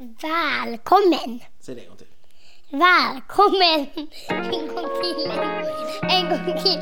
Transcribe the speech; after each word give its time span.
Välkommen! 0.00 1.40
Säg 1.60 1.74
det 1.74 1.80
en 1.80 1.88
gång 1.88 1.96
till. 1.96 2.06
Välkommen! 2.70 3.86
En 4.28 4.66
gång 4.68 4.88
till. 5.02 5.30
En 6.10 6.28
gång 6.30 6.62
till. 6.62 6.80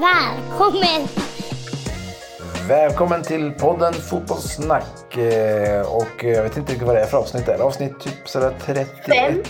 Välkommen! 0.00 1.08
Välkommen 2.68 3.22
till 3.22 3.52
podden 3.52 3.92
Fotbollssnack. 3.94 5.16
Eh, 5.16 5.80
Och 5.86 6.24
jag 6.24 6.42
vet 6.42 6.56
inte 6.56 6.72
riktigt 6.72 6.86
vad 6.86 6.96
det 6.96 7.00
är 7.02 7.06
för 7.06 7.18
avsnitt. 7.18 7.48
Är 7.48 7.58
det 7.58 7.64
avsnitt 7.64 8.00
typ 8.00 8.28
sådär 8.28 8.54
31? 8.60 8.88
Fem. 9.06 9.42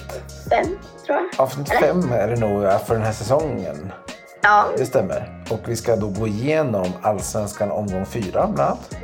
Fem, 0.50 0.79
tror 1.07 1.18
jag. 1.18 1.41
Avsnitt 1.41 1.68
5 1.68 2.12
är 2.12 2.29
det 2.29 2.41
nog 2.41 2.80
för 2.86 2.95
den 2.95 3.02
här 3.02 3.12
säsongen. 3.12 3.93
Ja. 4.45 4.67
Det 4.77 4.87
stämmer. 4.87 5.45
Och 5.51 5.61
vi 5.67 5.77
ska 5.77 5.97
då 5.97 6.09
gå 6.09 6.27
igenom 6.27 6.93
Allsvenskan 7.03 7.71
omgång 7.71 8.07
4 8.07 8.23
bland 8.33 8.61
annat. 8.61 8.96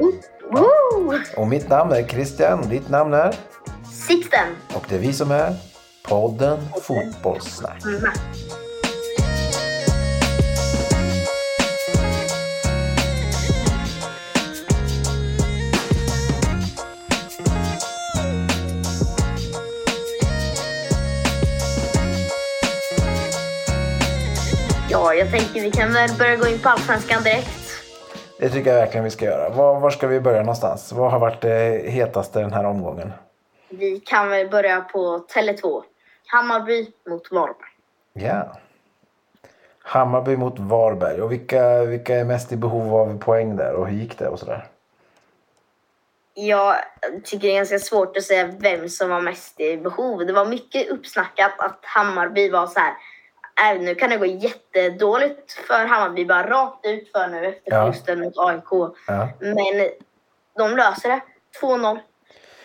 Woo! 0.51 1.15
Och 1.37 1.49
mitt 1.49 1.69
namn 1.69 1.93
är 1.93 2.03
Christian 2.09 2.59
och 2.59 2.67
ditt 2.67 2.89
namn 2.89 3.15
är? 3.15 3.35
Sixten. 4.09 4.47
Och 4.75 4.87
det 4.89 4.95
är 4.95 4.99
vi 4.99 5.13
som 5.13 5.31
är 5.31 5.55
podden 6.09 6.59
Fotbollssnack. 6.83 7.85
Mm. 7.85 8.03
Jag 25.33 25.41
tänker 25.41 25.61
vi 25.61 25.71
kan 25.71 25.93
väl 25.93 26.11
börja 26.19 26.37
gå 26.37 26.47
in 26.47 26.59
på 26.59 26.69
Allsvenskan 26.69 27.23
direkt. 27.23 27.83
Det 28.39 28.51
tycker 28.51 28.71
jag 28.71 28.81
verkligen 28.81 29.05
vi 29.05 29.11
ska 29.11 29.25
göra. 29.25 29.49
Var, 29.49 29.81
var 29.81 29.91
ska 29.91 30.07
vi 30.07 30.21
börja 30.21 30.41
någonstans? 30.41 30.93
Vad 30.93 31.11
har 31.11 31.19
varit 31.19 31.41
det 31.41 31.91
hetaste 31.91 32.41
den 32.41 32.53
här 32.53 32.65
omgången? 32.65 33.13
Vi 33.69 34.01
kan 34.01 34.29
väl 34.29 34.49
börja 34.49 34.81
på 34.81 35.27
Tele2. 35.35 35.83
Hammarby 36.27 36.93
mot 37.09 37.33
Varberg. 37.33 37.71
Ja. 38.13 38.57
Hammarby 39.83 40.37
mot 40.37 40.59
Varberg. 40.59 41.23
Och 41.23 41.33
vilka, 41.33 41.85
vilka 41.85 42.17
är 42.17 42.25
mest 42.25 42.53
i 42.53 42.57
behov 42.57 42.95
av 42.95 43.19
poäng 43.19 43.57
där? 43.57 43.75
Och 43.75 43.87
hur 43.87 43.97
gick 43.97 44.19
det 44.19 44.29
och 44.29 44.39
sådär? 44.39 44.67
Jag 46.35 46.77
tycker 47.25 47.49
det 47.49 47.53
är 47.53 47.57
ganska 47.57 47.79
svårt 47.79 48.17
att 48.17 48.23
säga 48.23 48.47
vem 48.59 48.89
som 48.89 49.11
var 49.11 49.21
mest 49.21 49.61
i 49.61 49.77
behov. 49.77 50.27
Det 50.27 50.33
var 50.33 50.47
mycket 50.47 50.89
uppsnackat 50.89 51.53
att 51.59 51.79
Hammarby 51.83 52.51
var 52.51 52.67
så 52.67 52.81
här. 52.81 52.95
"Äh, 53.63 53.81
nu 53.81 53.95
kan 53.95 54.11
det 54.11 54.17
gå 54.17 54.27
jättedåligt 54.27 55.53
för 55.53 55.85
Hammarby 55.87 56.25
bara 56.27 56.47
rakt 56.51 56.87
ut 56.87 57.13
för 57.13 57.29
nu 57.29 57.47
efter 57.47 57.61
Ja. 57.65 57.81
förlusten 57.83 58.21
mot 58.21 58.35
AIK. 58.39 58.95
Ja. 59.07 59.29
Men 59.41 59.89
de 60.59 60.77
löser 60.77 61.09
det. 61.09 61.21
2-0. 61.61 61.99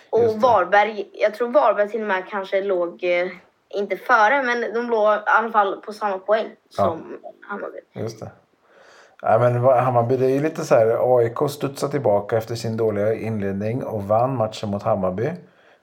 Och. 0.10 0.42
Varberg, 0.42 1.10
jag 1.14 1.34
tror 1.34 1.50
Varberg 1.50 1.90
till 1.90 2.02
och 2.02 2.08
med 2.08 2.24
kanske 2.30 2.62
låg, 2.62 3.04
eh, 3.04 3.28
inte 3.70 3.98
före, 3.98 4.44
men 4.44 4.74
de 4.74 4.90
låg 4.90 5.14
i 5.16 5.20
alla 5.26 5.50
fall 5.52 5.82
på 5.82 5.94
samma 5.94 6.18
poäng 6.18 6.48
som 6.70 7.18
Hammarby. 7.50 7.78
Just 7.94 8.20
det. 8.20 8.32
Ja, 9.22 9.40
men 9.40 9.62
vad- 9.62 9.84
Hammarby, 9.84 10.18
det 10.18 10.26
är 10.26 10.30
ju 10.30 10.40
lite 10.42 10.64
så 10.66 10.76
här. 10.76 11.18
AIK 11.18 11.50
studsade 11.50 11.92
tillbaka 11.92 12.38
efter 12.38 12.56
sin 12.56 12.78
dåliga 12.78 13.14
inledning 13.14 13.84
och 13.84 14.04
vann 14.04 14.36
matchen 14.36 14.70
mot 14.70 14.84
Hammarby. 14.84 15.32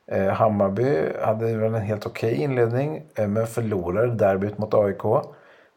Eh, 0.07 0.29
Hammarby 0.29 1.13
hade 1.21 1.57
väl 1.57 1.75
en 1.75 1.81
helt 1.81 2.07
okej 2.07 2.35
inledning 2.35 3.07
eh, 3.15 3.29
men 3.29 3.47
förlorade 3.47 4.15
derbyt 4.15 4.59
mot 4.59 4.75
AIK. 4.75 5.05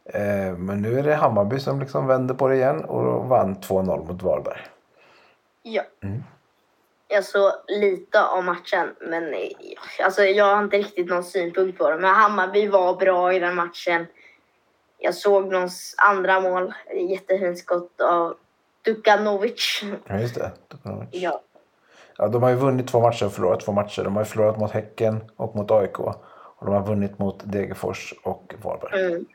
Eh, 0.06 0.58
men 0.58 0.81
nu 0.81 1.00
är 1.00 1.04
det 1.04 1.16
Hammarby 1.16 1.59
som 1.59 1.80
liksom 1.80 2.08
vänder 2.08 2.36
på 2.36 2.48
det 2.48 2.56
igen 2.56 2.86
och 2.86 3.26
vann 3.26 3.56
2-0 3.56 4.08
mot 4.08 4.23
Varberg. 4.23 4.62
Ja. 5.62 5.84
Mm. 6.03 6.23
Jag 7.08 7.23
såg 7.23 7.52
lite 7.68 8.23
av 8.23 8.44
matchen, 8.44 8.96
men 9.02 9.36
alltså, 10.03 10.23
jag 10.23 10.56
har 10.56 10.64
inte 10.64 10.78
riktigt 10.78 11.09
någon 11.09 11.23
synpunkt 11.23 11.78
på 11.78 11.90
det. 11.90 11.97
Men 11.97 12.16
Hammarby 12.16 12.68
var 12.68 12.96
bra 12.96 13.34
i 13.34 13.40
den 13.40 13.56
matchen. 13.56 14.08
Jag 14.97 15.16
såg 15.16 15.52
någons 15.52 15.96
andra 15.97 16.40
mål, 16.40 16.74
jättefint 17.09 17.59
skott 17.59 18.02
av 18.02 18.35
Dukanovic. 18.81 19.84
Ja, 20.08 20.19
just 20.19 20.35
det. 20.35 20.52
Ja. 21.12 21.41
Ja, 22.18 22.28
de 22.28 22.44
har 22.44 22.50
ju 22.50 22.56
vunnit 22.56 22.88
två 22.88 23.00
matcher 23.02 23.26
och 23.26 23.31
förlorat 23.34 23.59
två 23.59 23.72
matcher. 23.72 24.03
De 24.03 24.16
har 24.16 24.22
ju 24.22 24.26
förlorat 24.26 24.58
mot 24.59 24.72
Häcken 24.72 25.24
och 25.36 25.56
mot 25.56 25.72
AIK. 25.72 26.00
Och 26.00 26.66
de 26.66 26.74
har 26.74 26.84
vunnit 26.84 27.20
mot 27.20 27.40
Degerfors 27.52 28.14
och 28.24 28.53
Varberg. 28.64 29.06
Mm. 29.06 29.26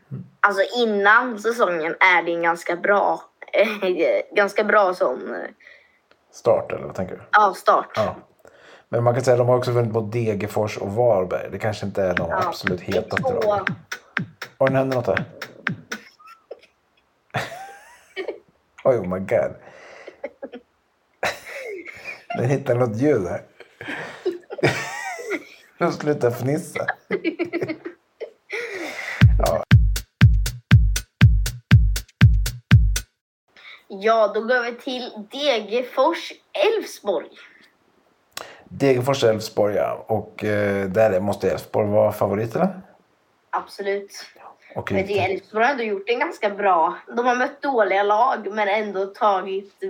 Alltså 0.40 0.62
innan 0.78 1.38
säsongen 1.38 1.94
är 2.00 2.22
det 2.22 2.32
en 2.32 2.42
ganska 2.42 2.76
bra, 2.76 3.20
ganska 4.36 4.64
bra 4.64 4.94
sån 4.94 5.36
Start 6.32 6.72
eller 6.72 6.86
vad 6.86 6.94
tänker 6.94 7.14
du? 7.16 7.22
ja, 7.32 7.54
start. 7.56 7.88
Ja. 7.94 8.14
Men 8.88 9.04
man 9.04 9.14
kan 9.14 9.24
säga 9.24 9.34
att 9.34 9.38
de 9.38 9.48
har 9.48 9.56
också 9.56 9.70
vunnit 9.70 9.92
mot 9.92 10.12
Degerfors 10.12 10.78
och 10.78 10.92
Varberg. 10.94 11.48
Det 11.52 11.58
kanske 11.58 11.86
inte 11.86 12.02
är 12.02 12.14
de 12.14 12.26
Ja. 12.30 12.42
absolut 12.46 12.80
hetaste 12.80 13.22
Två- 13.22 13.40
lagen. 13.42 13.66
Oj, 14.58 14.70
nu 14.70 14.78
händer 14.78 14.96
något 14.96 15.06
här. 15.06 15.24
Oj, 18.84 18.96
oh 18.98 19.06
my 19.06 19.18
god. 19.18 19.54
Den 22.36 22.48
hittade 22.48 22.80
något 22.80 22.96
ljud 22.96 23.26
här. 23.26 23.42
De 25.78 25.92
slutar 25.92 26.30
fnissa. 26.30 26.86
Ja, 33.88 34.32
då 34.34 34.40
går 34.40 34.62
vi 34.62 34.76
till 34.76 35.10
Degerfors 35.30 36.32
Elfsborg. 36.52 37.28
Degerfors 38.68 39.24
Elfsborg, 39.24 39.74
ja. 39.74 40.04
Och 40.08 40.44
eh, 40.44 40.86
där 40.88 41.20
måste 41.20 41.50
Elfsborg 41.50 41.88
vara 41.88 42.12
favoriterna. 42.12 42.82
Absolut. 43.50 44.26
Och 44.74 44.92
Men 44.92 45.06
det 45.06 45.18
Elfsborg 45.18 45.64
har 45.64 45.70
ändå 45.70 45.84
gjort 45.84 46.08
en 46.08 46.18
ganska 46.18 46.50
bra... 46.50 46.98
De 47.16 47.26
har 47.26 47.36
mött 47.36 47.62
dåliga 47.62 48.02
lag 48.02 48.48
men 48.52 48.68
ändå 48.68 49.06
tagit 49.06 49.82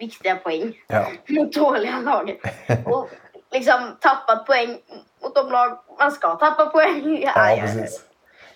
viktiga 0.00 0.36
poäng 0.36 0.72
Ja. 0.86 1.06
mot 1.28 1.52
dåliga 1.52 1.98
lag. 2.00 2.40
Och 2.86 3.10
liksom 3.50 3.96
tappat 4.00 4.46
poäng 4.46 4.78
mot 5.22 5.34
de 5.34 5.50
lag 5.50 5.78
man 5.98 6.12
ska 6.12 6.34
tappa 6.34 6.66
poäng. 6.66 7.22
ja, 7.22 7.56
precis. 7.60 8.04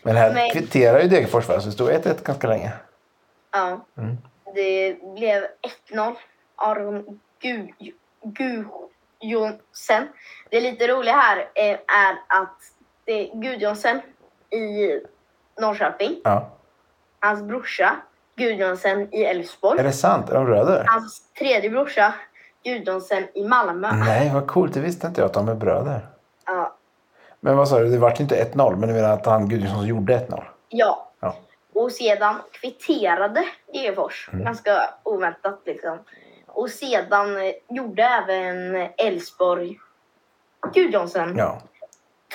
Men 0.02 0.16
här 0.16 0.34
Men- 0.34 0.50
kvitterar 0.50 1.00
ju 1.00 1.08
Degerfors 1.08 1.48
va? 1.48 1.60
Så 1.60 1.66
det 1.66 1.72
stod 1.72 1.90
1-1 1.90 2.22
ganska 2.24 2.48
länge. 2.48 2.72
Ja. 3.52 3.84
Mm. 3.98 4.16
Det 4.54 4.96
blev 5.14 5.46
1-0. 5.92 6.14
Aron 6.56 7.20
Gu- 7.42 7.92
Gudjonsen. 9.20 10.08
Det 10.50 10.60
lite 10.60 10.88
roliga 10.88 11.14
här 11.14 11.48
är, 11.54 11.72
är 11.74 12.16
att 12.40 12.56
det 13.04 13.12
är 13.12 13.34
Gudjonsen 13.40 14.00
i 14.50 15.00
Norrköping. 15.60 16.20
Ja. 16.24 16.50
Hans 17.20 17.42
brorsa 17.42 17.96
Gudjonsen 18.36 19.14
i 19.14 19.24
Elfsborg. 19.24 19.80
Är 19.80 19.84
det 19.84 19.92
sant? 19.92 20.30
Är 20.30 20.34
de 20.34 20.44
bröder? 20.44 20.84
Hans 20.88 21.22
tredje 21.38 21.70
brorsa 21.70 22.14
Gudjonsen 22.64 23.24
i 23.34 23.44
Malmö. 23.44 23.92
Nej, 23.92 24.30
vad 24.34 24.46
coolt. 24.46 24.74
Det 24.74 24.80
visste 24.80 25.06
inte 25.06 25.20
jag 25.20 25.26
att 25.28 25.34
de 25.34 25.48
är 25.48 25.54
bröder. 25.54 26.06
Ja. 26.46 26.74
Men 27.40 27.56
vad 27.56 27.68
sa 27.68 27.78
du? 27.78 27.88
Det 27.90 27.98
vart 27.98 28.20
inte 28.20 28.44
1-0, 28.54 28.76
men 28.76 28.88
du 28.88 28.94
menar 28.94 29.10
att 29.10 29.26
han 29.26 29.48
Gudjonsson 29.48 29.86
gjorde 29.86 30.18
1-0? 30.18 30.42
ja. 30.68 31.10
Ja. 31.20 31.36
Och 31.74 31.92
sedan 31.92 32.34
kvitterade 32.50 33.44
Degerfors. 33.72 34.28
Mm. 34.32 34.44
Ganska 34.44 34.90
oväntat 35.02 35.60
liksom. 35.66 35.98
Och 36.46 36.70
sedan 36.70 37.52
gjorde 37.68 38.02
även 38.02 38.74
Elfsborg 38.96 39.78
Gudjonsen 40.74 41.36
Ja, 41.36 41.58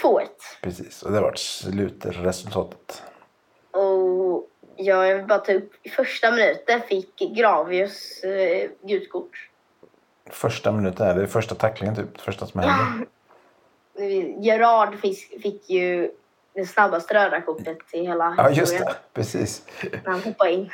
2-1. 0.03 0.25
precis. 0.61 1.03
Och 1.03 1.11
det 1.11 1.21
vart 1.21 1.37
slutresultatet. 1.37 3.03
Och 4.79 4.85
jag 4.85 5.15
vill 5.15 5.25
bara 5.25 5.39
ta 5.39 5.53
upp 5.53 5.71
i 5.83 5.89
första 5.89 6.31
minuten 6.31 6.81
fick 6.81 7.19
Gravius 7.19 8.23
eh, 8.23 8.69
gult 8.83 9.09
kort. 9.11 9.49
Första 10.29 10.71
minuten, 10.71 11.07
är 11.07 11.15
det 11.15 11.27
första 11.27 11.55
tacklingen 11.55 11.95
typ. 11.95 12.21
Första 12.21 12.45
som 12.45 12.59
hände. 12.59 13.05
Gerard 14.39 14.99
fick, 14.99 15.41
fick 15.41 15.69
ju 15.69 16.11
det 16.53 16.65
snabbaste 16.65 17.13
röda 17.13 17.41
kortet 17.41 17.77
i 17.91 18.01
hela 18.05 18.33
Ja, 18.37 18.49
just 18.49 18.79
det. 18.79 18.95
Precis. 19.13 19.63
han 20.05 20.19
hoppade 20.21 20.51
in. 20.51 20.71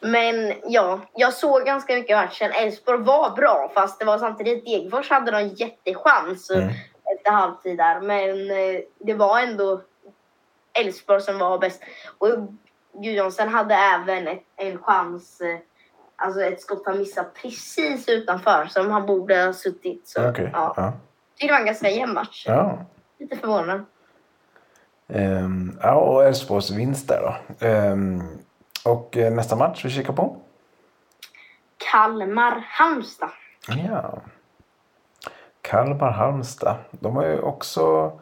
Men 0.00 0.52
ja, 0.66 1.00
jag 1.14 1.32
såg 1.34 1.64
ganska 1.64 1.94
mycket 1.94 2.16
matchen. 2.16 2.50
Elfsborg 2.52 2.98
var 2.98 3.30
bra 3.30 3.70
fast 3.74 3.98
det 3.98 4.04
var 4.04 4.18
samtidigt 4.18 4.64
Degerfors 4.64 5.10
hade 5.10 5.30
någon 5.32 5.48
jättechans 5.48 6.50
Mm. 6.50 6.68
efter 7.18 7.30
halvtid 7.30 7.76
där. 7.78 8.00
Men 8.00 8.50
eh, 8.50 8.80
det 8.98 9.14
var 9.14 9.40
ändå 9.40 9.80
Elfsborg 10.72 11.20
som 11.20 11.38
var 11.38 11.58
bäst. 11.58 11.82
Och 12.18 12.28
Gudjonsen 12.94 13.48
hade 13.48 13.74
även 13.74 14.28
ett, 14.28 14.42
en 14.56 14.78
chans, 14.78 15.40
eh, 15.40 15.58
alltså 16.16 16.40
ett 16.42 16.60
skott 16.60 16.82
han 16.86 16.98
missade 16.98 17.28
precis 17.42 18.08
utanför 18.08 18.66
som 18.66 18.90
han 18.90 19.06
borde 19.06 19.44
ha 19.44 19.52
suttit. 19.52 20.08
Så, 20.08 20.28
Okej. 20.28 20.50
ja. 20.52 20.74
Ja. 20.76 20.92
Det 21.40 21.52
var 21.52 21.58
en 21.58 21.66
ganska 21.66 21.90
jämn 21.90 22.14
match. 22.14 22.44
Ja. 22.46 22.78
Lite 23.18 23.36
förvånad. 23.36 23.84
Ehm, 25.08 25.78
ja, 25.82 25.94
och 25.94 26.24
Elfsborgs 26.24 26.70
vinst 26.70 27.08
där 27.08 27.20
då. 27.22 27.66
Ehm, 27.66 28.22
och 28.84 29.16
eh, 29.16 29.32
nästa 29.32 29.56
match 29.56 29.84
vi 29.84 29.90
kikar 29.90 30.12
på? 30.12 30.36
Kalmar-Halmstad. 31.92 33.30
Ja. 33.68 34.18
Kalmar-Halmstad. 35.62 36.76
De 36.90 37.16
har 37.16 37.26
ju 37.26 37.40
också... 37.40 38.12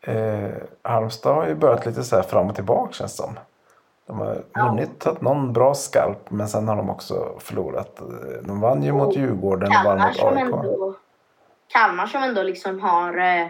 Eh, 0.00 0.50
Halmstad 0.82 1.34
har 1.34 1.46
ju 1.46 1.54
börjat 1.54 1.86
lite 1.86 2.04
så 2.04 2.16
här 2.16 2.22
fram 2.22 2.48
och 2.48 2.54
tillbaka 2.54 2.92
känns 2.92 3.16
det 3.16 3.22
som. 3.22 3.38
De 4.06 4.18
har 4.18 4.68
vunnit 4.68 4.98
tagit 4.98 5.20
någon 5.20 5.52
bra 5.52 5.74
skalp 5.74 6.30
men 6.30 6.48
sen 6.48 6.68
har 6.68 6.76
de 6.76 6.90
också 6.90 7.36
förlorat. 7.38 8.00
De 8.42 8.60
vann 8.60 8.82
ju 8.82 8.92
mot 8.92 9.16
Djurgården 9.16 9.68
och 9.68 9.84
vann 9.84 9.98
mot 9.98 10.16
som 10.16 10.36
AIK. 10.36 10.40
ändå, 10.40 10.94
Kalmar 11.68 12.06
som 12.06 12.22
ändå 12.22 12.42
liksom 12.42 12.80
har 12.80 13.18
eh, 13.18 13.48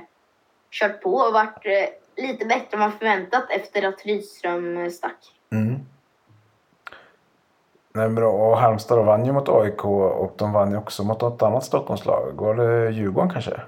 kört 0.71 1.03
på 1.03 1.15
och 1.15 1.33
varit 1.33 1.67
eh, 1.67 2.25
lite 2.25 2.45
bättre 2.47 2.69
än 2.73 2.81
man 2.81 2.93
förväntat 2.93 3.45
efter 3.51 3.89
att 3.89 4.07
Rydström 4.07 4.77
eh, 4.77 4.91
stack. 4.91 5.19
Mm. 5.53 5.81
Nej, 7.93 8.09
bra. 8.09 8.33
Och 8.33 8.59
Halmstad 8.59 9.05
vann 9.05 9.25
ju 9.25 9.33
mot 9.33 9.49
AIK 9.49 9.85
och 9.85 10.35
de 10.37 10.53
vann 10.53 10.71
ju 10.71 10.77
också 10.77 11.05
mot 11.05 11.21
något 11.21 11.43
annat 11.43 11.65
Stockholmslag. 11.65 12.33
Var 12.37 12.55
det 12.55 12.91
Djurgården 12.91 13.31
kanske? 13.31 13.61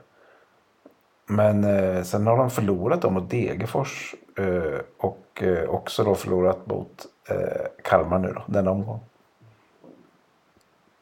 Men 1.27 1.65
eh, 1.65 2.03
sen 2.03 2.27
har 2.27 2.37
de 2.37 2.51
förlorat 2.51 3.03
då 3.03 3.11
mot 3.11 3.31
Degerfors 3.31 4.15
och 4.99 5.43
eh, 5.43 5.71
också 5.71 6.05
då 6.05 6.15
förlorat 6.15 6.67
mot 6.67 7.07
eh, 7.29 7.37
Kalmar 7.83 8.19
nu 8.19 8.33
då, 8.33 8.43
denna 8.47 8.71
omgång. 8.71 9.01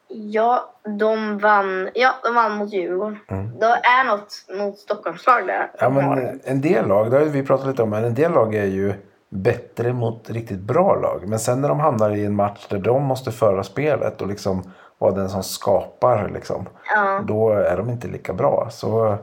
Ja, 0.09 0.73
de 0.99 1.38
vann, 1.38 1.91
ja, 1.94 2.15
de 2.25 2.35
vann 2.35 2.53
mot 2.53 2.73
Djurgården. 2.73 3.19
Det 3.61 3.67
är 3.67 4.05
något 4.05 4.44
mot 4.59 4.79
Stockholmslag 4.79 5.47
där. 5.47 5.55
Mm. 5.55 5.71
Ja, 5.81 5.88
men 5.88 6.25
eh, 6.25 6.35
en 6.44 6.61
del 6.61 6.87
lag, 6.87 7.11
det 7.11 7.19
har 7.19 7.25
vi 7.25 7.47
pratat 7.47 7.67
lite 7.67 7.83
om, 7.83 7.91
men 7.91 8.05
en 8.05 8.15
del 8.15 8.33
lag 8.33 8.55
är 8.55 8.65
ju 8.65 8.94
bättre 9.29 9.93
mot 9.93 10.31
riktigt 10.31 10.61
bra 10.61 10.94
lag. 10.94 11.29
Men 11.29 11.38
sen 11.38 11.61
när 11.61 11.69
de 11.69 11.81
hamnar 11.81 12.11
i 12.11 12.25
en 12.25 12.35
match 12.35 12.67
där 12.69 12.79
de 12.79 13.03
måste 13.03 13.33
föra 13.33 13.62
spelet 13.62 14.23
och 14.23 14.29
liksom 14.29 14.62
vara 14.99 15.12
den 15.12 15.31
som 15.31 15.43
skapar, 15.43 16.29
liksom, 16.29 16.69
ja. 16.94 17.21
då 17.27 17.50
är 17.50 17.77
de 17.77 17.91
inte 17.91 18.09
lika 18.09 18.33
bra. 18.33 18.69
Så, 18.71 19.19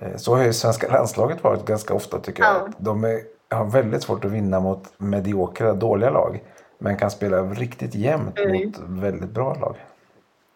eh, 0.00 0.16
så 0.16 0.36
har 0.36 0.44
ju 0.44 0.52
svenska 0.52 0.92
landslaget 0.92 1.44
varit 1.44 1.64
ganska 1.64 1.94
ofta 1.94 2.18
tycker 2.18 2.42
jag. 2.42 2.54
Ja. 2.56 2.68
De 2.78 3.04
är, 3.04 3.20
har 3.50 3.64
väldigt 3.64 4.02
svårt 4.02 4.24
att 4.24 4.30
vinna 4.30 4.60
mot 4.60 4.92
mediokra, 4.98 5.72
dåliga 5.72 6.10
lag. 6.10 6.42
Men 6.78 6.96
kan 6.96 7.10
spela 7.10 7.42
riktigt 7.42 7.94
jämnt 7.94 8.38
Mm. 8.38 8.52
mot 8.66 8.78
väldigt 9.02 9.30
bra 9.30 9.54
lag. 9.54 9.76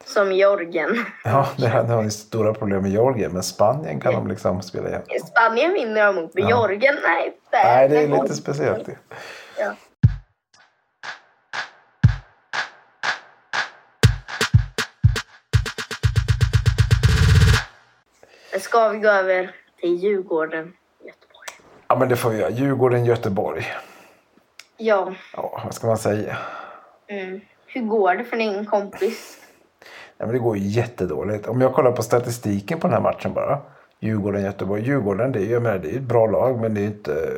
Som 0.05 0.33
Jorgen. 0.33 1.05
Ja, 1.25 1.49
det 1.59 1.67
här 1.69 1.83
det 1.85 1.93
har 1.93 2.03
ju 2.03 2.11
stora 2.11 2.55
problem 2.55 2.83
med 2.83 2.91
Georgien. 2.91 3.33
Men 3.33 3.43
Spanien 3.43 4.01
kan 4.01 4.13
de 4.15 4.27
liksom 4.29 4.63
spela 4.63 4.91
jämnt. 4.91 5.07
Spanien 5.27 5.73
vinner 5.73 6.07
de 6.07 6.15
mot, 6.15 6.35
men 6.35 6.49
Ja. 6.49 6.51
Jorgen, 6.69 6.95
nej. 7.03 7.37
där- 7.51 7.65
Nej, 7.65 7.89
det 7.89 7.97
är 8.03 8.09
lite 8.23 8.35
speciellt. 8.35 8.87
det. 8.87 8.97
Ja. 9.59 9.75
Ska 18.61 18.89
vi 18.89 18.99
gå 18.99 19.09
över 19.09 19.51
till 19.81 19.95
Djurgården? 19.97 20.73
Ja, 21.93 21.99
men 21.99 22.09
det 22.09 22.17
får 22.17 22.31
vi 22.31 22.39
göra. 22.41 22.51
Djurgården, 22.51 23.05
Göteborg. 23.05 23.67
Ja, 24.77 25.13
Ja, 25.37 25.61
vad 25.65 25.75
ska 25.75 25.87
man 25.87 25.99
säga? 25.99 26.37
mm. 27.09 27.41
hur 27.67 27.83
går 27.83 28.15
det 28.15 28.25
för 28.25 28.37
din 28.37 28.67
kompis? 28.67 29.37
Ja, 30.19 30.27
men 30.27 30.33
det 30.33 30.39
går 30.39 30.57
ju 30.57 30.67
jättedåligt. 30.69 31.47
Om 31.49 31.61
jag 31.61 31.75
kollar 31.75 31.93
på 31.93 32.03
statistiken 32.03 32.81
på 32.81 32.87
den 32.87 32.95
här 32.95 33.01
matchen 33.03 33.33
bara. 33.35 33.59
Djurgården, 34.01 34.43
Göteborg. 34.43 34.83
Djurgården, 34.83 35.33
det 35.33 35.39
är 35.39 35.45
ju 35.45 35.61
menar, 35.61 35.79
det 35.79 35.91
är 35.91 35.97
ett 35.97 36.03
bra 36.03 36.27
lag. 36.27 36.61
Men 36.61 36.75
det 36.75 36.81
är 36.81 36.85
inte, 36.87 37.31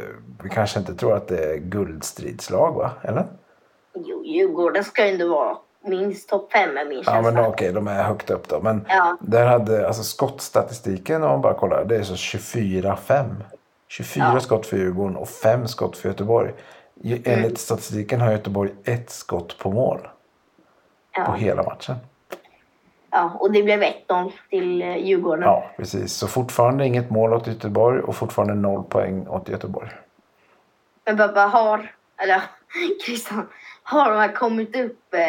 vi 0.42 0.48
kanske 0.48 0.78
inte 0.78 0.94
tror 0.94 1.16
att 1.16 1.28
det 1.28 1.52
är 1.52 1.56
guldstridslag, 1.56 2.72
va? 2.74 2.90
Eller? 3.02 3.24
Jo, 3.94 4.24
Djurgården 4.24 4.84
ska 4.84 5.06
ju 5.06 5.12
ändå 5.12 5.28
vara 5.28 5.56
minst 5.84 6.28
topp 6.28 6.52
fem 6.52 6.76
är 6.76 6.84
min 6.84 6.98
Ja, 7.06 7.12
känsla. 7.12 7.32
men 7.32 7.46
okej, 7.46 7.72
de 7.72 7.88
är 7.88 8.02
högt 8.02 8.30
upp 8.30 8.48
då. 8.48 8.60
Men 8.60 8.86
Ja. 8.88 9.16
där 9.20 9.46
hade, 9.46 9.86
alltså 9.86 10.02
skottstatistiken 10.02 11.22
om 11.22 11.28
man 11.30 11.40
bara 11.40 11.54
kollar, 11.54 11.84
det 11.84 11.96
är 11.96 12.02
så 12.02 12.14
24-5. 12.14 13.24
24 13.96 14.30
Ja. 14.34 14.40
skott 14.40 14.66
för 14.66 14.76
Djurgården 14.76 15.16
och 15.16 15.28
5 15.28 15.68
skott 15.68 15.96
för 15.96 16.08
Göteborg. 16.08 16.52
Mm. 17.04 17.22
Enligt 17.24 17.58
statistiken 17.58 18.20
har 18.20 18.32
Göteborg 18.32 18.70
ett 18.84 19.10
skott 19.10 19.58
på 19.58 19.70
mål 19.70 19.98
på 19.98 20.08
Ja. 21.16 21.32
hela 21.32 21.62
matchen. 21.62 21.96
ja, 23.10 23.36
och 23.40 23.52
det 23.52 23.62
blev 23.62 23.82
1-0 23.82 24.32
till 24.50 24.82
eh, 24.82 24.96
Djurgården. 24.96 25.42
Ja, 25.42 25.70
precis. 25.76 26.12
Så 26.12 26.28
fortfarande 26.28 26.86
inget 26.86 27.10
mål 27.10 27.32
åt 27.32 27.46
Göteborg 27.46 28.00
och 28.00 28.16
fortfarande 28.16 28.54
noll 28.54 28.84
poäng 28.84 29.28
åt 29.28 29.48
Göteborg. 29.48 29.90
Men 31.04 31.16
pappa 31.16 31.40
har, 31.40 31.92
eller 32.16 32.42
Christian, 33.06 33.48
har 33.82 34.10
de 34.10 34.18
här 34.18 34.32
kommit 34.32 34.76
upp, 34.76 35.14
eh, 35.14 35.20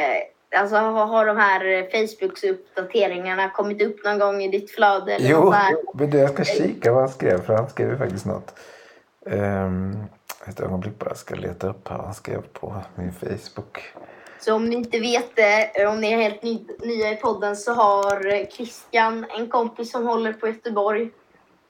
alltså 0.55 0.75
har, 0.75 1.25
de 1.25 1.37
här 1.37 1.65
eh, 1.65 1.83
Facebooks 1.83 2.43
uppdateringarna 2.43 3.49
kommit 3.49 3.81
upp 3.81 4.05
någon 4.05 4.19
gång 4.19 4.41
i 4.41 4.47
ditt 4.47 4.71
flöde? 4.71 5.15
Eller 5.15 5.29
Jo, 5.29 5.53
men 5.93 6.11
jag 6.11 6.33
ska 6.33 6.43
kika 6.43 6.91
vad 6.91 7.01
han 7.01 7.09
skrev, 7.09 7.45
för 7.45 7.53
han 7.53 7.69
skrev 7.69 7.89
ju 7.89 7.97
faktiskt 7.97 8.25
något. 8.25 8.59
Um, 9.25 10.03
ett 10.47 10.59
ögonblick 10.59 10.99
bara, 10.99 11.09
jag 11.09 11.17
ska 11.17 11.35
leta 11.35 11.69
upp 11.69 11.87
här. 11.87 11.97
Han 11.97 12.13
skrev 12.13 12.41
på 12.41 12.75
min 12.95 13.13
Facebook. 13.13 13.93
Så 14.39 14.53
om 14.53 14.65
ni 14.65 14.75
inte 14.75 14.99
vet 14.99 15.35
det, 15.35 15.87
om 15.87 16.01
ni 16.01 16.13
är 16.13 16.17
helt 16.17 16.43
ny, 16.43 16.65
nya 16.79 17.11
i 17.11 17.15
podden 17.15 17.55
så 17.55 17.73
har 17.73 18.33
eh, 18.33 18.47
Christian 18.47 19.25
en 19.37 19.49
kompis 19.49 19.91
som 19.91 20.07
håller 20.07 20.33
på 20.33 20.47
Göteborg. 20.47 21.09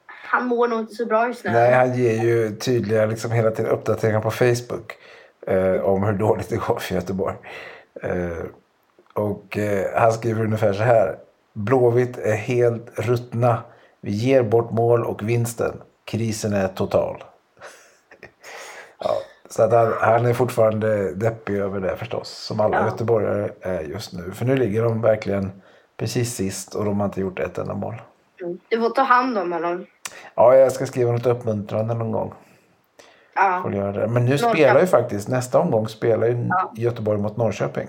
Han 0.05 0.45
mår 0.47 0.67
nog 0.67 0.79
inte 0.79 0.95
så 0.95 1.05
bra 1.05 1.27
just 1.27 1.43
nu. 1.43 1.51
Nej, 1.51 1.73
han 1.73 1.97
ger 1.97 2.23
ju 2.23 2.55
tydliga, 2.55 3.05
liksom 3.05 3.31
hela 3.31 3.51
tiden 3.51 3.71
uppdateringar 3.71 4.21
på 4.21 4.31
Facebook. 4.31 4.97
Eh, 5.47 5.81
om 5.81 6.03
hur 6.03 6.13
dåligt 6.13 6.49
det 6.49 6.55
går 6.55 6.79
för 6.79 6.95
Göteborg. 6.95 7.35
Eh, 8.01 8.45
och 9.15 9.57
eh, 9.57 9.99
han 10.01 10.13
skriver 10.13 10.43
ungefär 10.43 10.73
så 10.73 10.83
här. 10.83 11.17
Blåvitt 11.53 12.17
är 12.17 12.35
helt 12.35 12.99
ruttna. 12.99 13.63
Vi 14.01 14.11
ger 14.11 14.43
bort 14.43 14.71
mål 14.71 15.05
och 15.05 15.29
vinsten. 15.29 15.81
Krisen 16.05 16.53
är 16.53 16.67
total. 16.67 17.23
ja, 18.99 19.11
så 19.49 19.63
att 19.63 19.71
han, 19.73 19.93
han 19.99 20.25
är 20.25 20.33
fortfarande 20.33 21.13
deppig 21.13 21.55
över 21.55 21.79
det 21.79 21.97
förstås. 21.97 22.29
Som 22.29 22.59
alla 22.59 22.77
Ja. 22.77 22.85
göteborgare 22.85 23.49
är 23.61 23.81
just 23.81 24.13
nu. 24.13 24.31
För 24.31 24.45
nu 24.45 24.55
ligger 24.55 24.83
de 24.83 25.01
verkligen 25.01 25.61
precis 25.97 26.35
sist 26.35 26.75
och 26.75 26.85
de 26.85 26.99
har 26.99 27.05
inte 27.05 27.21
gjort 27.21 27.39
ett 27.39 27.57
enda 27.57 27.73
mål. 27.73 28.01
Mm. 28.41 28.57
Du 28.69 28.79
får 28.81 28.89
ta 28.89 29.01
hand 29.01 29.37
om 29.37 29.51
honom. 29.51 29.85
Ja, 30.35 30.55
jag 30.55 30.71
ska 30.71 30.85
skriva 30.85 31.11
något 31.11 31.25
uppmuntrande 31.25 31.93
någon 31.93 32.11
gång. 32.11 32.33
Ja. 33.35 33.63
Men 34.07 34.25
nu 34.25 34.37
spelar 34.37 34.81
ju 34.81 34.87
faktiskt, 34.87 35.27
nästa 35.27 35.59
omgång 35.59 35.87
spelar 35.87 36.27
ju 36.27 36.47
Ja. 36.49 36.71
Göteborg 36.75 37.21
mot 37.21 37.37
Norrköping. 37.37 37.87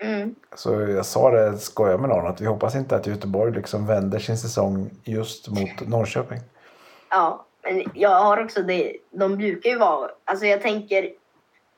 Mm. 0.00 0.34
Så 0.54 0.80
jag 0.80 1.06
sa 1.06 1.30
det, 1.30 1.58
skojar 1.58 1.98
med 1.98 2.08
någon, 2.10 2.26
att 2.26 2.40
vi 2.40 2.46
hoppas 2.46 2.74
inte 2.74 2.96
att 2.96 3.06
Göteborg 3.06 3.52
liksom 3.54 3.86
vänder 3.86 4.18
sin 4.18 4.38
säsong 4.38 4.90
just 5.04 5.48
mot 5.48 5.88
Norrköping. 5.88 6.38
Ja, 7.10 7.44
men 7.62 7.84
jag 7.94 8.20
har 8.20 8.44
också 8.44 8.62
det. 8.62 8.96
De 9.10 9.36
brukar 9.36 9.70
ju 9.70 9.78
vara... 9.78 10.10
Alltså 10.24 10.46
jag 10.46 10.62
tänker 10.62 11.10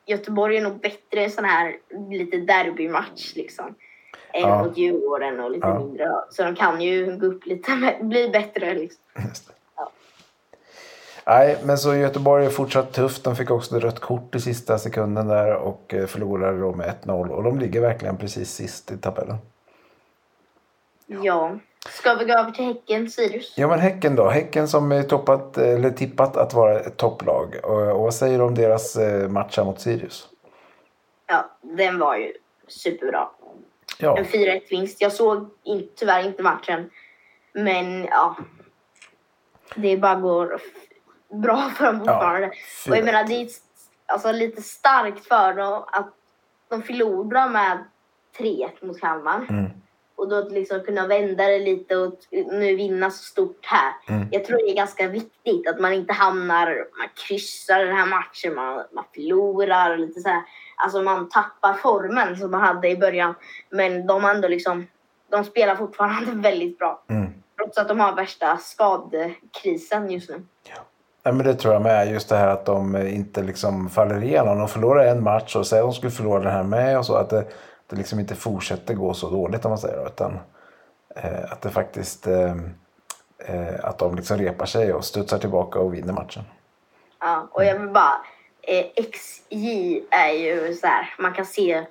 Göteborg 0.06 0.56
är 0.56 0.60
nog 0.62 0.80
bättre 0.80 1.24
i 1.24 1.30
sån 1.30 1.44
här 1.44 1.76
lite 2.10 2.36
derbymatch 2.36 3.34
liksom. 3.34 3.74
Än 4.32 4.40
Ja. 4.40 4.64
mot 4.64 4.78
Djurgården 4.78 5.40
och 5.40 5.50
lite 5.50 5.66
Ja. 5.66 5.78
mindre. 5.78 6.10
Så 6.30 6.42
de 6.44 6.54
kan 6.56 6.80
ju 6.80 7.16
gå 7.16 7.26
upp 7.26 7.46
lite, 7.46 7.96
bli 8.02 8.28
bättre 8.28 8.74
liksom. 8.74 9.02
Nej, 11.30 11.58
men 11.64 11.78
så 11.78 11.94
Göteborg 11.94 12.46
är 12.46 12.50
fortsatt 12.50 12.92
tufft. 12.92 13.24
De 13.24 13.36
fick 13.36 13.50
också 13.50 13.78
rött 13.78 14.00
kort 14.00 14.34
i 14.34 14.40
sista 14.40 14.78
sekunden 14.78 15.28
där 15.28 15.54
och 15.54 15.94
eh, 15.94 16.06
förlorade 16.06 16.60
då 16.60 16.72
med 16.72 16.94
1-0. 17.04 17.28
Och 17.28 17.42
de 17.42 17.58
ligger 17.58 17.80
verkligen 17.80 18.16
precis 18.16 18.50
sist 18.50 18.90
i 18.90 18.96
tabellen. 18.96 19.36
Ja. 21.06 21.58
Ska 21.88 22.14
vi 22.14 22.24
gå 22.24 22.32
över 22.32 22.50
till 22.50 22.64
Häcken, 22.64 23.10
Sirius? 23.10 23.54
Ja, 23.56 23.68
men 23.68 23.78
Häcken 23.78 24.16
då. 24.16 24.28
Häcken 24.28 24.68
som 24.68 24.92
är 24.92 25.02
toppat, 25.02 25.58
eller 25.58 25.90
tippat 25.90 26.36
att 26.36 26.54
vara 26.54 26.80
ett 26.80 26.96
topplag. 26.96 27.56
Och, 27.62 27.90
och 27.90 28.00
vad 28.00 28.14
säger 28.14 28.38
du 28.38 28.44
om 28.44 28.54
deras 28.54 28.96
eh, 28.96 29.28
match 29.28 29.58
mot 29.58 29.80
Sirius? 29.80 30.28
Ja, 31.26 31.50
den 31.62 31.98
var 31.98 32.16
ju 32.16 32.32
superbra. 32.68 33.28
Ja, 33.98 34.18
En 34.18 34.24
4-1 34.24 34.60
vinst. 34.70 35.00
Jag 35.00 35.12
såg 35.12 35.48
in, 35.62 35.88
tyvärr 35.96 36.26
inte 36.26 36.42
matchen. 36.42 36.90
Men 37.52 38.04
ja. 38.04 38.36
Det 39.76 39.96
bara 39.96 40.14
går 40.14 40.60
bra 41.30 41.70
för 41.76 41.84
dem 41.84 41.98
fortfarande. 41.98 42.50
och 42.88 42.96
jag 42.96 43.04
menar, 43.04 43.24
det 43.24 43.34
är 43.34 43.48
alltså, 44.06 44.32
lite 44.32 44.62
starkt 44.62 45.26
för 45.28 45.54
dem 45.54 45.84
att 45.86 46.14
de 46.68 46.82
förlorar 46.82 47.48
med 47.48 47.84
3-1 48.38 48.86
mot 48.86 49.00
Kalmar. 49.00 49.46
Mm. 49.48 49.70
Och 50.14 50.28
då 50.28 50.36
att 50.36 50.52
liksom 50.52 50.80
kunna 50.80 51.06
vända 51.06 51.46
det 51.46 51.58
lite 51.58 51.96
och 51.96 52.14
nu 52.30 52.76
vinna 52.76 53.10
så 53.10 53.22
stort 53.22 53.66
här. 53.66 53.92
Mm. 54.08 54.28
Jag 54.30 54.44
tror 54.44 54.56
det 54.56 54.70
är 54.70 54.74
ganska 54.74 55.08
viktigt 55.08 55.68
att 55.68 55.80
man 55.80 55.92
inte 55.92 56.12
hamnar, 56.12 56.86
man 56.98 57.08
kryssar 57.26 57.84
den 57.84 57.96
här 57.96 58.06
matchen, 58.06 58.54
man, 58.54 58.84
man 58.92 59.04
förlorar 59.14 59.90
och 59.90 59.98
lite 59.98 60.20
så 60.20 60.28
här. 60.28 60.42
Alltså 60.76 61.02
man 61.02 61.28
tappar 61.28 61.74
formen 61.74 62.36
som 62.36 62.50
man 62.50 62.60
hade 62.60 62.88
i 62.88 62.96
början. 62.96 63.34
Men 63.70 64.06
de 64.06 64.24
ändå 64.24 64.48
liksom, 64.48 64.86
de 65.30 65.44
spelar 65.44 65.76
fortfarande 65.76 66.30
väldigt 66.50 66.78
bra. 66.78 67.02
Mm. 67.08 67.32
Trots 67.56 67.78
att 67.78 67.88
de 67.88 68.00
har 68.00 68.16
värsta 68.16 68.56
skadekrisen 68.56 70.10
just 70.10 70.30
nu. 70.30 70.42
Ja, 70.68 70.86
men 71.22 71.38
det 71.38 71.54
tror 71.54 71.72
jag 71.74 71.82
med. 71.82 72.10
Just 72.10 72.28
det 72.28 72.36
här 72.36 72.48
att 72.48 72.66
de 72.66 72.96
inte 72.96 73.42
liksom 73.42 73.90
faller 73.90 74.22
igenom. 74.22 74.58
De 74.58 74.68
förlorar 74.68 75.06
en 75.06 75.22
match 75.22 75.56
och 75.56 75.66
säger 75.66 75.82
att 75.82 75.88
de 75.88 75.94
skulle 75.94 76.10
förlora 76.10 76.42
den 76.42 76.52
här 76.52 76.62
med. 76.62 76.98
Och 76.98 77.06
så 77.06 77.14
att 77.14 77.30
det, 77.30 77.44
det 77.86 77.96
liksom 77.96 78.20
inte 78.20 78.34
fortsätter 78.34 78.94
gå 78.94 79.14
så 79.14 79.30
dåligt 79.30 79.64
om 79.64 79.70
man 79.70 79.78
säger. 79.78 80.06
Utan 80.06 80.38
eh, 81.16 81.52
att 81.52 81.60
det 81.60 81.70
faktiskt 81.70 82.26
eh, 82.26 82.54
eh, 83.38 83.74
att 83.84 83.98
de 83.98 84.14
liksom 84.16 84.38
repar 84.38 84.66
sig 84.66 84.92
och 84.92 85.04
studsar 85.04 85.38
tillbaka 85.38 85.78
och 85.78 85.94
vinner 85.94 86.12
matchen. 86.12 86.42
Ja, 87.20 87.48
och 87.52 87.64
jag 87.64 87.78
vill 87.78 87.88
bara... 87.88 88.14
Eh, 88.62 88.84
XJ 89.12 90.02
är 90.10 90.32
ju 90.32 90.74
så 90.74 90.86
här, 90.86 91.14
man 91.18 91.32
kan 91.32 91.46
se 91.46 91.84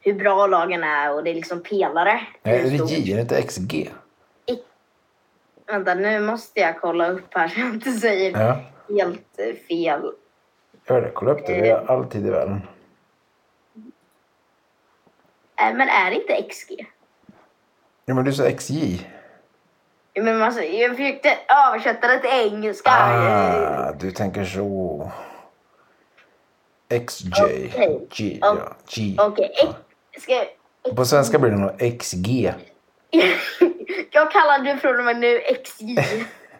hur 0.00 0.14
bra 0.14 0.46
lagen 0.46 0.84
är 0.84 1.12
och 1.14 1.24
det 1.24 1.30
är 1.30 1.34
liksom 1.34 1.62
pelare. 1.62 2.20
Nej, 2.42 2.60
är 2.60 2.70
det 2.70 2.92
J? 2.92 3.12
Är 3.12 3.16
det 3.16 3.22
inte 3.22 3.42
XG? 3.42 3.90
Vänta, 5.66 5.94
nu 5.94 6.20
måste 6.20 6.60
jag 6.60 6.80
kolla 6.80 7.08
upp 7.08 7.34
här 7.34 7.48
så 7.48 7.60
jag 7.60 7.68
inte 7.68 7.92
säger 7.92 8.40
Ja, 8.40 8.56
helt 8.88 9.38
eh, 9.38 9.54
fel. 9.68 10.12
gör 10.88 11.00
det. 11.02 11.10
Kolla 11.14 11.32
upp 11.32 11.46
det. 11.46 11.60
Det 11.60 11.70
är 11.70 11.90
alltid 11.90 12.26
i 12.26 12.30
världen. 12.30 12.60
Eh, 15.60 15.74
men 15.74 15.88
är 15.88 16.10
det 16.10 16.16
inte 16.16 16.48
XG? 16.48 16.86
Ja, 18.04 18.14
men 18.14 18.24
du 18.24 18.32
sa 18.32 18.50
XJ. 18.50 19.06
Ja, 20.12 20.22
Men 20.22 20.42
alltså, 20.42 20.62
jag 20.62 20.96
försökte 20.96 21.38
översätta 21.68 22.08
det 22.08 22.18
till 22.18 22.30
engelska. 22.30 22.90
Ah, 22.90 23.92
du 23.92 24.10
tänker 24.10 24.44
så. 24.44 25.10
XJ. 27.06 27.30
Okej. 27.42 28.06
G, 28.16 28.38
ja. 28.40 28.76
G. 28.88 29.16
Ska 30.18 30.32
jag... 30.32 30.96
På 30.96 31.04
svenska 31.04 31.38
blir 31.38 31.50
det 31.50 31.56
nog 31.56 31.98
XG. 32.00 32.54
jag 34.10 34.32
kallar 34.32 34.64
det 34.64 34.76
från 34.76 34.98
och 34.98 35.04
med 35.04 35.16
nu 35.16 35.40
XJ. 35.64 35.96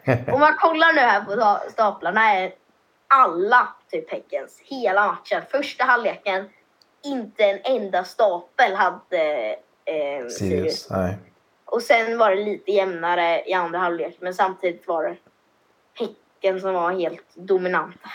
Om 0.33 0.39
man 0.39 0.53
kollar 0.57 0.93
nu 0.93 0.99
här 0.99 1.21
på 1.21 1.35
ta- 1.35 1.61
staplarna 1.71 2.33
är 2.33 2.53
alla 3.07 3.67
typ 3.91 4.11
Häckens 4.11 4.61
hela 4.63 5.07
matchen. 5.07 5.41
Första 5.51 5.83
halvleken, 5.83 6.49
inte 7.03 7.43
en 7.43 7.59
enda 7.63 8.03
stapel 8.03 8.75
hade 8.75 9.55
eh, 9.85 10.27
Sirius. 10.27 10.89
Nej. 10.89 11.17
Och 11.65 11.81
sen 11.81 12.17
var 12.17 12.29
det 12.29 12.43
lite 12.43 12.71
jämnare 12.71 13.43
i 13.49 13.53
andra 13.53 13.79
halvlek, 13.79 14.17
men 14.19 14.33
samtidigt 14.33 14.87
var 14.87 15.03
det 15.03 15.15
Häcken 15.93 16.61
som 16.61 16.73
var 16.73 16.91
helt 16.91 17.35
dominanta. 17.35 18.09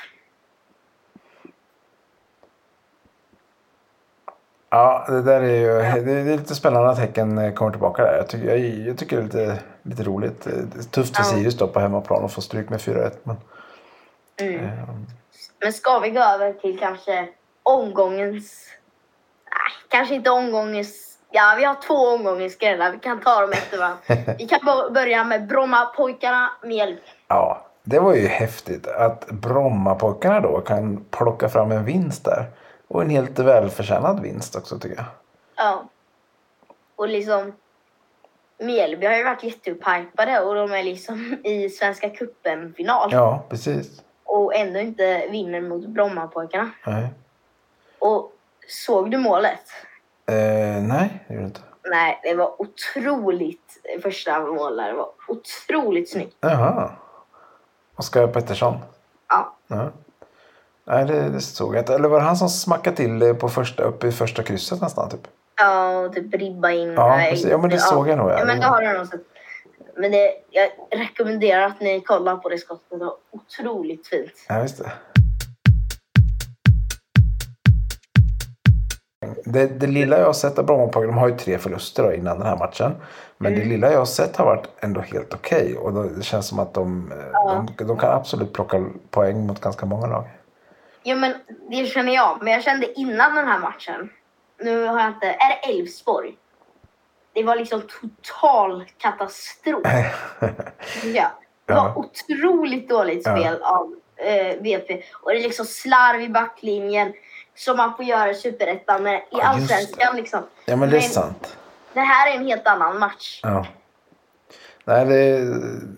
Ja, 4.71 5.05
det 5.09 5.23
där 5.23 5.41
är 5.41 5.57
ju 5.57 6.03
det 6.05 6.13
är 6.13 6.39
lite 6.39 6.55
spännande 6.55 6.91
att 6.91 6.99
Häcken 6.99 7.55
kommer 7.55 7.71
tillbaka 7.71 8.03
där. 8.03 8.17
Jag 8.17 8.29
tycker, 8.29 8.47
jag, 8.47 8.59
jag 8.59 8.99
tycker 8.99 9.17
det 9.17 9.23
är 9.23 9.25
lite, 9.25 9.63
lite 9.83 10.03
roligt. 10.03 10.47
Är 10.47 10.83
tufft 10.91 11.17
för 11.17 11.23
Ja. 11.23 11.29
Sirius 11.29 11.55
då 11.59 11.69
på 11.69 11.81
hemmaplan 11.81 12.25
och 12.25 12.33
få 12.33 12.41
stryk 12.41 12.69
med 12.69 12.81
4-1. 12.81 13.11
Men, 13.23 13.37
Mm. 14.37 14.65
eh, 14.65 14.73
Men 15.61 15.73
ska 15.73 15.99
vi 15.99 16.11
gå 16.11 16.21
över 16.21 16.53
till 16.53 16.79
kanske 16.79 17.29
omgångens... 17.63 18.67
Nej, 19.51 19.73
kanske 19.89 20.15
inte 20.15 20.31
omgångens... 20.31 21.19
Ja, 21.31 21.55
vi 21.59 21.65
har 21.65 21.75
två 21.75 21.95
omgångens 21.95 22.53
skrällar. 22.53 22.93
Vi 22.93 22.99
kan 22.99 23.21
ta 23.21 23.41
dem 23.41 23.53
efter 23.53 23.79
varandra. 23.79 23.99
Vi 24.39 24.49
kan 24.49 24.61
börja 24.95 25.25
med 25.25 25.47
Brommapojkarna 25.47 26.51
Mjällby. 26.63 27.01
ja, 27.29 27.67
det 27.83 27.99
var 27.99 28.15
ju 28.15 28.27
häftigt 28.27 28.87
att 28.87 29.27
Brommapojkarna 29.27 30.41
då 30.41 30.61
kan 30.61 31.05
plocka 31.11 31.49
fram 31.49 31.73
en 31.73 31.85
vinst 31.85 32.25
där. 32.25 32.47
Och 32.89 33.03
en 33.03 33.11
helt 33.11 33.39
välförtjänad 33.39 34.21
vinst 34.23 34.57
också 34.57 34.79
tycker 34.79 34.97
jag. 34.97 35.05
Ja. 35.57 35.85
Och 36.97 37.09
liksom... 37.09 37.53
Mjällby 38.63 39.07
har 39.07 39.15
ju 39.15 39.25
varit 39.25 39.43
jätteupphajpade 39.43 40.41
och 40.41 40.55
de 40.55 40.73
är 40.73 40.83
liksom 40.83 41.37
i 41.45 41.69
Svenska 41.69 42.09
cupen-final. 42.11 43.09
Ja, 43.13 43.45
precis. 43.49 44.03
Och 44.25 44.55
ändå 44.55 44.79
inte 44.81 45.27
vinner 45.31 45.61
mot 45.61 45.87
Brommapojkarna. 45.87 46.71
Nej, 46.87 47.09
Och 47.99 48.33
såg 48.69 49.11
du 49.11 49.19
målet? 49.19 49.61
eh, 50.27 50.83
nej 50.83 51.25
det 51.29 51.35
gjorde 51.35 51.45
det 51.45 51.47
inte. 51.47 51.61
Nej, 51.85 52.21
det 52.23 52.35
var 52.35 52.63
otroligt 52.63 53.79
första 54.03 54.41
mål 54.41 54.77
där. 54.77 54.89
Det 54.89 54.95
var 54.95 55.11
otroligt 55.29 56.11
snyggt. 56.11 56.37
Jaha. 56.41 56.91
Oskar 57.97 58.27
Pettersson. 58.27 58.79
Ja. 59.29 59.57
Ja. 59.67 59.91
Nej, 60.85 61.05
det, 61.05 61.29
det 61.29 61.41
såg 61.41 61.75
jag 61.75 61.81
inte. 61.83 61.95
Eller 61.95 62.09
var 62.09 62.19
det 62.19 62.25
han 62.27 62.37
som 62.37 62.49
smackade 62.49 62.97
till 62.97 63.35
på 63.35 63.49
första, 63.49 63.83
uppe 63.83 64.07
i 64.07 64.13
första 64.13 64.43
krysset 64.43 64.81
nästan? 64.81 65.11
Typ? 65.11 65.29
Ja, 65.57 65.99
och 65.99 66.13
typ 66.13 66.35
ribba 66.35 66.71
in. 66.71 66.93
Ja, 66.93 67.27
precis. 67.31 67.51
Ja, 67.51 67.59
men 67.59 67.71
det 67.71 67.79
såg 67.79 68.09
jag 68.09 68.19
nog, 68.19 68.31
ja. 68.31 68.39
Ja, 68.39 68.45
men 68.45 68.61
det 68.61 68.67
har 68.67 68.83
du 68.83 68.93
nog 68.99 69.07
sett. 69.07 69.21
Men 69.97 70.11
det, 70.13 70.33
jag 70.51 70.71
rekommenderar 70.91 71.63
att 71.63 71.81
ni 71.81 72.01
kollar 72.01 72.37
på 72.37 72.49
det 72.49 72.59
skottet. 72.59 72.87
Det 72.91 72.97
var 72.97 73.15
otroligt 73.31 74.07
fint. 74.07 74.33
Ja, 74.49 74.61
just 74.61 74.79
det. 74.79 74.93
Det, 79.45 79.67
det 79.67 79.87
lilla 79.87 80.19
jag 80.19 80.27
har 80.27 80.33
sett 80.33 80.59
av 80.59 80.67
Brommapojkarna, 80.67 81.13
de 81.13 81.19
har 81.19 81.29
ju 81.29 81.37
tre 81.37 81.59
förluster 81.59 82.03
då 82.03 82.13
innan 82.13 82.39
den 82.39 82.47
här 82.47 82.57
matchen. 82.57 82.95
Men 83.39 83.55
det 83.55 83.65
lilla 83.65 83.93
jag 83.93 83.99
har 83.99 84.05
sett 84.05 84.37
har 84.37 84.45
varit 84.45 84.69
ändå 84.81 85.01
helt 85.01 85.35
okej. 85.35 85.77
Och 85.77 85.93
då, 85.93 86.03
det 86.03 86.23
känns 86.23 86.47
som 86.49 86.59
att 86.59 86.75
de, 86.75 87.13
eh, 87.13 87.65
de, 87.77 87.87
de 87.87 87.99
kan 87.99 88.11
absolut 88.11 88.53
plocka 88.53 88.85
poäng 89.11 89.47
mot 89.47 89.61
ganska 89.61 89.87
många 89.87 90.07
lag. 90.07 90.25
Ja, 91.03 91.17
men 91.17 91.35
det 91.71 91.87
känner 91.87 92.15
jag. 92.15 92.39
Men 92.43 92.53
jag 92.53 92.63
kände 92.63 93.01
innan 93.01 93.35
den 93.35 93.47
här 93.47 93.59
matchen. 93.59 94.11
Nu 94.63 94.85
har 94.87 95.01
jag 95.01 95.09
inte... 95.09 95.27
Är 95.27 95.49
det 95.49 95.73
Elfsborg? 95.79 96.35
Det 97.35 97.43
var 97.43 97.57
liksom 97.57 97.83
total 97.83 98.85
katastrof. 98.99 99.83
Ja. 101.05 101.31
Det 101.67 101.73
var 101.75 101.87
Ja. 101.87 101.95
otroligt 101.97 102.89
dåligt 102.89 103.23
Ja. 103.27 103.37
spel 103.37 103.63
av 103.63 103.95
eh, 104.17 104.63
BP. 104.63 105.03
Och 105.23 105.31
det 105.31 105.39
är 105.39 105.43
liksom 105.43 105.67
slarv 105.67 106.21
i 106.21 106.29
backlinjen. 106.29 107.13
Som 107.55 107.77
man 107.77 107.97
får 107.97 108.05
göra 108.05 108.31
i 108.31 108.35
Superettan. 108.35 109.03
Men 109.03 109.15
i 109.15 109.23
Ja, 109.31 109.43
Allsvenskan 109.45 110.17
liksom. 110.17 110.41
Ja, 110.67 110.77
men 110.77 110.91
det 110.91 110.97
är 110.97 111.01
Men- 111.01 111.11
sant. 111.11 111.57
Det 111.95 112.01
här 112.01 112.31
är 112.33 112.37
en 112.37 112.47
helt 112.47 112.67
annan 112.67 112.99
match. 112.99 113.41
Ja. 113.43 113.67
Nej, 114.85 115.05
det, 115.07 115.39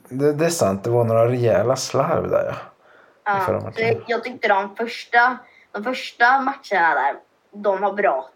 det, 0.09 0.33
det 0.33 0.45
är 0.47 0.51
sant. 0.51 0.85
Det 0.85 0.91
var 0.91 1.05
några 1.05 1.29
rejäla 1.29 1.77
slarv 1.77 2.31
där. 2.31 2.57
Ja. 3.25 3.45
Ja, 3.49 3.73
så 3.77 4.01
jag 4.07 4.25
tyckte 4.25 4.49
de 4.49 4.77
första, 4.77 5.39
de 5.73 5.85
första 5.85 6.41
matcherna 6.41 6.95
där, 6.95 7.15
de 7.53 7.81
var 7.81 7.93
bra. 7.93 8.29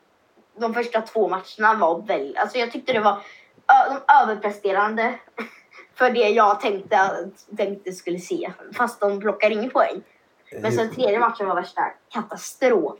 De 0.59 0.75
första 0.75 1.01
två 1.01 1.29
matcherna 1.29 1.75
var 1.75 2.03
väl... 2.03 2.37
Alltså 2.37 2.59
jag 2.59 2.73
tyckte 2.73 2.93
det 2.93 3.01
var 3.01 3.23
de 3.67 4.15
överpresterande 4.23 5.15
för 5.95 6.11
det 6.11 6.29
jag 6.29 6.61
tänkte, 6.61 7.29
tänkte 7.57 7.93
skulle 7.93 8.19
se. 8.19 8.53
Fast 8.73 9.01
de 9.01 9.21
plockar 9.21 9.51
ingen 9.51 9.71
poäng. 9.71 10.03
Men 10.63 10.73
sen 10.73 10.95
tredje 10.95 11.19
matchen 11.19 11.47
var 11.47 11.55
värsta 11.55 11.83
katastrof. 12.09 12.99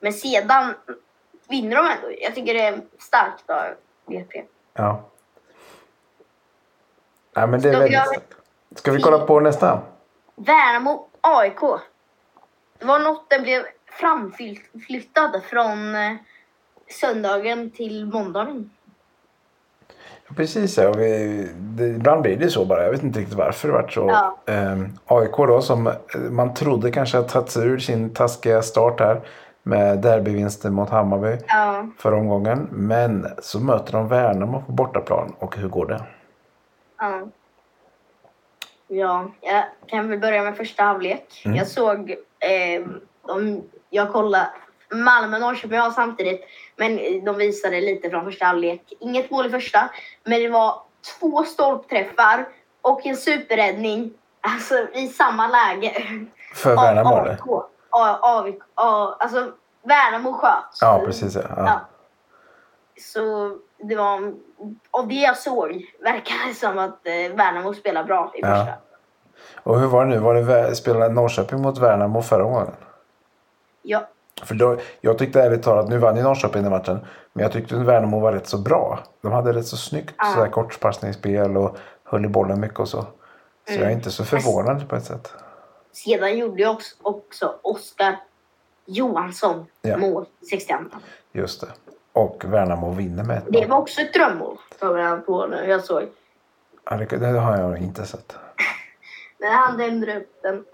Men 0.00 0.12
sedan 0.12 0.74
vinner 1.48 1.76
de 1.76 1.86
ändå. 1.86 2.16
Jag 2.20 2.34
tycker 2.34 2.54
det 2.54 2.66
är 2.66 2.80
starkt 2.98 3.50
av 3.50 3.64
BP. 4.06 4.44
Ja. 4.74 5.04
Nej, 7.36 7.46
men 7.46 7.60
det 7.60 7.68
är 7.68 7.72
Ska 7.72 7.80
väldigt 7.80 8.06
starkt. 8.06 8.34
Ska 8.74 8.92
vi 8.92 9.02
kolla 9.02 9.18
på 9.18 9.40
nästa? 9.40 9.82
Värnamo 10.36 11.08
AIK. 11.20 11.60
Det 12.78 12.86
var 12.86 12.98
något 12.98 13.30
den 13.30 13.42
blev 13.42 13.62
framflyttad 13.86 15.42
från 15.44 15.94
eh, 15.94 16.16
söndagen 16.90 17.70
till 17.70 18.06
måndagen. 18.06 18.70
Precis, 20.36 20.78
ja. 20.78 20.92
Vi, 20.92 21.48
det, 21.58 21.86
ibland 21.86 22.22
blir 22.22 22.36
det 22.36 22.50
så 22.50 22.64
bara. 22.64 22.84
Jag 22.84 22.90
vet 22.90 23.02
inte 23.02 23.20
riktigt 23.20 23.36
varför 23.36 23.68
det 23.68 23.74
vart 23.74 23.92
så. 23.92 24.06
Ja. 24.08 24.52
Ehm, 24.52 24.98
AIK 25.06 25.36
då 25.36 25.62
som 25.62 25.86
eh, 25.86 25.94
man 26.30 26.54
trodde 26.54 26.90
kanske 26.90 27.16
har 27.16 27.24
tagit 27.24 27.50
sig 27.50 27.66
ur 27.66 27.78
sin 27.78 28.14
taskiga 28.14 28.62
start 28.62 29.00
här 29.00 29.20
med 29.62 29.98
derbyvinsten 29.98 30.74
mot 30.74 30.90
Hammarby 30.90 31.38
Ja, 31.46 31.86
förra 31.98 32.16
omgången. 32.16 32.68
Men 32.70 33.26
så 33.38 33.60
möter 33.60 33.92
de 33.92 34.08
Värnamo 34.08 34.62
på 34.66 34.72
bortaplan 34.72 35.34
och 35.38 35.56
hur 35.56 35.68
går 35.68 35.86
det? 35.86 36.02
ja. 36.98 37.28
Ja, 38.88 39.30
jag 39.40 39.64
kan 39.86 40.08
väl 40.08 40.18
börja 40.18 40.42
med 40.42 40.56
första 40.56 40.82
halvlek. 40.82 41.42
Mm. 41.44 41.56
Jag 41.56 41.66
såg, 41.66 42.10
eh, 42.10 42.86
de, 43.26 43.62
jag 43.90 44.12
kollade 44.12 44.48
Malmö 44.92 45.36
och 45.36 45.40
Norrköping 45.40 45.78
var 45.78 45.90
samtidigt, 45.90 46.44
men 46.76 47.24
de 47.24 47.36
visade 47.36 47.80
lite 47.80 48.10
från 48.10 48.24
första 48.24 48.44
halvlek. 48.44 48.92
Inget 49.00 49.30
mål 49.30 49.46
i 49.46 49.50
första, 49.50 49.90
men 50.24 50.40
det 50.40 50.48
var 50.48 50.82
två 51.20 51.44
stolpträffar 51.44 52.48
och 52.82 53.06
en 53.06 53.16
superräddning 53.16 54.12
alltså, 54.40 54.74
i 54.92 55.08
samma 55.08 55.48
läge. 55.48 56.02
För 56.54 56.76
Värnamo 56.76 57.16
eller? 57.16 57.38
AIK. 58.20 58.58
Alltså 59.18 59.52
Värnamo 59.82 60.32
sköt. 60.32 60.78
Ja, 60.80 61.02
precis 61.04 61.34
ja. 61.34 61.42
ja. 61.56 61.64
Ja. 61.66 61.80
Så 63.00 63.56
det 63.78 63.96
var, 63.96 64.34
av 64.90 65.08
det 65.08 65.14
jag 65.14 65.36
såg 65.36 65.84
verkar 66.00 66.48
det 66.48 66.54
som 66.54 66.78
att 66.78 67.06
eh, 67.06 67.34
Värnamo 67.36 67.74
spelar 67.74 68.04
bra 68.04 68.32
i 68.34 68.40
Ja. 68.40 68.48
första. 68.56 68.72
Och 69.62 69.80
hur 69.80 69.86
var 69.86 70.04
det 70.04 70.10
nu? 70.10 70.18
Var 70.18 70.34
det 70.34 70.74
spelade 70.76 71.14
Norrköping 71.14 71.62
mot 71.62 71.78
Värnamo 71.78 72.22
förra 72.22 72.42
gången? 72.42 72.72
Ja. 73.82 74.08
För 74.42 74.54
då, 74.54 74.76
jag 75.00 75.18
tyckte 75.18 75.42
ärligt 75.42 75.62
talat, 75.62 75.88
nu 75.88 75.98
vann 75.98 76.16
ju 76.16 76.22
Norrköping 76.22 76.62
den 76.62 76.70
matchen, 76.72 76.98
men 77.32 77.42
jag 77.42 77.52
tyckte 77.52 77.76
att 77.76 77.82
Värnamo 77.82 78.20
var 78.20 78.32
rätt 78.32 78.48
så 78.48 78.58
bra. 78.58 78.98
De 79.20 79.32
hade 79.32 79.52
rätt 79.52 79.66
så 79.66 79.76
snyggt 79.76 80.14
Ja. 80.18 80.24
sådär 80.34 80.48
kortpassningsspel 80.48 81.56
och 81.56 81.76
höll 82.04 82.24
i 82.24 82.28
bollen 82.28 82.60
mycket 82.60 82.78
och 82.80 82.88
så. 82.88 83.02
Så 83.02 83.08
Mm. 83.72 83.82
jag 83.82 83.90
är 83.90 83.94
inte 83.96 84.10
så 84.10 84.24
förvånad 84.24 84.88
på 84.88 84.96
ett 84.96 85.04
sätt. 85.04 85.32
Sedan 85.92 86.38
gjorde 86.38 86.62
jag 86.62 86.72
också, 86.74 86.94
också 87.02 87.54
Oskar 87.62 88.16
Johansson 88.86 89.66
Ja. 89.82 89.96
mål 89.96 90.26
i 90.40 90.46
62. 90.46 90.84
Just 91.32 91.60
det. 91.60 91.66
Och 92.12 92.44
Värnamo 92.46 92.92
vinner 92.92 93.24
med 93.24 93.36
1-0. 93.38 93.52
Det 93.60 93.66
var 93.66 93.78
också 93.78 94.00
ett 94.00 94.14
drömmål. 94.14 94.56
Kommer 94.80 94.98
jag 94.98 95.26
på 95.26 95.46
nu. 95.46 95.64
Jag 95.68 95.84
såg. 95.84 96.02
Ja, 96.90 96.96
det, 96.96 97.04
det 97.16 97.26
har 97.26 97.56
jag 97.58 97.78
inte 97.78 98.04
sett. 98.06 98.36
Men 99.38 99.52
han 99.52 99.78
dämde 99.78 100.16
upp 100.16 100.42
den. 100.42 100.64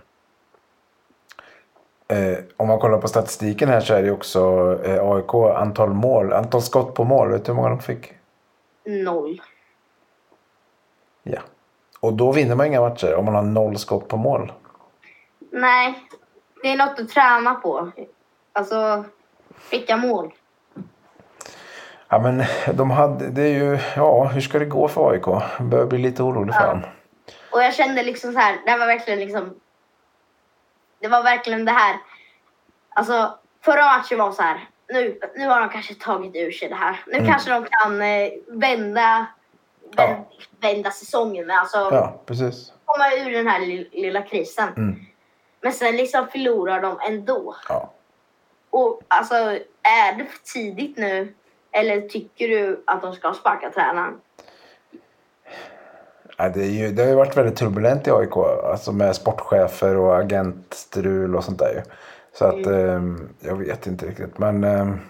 Eh, 2.12 2.38
om 2.57 2.69
man 2.69 2.78
kollar 2.78 2.99
på 2.99 3.09
statistiken 3.09 3.69
här 3.69 3.81
så 3.81 3.95
är 3.95 4.02
det 4.02 4.11
också 4.11 4.40
eh, 4.85 5.11
AIK 5.12 5.35
antal 5.57 5.88
mål, 5.92 6.33
antal 6.33 6.62
skott 6.62 6.95
på 6.95 7.04
mål. 7.04 7.31
Vet 7.31 7.45
du 7.45 7.52
hur 7.52 7.57
många 7.57 7.69
de 7.69 7.81
fick? 7.81 8.12
Noll. 8.85 9.40
Ja. 11.23 11.40
Och 12.00 12.12
då 12.12 12.33
vinner 12.33 12.54
man 12.54 12.66
inga 12.66 12.81
matcher 12.81 13.14
om 13.14 13.25
man 13.25 13.35
har 13.35 13.42
noll 13.42 13.76
skott 13.78 14.09
på 14.09 14.16
mål. 14.16 14.52
Nej, 15.52 15.95
det 16.62 16.69
är 16.73 16.76
något 16.76 17.00
att 17.00 17.09
träna 17.09 17.54
på. 17.54 17.90
Alltså, 18.52 19.04
skicka 19.71 19.97
mål. 19.97 20.33
Ja 22.09 22.19
men 22.19 22.42
de 22.75 22.90
hade, 22.90 23.28
det 23.28 23.42
är 23.42 23.54
ju, 23.54 23.78
ja 23.97 24.25
hur 24.25 24.40
ska 24.40 24.59
det 24.59 24.64
gå 24.64 24.88
för 24.88 25.11
AIK? 25.11 25.26
Jag 25.26 25.66
börjar 25.66 25.87
bli 25.87 25.99
lite 25.99 26.23
orolig 26.23 26.54
för 26.54 26.61
Ja. 26.62 26.66
dem. 26.71 26.81
Och 27.52 27.62
jag 27.62 27.75
kände 27.75 28.02
liksom 28.02 28.33
så 28.33 28.38
här, 28.38 28.57
det 28.64 28.71
här 28.71 28.78
var 28.78 28.87
verkligen 28.87 29.21
liksom... 29.21 29.54
Det 31.02 31.09
var 31.09 31.23
verkligen 31.23 31.64
det 31.64 31.73
här... 31.73 31.97
Alltså, 32.94 33.38
förra 33.64 33.82
matchen 33.85 34.18
var 34.18 34.32
så 34.32 34.42
här, 34.42 34.68
nu, 34.88 35.18
nu 35.37 35.47
har 35.47 35.61
de 35.61 35.68
kanske 35.68 35.94
tagit 35.94 36.37
ur 36.37 36.50
sig 36.52 36.68
det 36.68 36.75
här. 36.75 37.00
Nu 37.06 37.14
Mm. 37.18 37.30
kanske 37.30 37.50
de 37.50 37.66
kan 37.71 38.02
eh, 38.02 38.28
vända, 38.49 39.26
Ja. 39.97 40.06
vända, 40.06 40.25
vända 40.61 40.90
säsongen. 40.90 41.50
Alltså, 41.50 41.78
Ja, 41.78 42.21
precis. 42.26 42.73
komma 42.85 43.12
ur 43.14 43.32
den 43.32 43.47
här 43.47 43.61
li- 43.61 43.88
lilla 43.92 44.23
krisen. 44.23 44.68
Mm. 44.76 44.97
Men 45.61 45.73
sen 45.73 45.97
liksom 45.97 46.28
förlorar 46.28 46.80
de 46.80 47.00
ändå. 47.00 47.56
Ja. 47.68 47.90
Och 48.71 49.00
alltså, 49.09 49.35
är 49.82 50.12
det 50.18 50.25
för 50.25 50.38
tidigt 50.52 50.97
nu? 50.97 51.35
Eller 51.73 52.00
tycker 52.00 52.49
du 52.49 52.82
att 52.87 53.02
de 53.02 53.14
ska 53.14 53.35
sparka 53.35 53.71
tränaren? 53.71 54.21
Ja, 56.37 56.49
det, 56.49 56.67
ju, 56.67 56.93
det 56.93 57.03
har 57.03 57.09
ju 57.09 57.15
varit 57.15 57.37
väldigt 57.37 57.57
turbulent 57.57 58.07
i 58.07 58.11
AIK. 58.11 58.37
Alltså 58.65 58.93
med 58.93 59.17
sportchefer 59.17 59.97
och 59.97 60.17
agentstrul 60.17 61.37
och 61.37 61.45
sånt 61.45 61.59
där 61.59 61.73
ju. 61.75 61.83
Så 62.33 62.45
att 62.45 62.67
ehm, 62.67 63.29
jag 63.41 63.57
vet 63.57 63.87
inte 63.87 64.07
riktigt. 64.07 64.39
Men 64.39 64.65
ehm, 64.65 65.01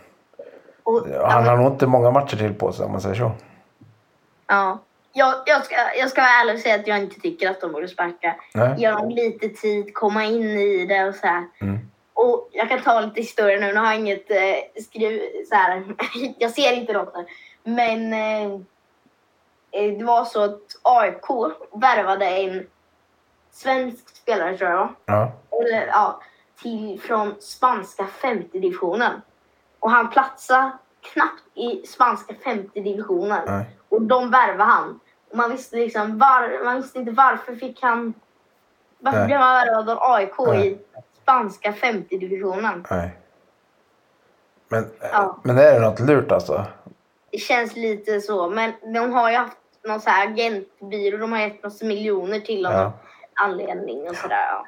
Och, 0.82 1.06
han 1.24 1.46
har 1.46 1.56
nog 1.56 1.72
inte 1.72 1.86
många 1.86 2.10
matcher 2.10 2.36
till 2.36 2.54
på 2.54 2.72
sig 2.72 2.86
om 2.86 2.92
man 2.92 3.00
säger 3.00 3.14
så. 3.14 3.32
Ja. 4.46 4.78
Jag, 5.14 5.34
jag, 5.46 5.64
ska, 5.64 5.74
jag 5.98 6.10
ska 6.10 6.20
vara 6.20 6.30
ärlig 6.30 6.54
och 6.54 6.60
säga 6.60 6.74
att 6.74 6.86
jag 6.86 6.98
inte 6.98 7.20
tycker 7.20 7.50
att 7.50 7.60
de 7.60 7.72
borde 7.72 7.88
sparka. 7.88 8.34
Nej. 8.54 8.74
Ge 8.78 8.90
dem 8.90 9.10
lite 9.10 9.48
tid, 9.48 9.94
komma 9.94 10.24
in 10.24 10.58
i 10.58 10.86
det 10.86 11.04
och 11.04 11.14
så 11.14 11.26
här. 11.26 11.44
Mm. 11.60 11.78
Och 12.14 12.48
jag 12.52 12.68
kan 12.68 12.82
ta 12.82 13.00
lite 13.00 13.20
historia 13.20 13.60
nu. 13.60 13.72
Nu 13.72 13.80
har 13.80 13.86
jag 13.86 14.00
inget 14.00 14.30
eh, 14.30 14.82
skriv... 14.82 15.20
Så 15.48 15.54
här. 15.54 15.82
jag 16.38 16.50
ser 16.50 16.72
inte 16.72 16.92
något 16.92 17.14
nu. 17.16 17.26
Men 17.64 18.12
eh, 18.12 18.42
eh, 18.42 18.60
det 19.72 20.04
var 20.04 20.24
så 20.24 20.42
att 20.44 20.60
AIK 20.82 21.24
värvade 21.72 22.26
en 22.26 22.66
svensk 23.50 24.16
spelare 24.16 24.56
tror 24.58 24.70
jag 24.70 24.88
Ja. 25.06 25.32
eller, 25.50 25.86
ja, 25.86 26.20
till, 26.62 27.00
från 27.00 27.34
spanska 27.40 28.06
femte 28.06 28.58
divisionen. 28.58 29.22
Och 29.80 29.90
han 29.90 30.10
platsade 30.10 30.70
knappt 31.00 31.42
i 31.54 31.86
spanska 31.86 32.34
femte 32.44 32.80
divisionen. 32.80 33.40
Nej. 33.46 33.64
Och 33.88 34.02
de 34.02 34.30
värvade 34.30 34.64
han. 34.70 35.00
Och 35.30 35.36
man 35.36 35.50
visste 35.50 35.76
liksom 35.76 36.18
var, 36.18 36.64
man 36.64 36.76
visste 36.76 36.98
inte 36.98 37.12
varför 37.12 37.56
fick 37.56 37.82
han... 37.82 38.14
Varför 38.98 39.18
Nej. 39.18 39.26
blev 39.26 39.38
han 39.38 39.54
värvad 39.54 39.90
av 39.90 39.98
AIK 40.02 40.38
Nej. 40.38 40.68
i 40.68 40.78
spanska 41.22 41.72
femte 41.72 42.16
divisionen? 42.16 42.86
Nej. 42.90 43.16
Men, 44.68 44.90
Ja. 45.12 45.38
men 45.42 45.58
är 45.58 45.72
det 45.72 45.80
något 45.80 46.00
lurt 46.00 46.32
alltså? 46.32 46.64
Det 47.30 47.38
känns 47.38 47.76
lite 47.76 48.20
så. 48.20 48.48
Men 48.50 48.72
de 48.94 49.12
har 49.12 49.30
ju 49.30 49.36
haft 49.36 49.56
någon 49.88 50.00
så 50.00 50.10
här 50.10 50.26
agentbyrå. 50.28 51.16
De 51.18 51.32
har 51.32 51.38
gett 51.40 51.62
massa 51.62 51.84
miljoner 51.84 52.40
till 52.40 52.66
honom. 52.66 52.80
Ja. 52.80 52.92
Anledning 53.44 54.08
och 54.08 54.16
sådär. 54.16 54.46
Ja. 54.50 54.66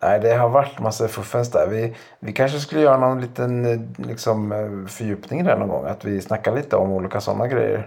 Nej, 0.00 0.20
det 0.20 0.34
har 0.34 0.48
varit 0.48 0.78
massa 0.80 1.08
fuffens 1.08 1.50
där. 1.50 1.66
Vi, 1.66 1.96
vi 2.20 2.32
kanske 2.32 2.58
skulle 2.58 2.80
göra 2.80 2.96
någon 2.96 3.20
liten 3.20 3.64
eh, 3.66 4.06
liksom, 4.06 4.52
eh, 4.52 4.88
fördjupning 4.90 5.44
där 5.44 5.56
någon 5.56 5.68
gång. 5.68 5.86
Att 5.86 6.04
vi 6.04 6.20
snackar 6.20 6.54
lite 6.54 6.76
om 6.76 6.90
olika 6.92 7.20
sådana 7.20 7.46
grejer. 7.46 7.86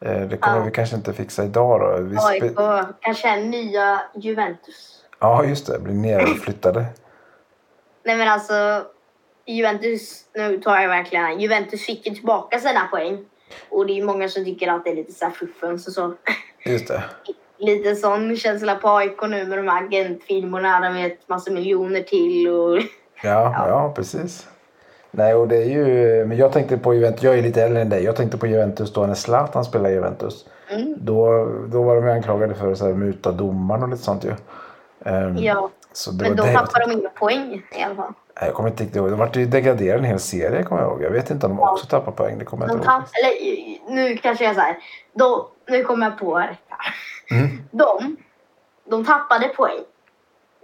Eh, 0.00 0.20
Det 0.20 0.36
kommer 0.36 0.56
Ja. 0.58 0.64
vi 0.64 0.70
kanske 0.70 0.96
inte 0.96 1.12
fixa 1.12 1.44
idag 1.44 1.80
då. 1.80 1.96
Vi 2.02 2.16
AIK 2.20 2.52
kanske 3.00 3.28
är 3.28 3.40
nya 3.40 4.00
Juventus. 4.14 5.04
ja, 5.20 5.44
just 5.44 5.66
det. 5.66 5.78
Blir 5.78 5.94
nerflyttade. 5.94 6.84
Nej 8.04 8.16
men 8.16 8.28
alltså, 8.28 8.84
Juventus, 9.46 10.24
nu 10.34 10.58
tar 10.60 10.80
jag 10.80 10.88
verkligen 10.88 11.40
Juventus 11.40 11.86
fick 11.86 12.06
ju 12.06 12.14
tillbaka 12.14 12.58
sina 12.58 12.86
poäng. 12.86 13.24
Och 13.68 13.86
det 13.86 13.92
är 13.92 13.94
ju 13.94 14.04
många 14.04 14.28
som 14.28 14.44
tycker 14.44 14.68
att 14.68 14.84
det 14.84 14.90
är 14.90 14.94
lite 14.94 15.12
så 15.12 15.24
här 15.24 15.32
fuffens 15.32 15.86
och 15.86 15.92
så. 15.92 16.14
Just 16.64 16.88
det. 16.88 17.04
Lite 17.58 17.96
sån 17.96 18.36
känsla 18.36 18.74
på 18.74 18.88
AIK 18.88 19.22
nu 19.22 19.46
med 19.46 19.58
de 19.58 19.68
här 19.68 19.84
agentfilmerna. 19.84 20.80
De 20.80 20.94
vet 20.94 21.28
massa 21.28 21.50
miljoner 21.50 22.02
till 22.02 22.48
och... 22.48 22.78
Ja, 23.22 23.66
ja. 23.68 23.92
precis. 23.96 24.48
Nej, 25.10 25.34
och 25.34 25.48
det 25.48 25.56
är 25.56 25.68
ju... 25.68 26.24
Men 26.26 26.36
jag 26.36 26.52
tänkte 26.52 26.78
på 26.78 26.94
Juventus. 26.94 27.22
Jag 27.22 27.38
är 27.38 27.42
lite 27.42 27.62
äldre 27.62 27.80
än 27.80 27.88
dig. 27.88 28.04
Jag 28.04 28.16
tänkte 28.16 28.38
på 28.38 28.46
Juventus 28.46 28.92
då 28.92 29.06
när 29.06 29.14
Zlatan 29.14 29.64
spelade 29.64 29.90
i 29.90 29.94
Juventus. 29.94 30.46
Mm. 30.70 30.94
Då, 31.00 31.48
då 31.68 31.82
var 31.82 31.96
de 31.96 32.08
anklagade 32.08 32.54
för 32.54 32.72
att 32.72 32.96
muta 32.96 33.32
domaren 33.32 33.82
och 33.82 33.88
lite 33.88 34.02
sånt 34.02 34.24
ju. 34.24 34.32
Ehm, 35.04 35.36
Ja, 35.36 35.70
men 36.20 36.36
då 36.36 36.44
det. 36.44 36.52
tappar 36.52 36.86
de 36.86 36.92
inga 36.92 37.08
poäng 37.08 37.62
i 37.78 37.82
alla 37.82 37.94
fall. 37.94 38.12
Nej, 38.40 38.44
jag 38.48 38.54
kommer 38.54 38.68
inte 38.70 38.82
riktigt 38.82 38.96
ihåg. 38.96 39.10
Det 39.10 39.16
vart 39.16 39.36
ju 39.36 39.46
degraderad 39.46 39.98
en 39.98 40.04
hel 40.04 40.18
serie 40.20 40.62
kommer 40.62 40.82
jag 40.82 40.90
ihåg. 40.90 41.02
Jag 41.02 41.10
vet 41.10 41.30
inte 41.30 41.46
om 41.46 41.52
de 41.56 41.58
Ja. 41.62 41.72
också 41.72 41.86
tappar 41.86 42.12
poäng. 42.12 42.38
Det 42.38 42.44
kommer 42.44 42.62
jag 42.66 42.70
De 42.70 42.78
inte 42.78 42.90
ihåg. 42.90 43.00
tapp, 43.00 43.10
eller 43.22 43.94
nu 43.94 44.16
kanske 44.16 44.44
jag 44.44 44.54
säger 44.54 44.76
då, 45.12 45.50
nu 45.68 45.84
kommer 45.84 46.06
jag 46.06 46.18
på 46.18 46.38
det. 46.38 46.56
Mm. 47.34 47.62
De, 47.70 48.16
de 48.90 49.04
tappade 49.04 49.48
poäng. 49.48 49.80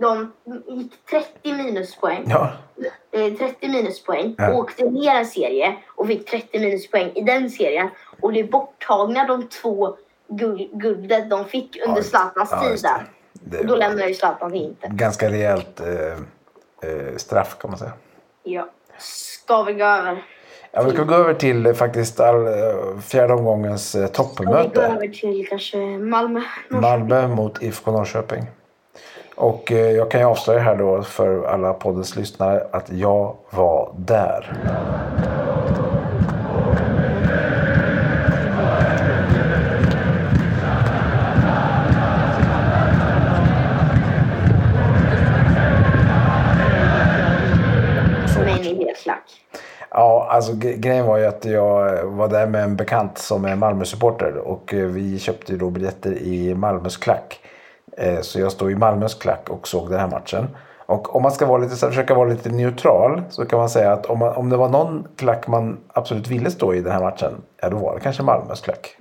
De 0.01 0.33
gick 0.69 0.93
30 1.11 1.53
minuspoäng. 1.53 2.25
Ja, 2.29 2.53
eh, 3.13 3.33
30 3.35 3.69
minuspoäng, 3.69 4.35
Ja. 4.39 4.53
åkte 4.55 4.85
ner 4.85 5.15
en 5.15 5.27
serie 5.27 5.77
och 5.89 6.07
fick 6.07 6.31
30 6.31 6.59
minuspoäng 6.61 7.11
i 7.15 7.21
den 7.21 7.51
serien. 7.51 7.89
Och 8.21 8.29
blev 8.31 8.51
borttagna 8.51 9.25
de 9.27 9.49
två 9.49 9.97
guld, 10.29 10.71
guldet 10.73 11.31
de 11.31 11.45
fick 11.45 11.79
under 11.87 11.97
just- 11.97 12.11
Zlatans 12.11 12.49
ja, 12.53 12.63
tid. 12.63 12.87
Och 13.61 13.67
då 13.67 13.73
var 13.73 13.77
lämnade 13.77 14.09
ju 14.09 14.15
Zlatan 14.15 14.55
Inter. 14.55 14.89
ganska 14.89 15.31
rejält 15.31 15.81
eh, 15.81 15.87
eh, 16.91 17.17
straff 17.17 17.57
kan 17.61 17.71
man 17.71 17.79
säga. 17.79 17.93
Ja. 18.43 18.69
Ska 18.99 19.63
vi 19.63 19.73
gå 19.73 19.85
över? 19.85 20.25
Ja, 20.73 20.83
vi 20.83 20.91
ska 20.91 21.03
gå 21.05 21.15
över 21.15 21.35
till 21.35 21.67
eh, 21.67 21.73
faktiskt 21.73 22.21
all, 22.21 22.47
eh, 22.47 22.53
fjärde 23.03 23.35
omgångens 23.35 23.95
eh, 23.95 24.07
Ska 24.07 24.23
vi 24.23 24.45
gå 24.45 24.53
toppmöte. 24.53 24.83
över 24.83 25.09
till 25.09 25.47
kanske 25.49 25.77
Malmö? 25.99 26.41
Malmö 26.69 27.29
mot 27.29 27.63
IFK 27.63 27.91
Norrköping. 27.93 28.43
Och 29.35 29.73
eh, 29.73 29.91
jag 29.91 30.11
kan 30.11 30.21
ju 30.21 30.27
avslöja 30.27 30.61
här 30.61 30.77
då 30.77 31.03
för 31.03 31.45
alla 31.45 31.73
poddens 31.75 32.17
lyssnare 32.17 32.67
att 32.73 32.91
jag 32.93 33.37
var 33.51 33.95
där. 33.99 34.57
Alltså 50.33 50.53
gre- 50.53 50.77
grejen 50.77 51.07
var 51.07 51.19
ju 51.19 51.27
att 51.27 51.45
jag 51.45 52.05
var 52.07 52.29
där 52.29 52.47
med 52.47 52.65
en 52.65 52.77
bekant 52.77 53.19
som 53.19 53.45
är 53.45 53.57
Malmö-supporter 53.57 54.37
och 54.37 54.75
eh, 54.75 54.87
vi 54.87 55.19
köpte 55.19 55.53
ju 55.53 55.59
då 55.59 55.71
biljetter 55.71 56.13
i 56.13 56.55
Malmös 56.55 56.97
klack. 56.97 57.41
Eh, 57.97 58.21
Så 58.21 58.41
jag 58.41 58.53
stod 58.53 58.71
i 58.73 58.75
Malmös 58.75 59.15
klack 59.15 59.49
och 59.51 59.69
såg 59.69 59.91
den 59.91 60.01
här 60.01 60.09
matchen. 60.09 60.49
Och 60.87 61.17
om 61.17 61.23
man 61.23 61.33
ska 61.33 61.47
vara 61.47 61.59
lite, 61.59 61.77
försöka 61.77 62.15
vara 62.15 62.29
lite 62.29 62.49
neutral 62.51 63.23
så 63.31 63.45
kan 63.47 63.59
man 63.59 63.69
säga 63.71 63.93
att 63.93 64.07
om, 64.07 64.19
man, 64.19 64.37
om 64.37 64.51
det 64.51 64.57
var 64.57 64.69
någon 64.69 65.07
klack 65.17 65.47
man 65.47 65.79
absolut 65.89 66.29
ville 66.29 66.51
stå 66.51 66.75
i 66.75 66.81
den 66.81 66.93
här 66.93 67.01
matchen, 67.01 67.33
ja 67.61 67.69
då 67.71 67.77
var 67.77 67.95
det 67.95 68.01
kanske 68.01 68.23
Malmös 68.23 68.61
klack. 68.61 68.97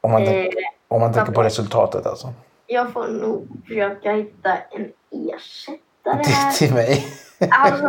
Om 0.00 0.10
man, 0.10 0.22
Eh, 0.22 0.46
om 0.88 1.00
man 1.00 1.12
tänker 1.12 1.32
på 1.32 1.42
resultatet 1.42 2.06
alltså. 2.06 2.32
Jag 2.66 2.92
får 2.92 3.08
nog 3.08 3.48
försöka 3.68 4.12
hitta 4.12 4.50
en 4.70 4.88
ersättare 5.10 6.22
här. 6.32 6.52
till 6.52 6.74
mig. 6.74 7.04
Alltså, 7.50 7.88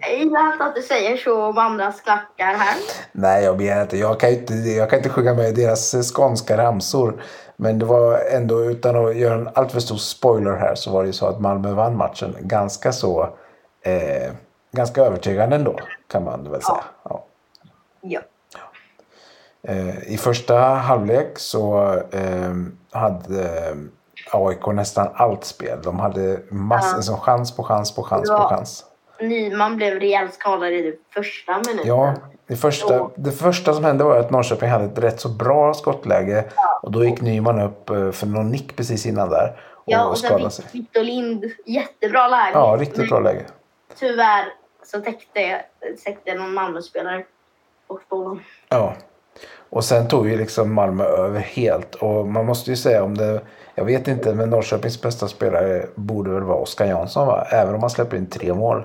jag 0.00 0.18
gillar 0.18 0.52
inte 0.52 0.64
att 0.64 0.74
du 0.74 0.82
säger 0.82 1.16
så 1.16 1.44
om 1.44 1.58
andras 1.58 2.00
klackar 2.00 2.54
här. 2.54 2.76
Nej, 3.12 3.44
jag 3.44 3.56
begär 3.56 3.82
inte. 3.82 3.98
Jag 3.98 4.20
kan 4.20 4.30
inte, 4.30 4.54
jag 4.54 4.90
kan 4.90 4.98
inte 4.98 5.08
sjunga 5.08 5.34
med 5.34 5.54
deras 5.54 5.94
eh, 5.94 6.02
skånska 6.02 6.56
ramsor. 6.56 7.22
Men 7.56 7.78
det 7.78 7.84
var 7.86 8.20
ändå, 8.32 8.64
utan 8.64 9.06
att 9.06 9.16
göra 9.16 9.34
en 9.34 9.48
alltför 9.54 9.80
stor 9.80 9.96
spoiler 9.96 10.56
här, 10.56 10.74
så 10.74 10.90
var 10.90 11.02
det 11.02 11.06
ju 11.06 11.12
så 11.12 11.26
att 11.26 11.40
Malmö 11.40 11.72
vann 11.72 11.96
matchen 11.96 12.36
ganska 12.40 12.92
så, 12.92 13.22
eh, 13.82 14.32
ganska 14.72 15.02
övertygande 15.02 15.56
ändå, 15.56 15.76
kan 16.10 16.24
man 16.24 16.50
väl 16.50 16.62
säga. 16.62 16.84
Ja. 17.04 17.24
Ja. 18.00 18.20
Eh, 19.62 20.12
I 20.12 20.16
första 20.16 20.58
halvlek 20.58 21.38
så 21.38 21.94
eh, 22.10 22.54
hade 22.92 23.68
eh, 23.68 23.74
AIK 24.32 24.66
nästan 24.66 25.08
allt 25.14 25.44
spel. 25.44 25.78
De 25.82 26.00
hade 26.00 26.40
massor, 26.50 26.98
Ja. 26.98 27.02
som 27.02 27.16
chans 27.20 27.56
på 27.56 27.62
chans 27.62 27.94
på 27.94 28.02
chans 28.02 28.28
Ja. 28.28 28.38
på 28.42 28.48
chans. 28.54 28.84
Nyman 29.20 29.76
blev 29.76 30.00
rejält 30.00 30.34
skadad 30.34 30.72
i 30.72 30.82
det 30.82 30.96
första 31.14 31.52
minuten. 31.66 31.86
Ja, 31.86 32.14
det 32.46 32.56
första, 32.56 33.02
Och- 33.02 33.12
det 33.16 33.32
första 33.32 33.74
som 33.74 33.84
hände 33.84 34.04
var 34.04 34.16
att 34.16 34.30
Norrköping 34.30 34.68
hade 34.70 34.84
ett 34.84 34.98
rätt 34.98 35.20
så 35.20 35.28
bra 35.28 35.74
skottläge. 35.74 36.44
Och 36.82 36.90
då 36.92 37.04
gick 37.04 37.20
Nyman 37.20 37.60
upp 37.60 37.90
eh, 37.90 38.10
för 38.10 38.26
någon 38.26 38.50
nick 38.50 38.76
precis 38.76 39.06
innan 39.06 39.30
där. 39.30 39.60
Och, 39.74 39.82
Ja, 39.86 40.04
och 40.04 40.18
sen 40.18 40.50
fick 40.50 40.74
Victor 40.74 41.02
Lind 41.02 41.44
jättebra 41.66 42.28
läge. 42.28 42.50
Ja, 42.54 42.76
riktigt 42.80 43.08
bra 43.08 43.20
läge. 43.20 43.44
Tyvärr 43.98 44.44
så 44.86 45.00
täckte, 45.00 45.62
täckte 46.04 46.34
någon 46.34 46.54
Malmöspelare 46.54 47.24
bort 47.88 48.08
bollen. 48.08 48.40
Ja. 48.68 48.94
Och 49.70 49.84
sen 49.84 50.08
tog 50.08 50.28
ju 50.28 50.36
liksom 50.36 50.74
Malmö 50.74 51.04
över 51.04 51.40
helt. 51.40 51.94
Och 51.94 52.26
man 52.26 52.46
måste 52.46 52.70
ju 52.70 52.76
säga 52.76 53.04
om 53.04 53.16
det... 53.16 53.40
Jag 53.74 53.84
vet 53.84 54.08
inte, 54.08 54.34
men 54.34 54.50
Norrköpings 54.50 55.02
bästa 55.02 55.28
spelare 55.28 55.86
borde 55.94 56.30
väl 56.30 56.42
vara 56.42 56.58
Oskar 56.58 56.86
Jansson 56.86 57.26
va? 57.26 57.46
Även 57.50 57.74
om 57.74 57.80
han 57.80 57.90
släpper 57.90 58.16
in 58.16 58.26
tre 58.26 58.54
mål. 58.54 58.84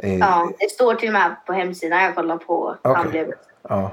I, 0.00 0.18
Ja, 0.18 0.50
det 0.58 0.70
står 0.70 0.94
till 0.94 1.08
och 1.08 1.12
med 1.12 1.36
på 1.46 1.52
hemsidan 1.52 2.02
jag 2.04 2.14
kollar 2.14 2.36
på. 2.36 2.76
Okej. 2.82 2.94
Han 3.02 3.10
blev 3.10 3.32
Ja. 3.68 3.90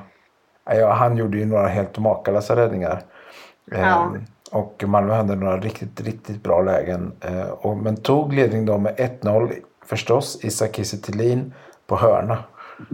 Ja, 0.66 0.92
han 0.94 1.18
gjorde 1.18 1.38
ju 1.38 1.46
några 1.46 1.68
helt 1.68 1.98
makalösa 1.98 2.56
räddningar. 2.56 3.02
Ja. 3.72 3.78
Ehm, 3.78 4.26
och 4.52 4.84
Malmö 4.88 5.14
hade 5.14 5.36
några 5.36 5.58
riktigt, 5.58 6.02
riktigt 6.02 6.44
bra 6.44 6.62
lägen. 6.62 7.12
Ehm, 7.22 7.48
och, 7.62 7.78
men 7.78 7.98
tog 7.98 8.34
ledning 8.34 8.66
då 8.66 8.78
med 8.78 8.96
1-0 9.22 9.52
förstås. 9.86 10.40
Isak 10.44 10.76
Kiese 10.76 10.98
på 11.88 11.96
hörna 11.96 12.38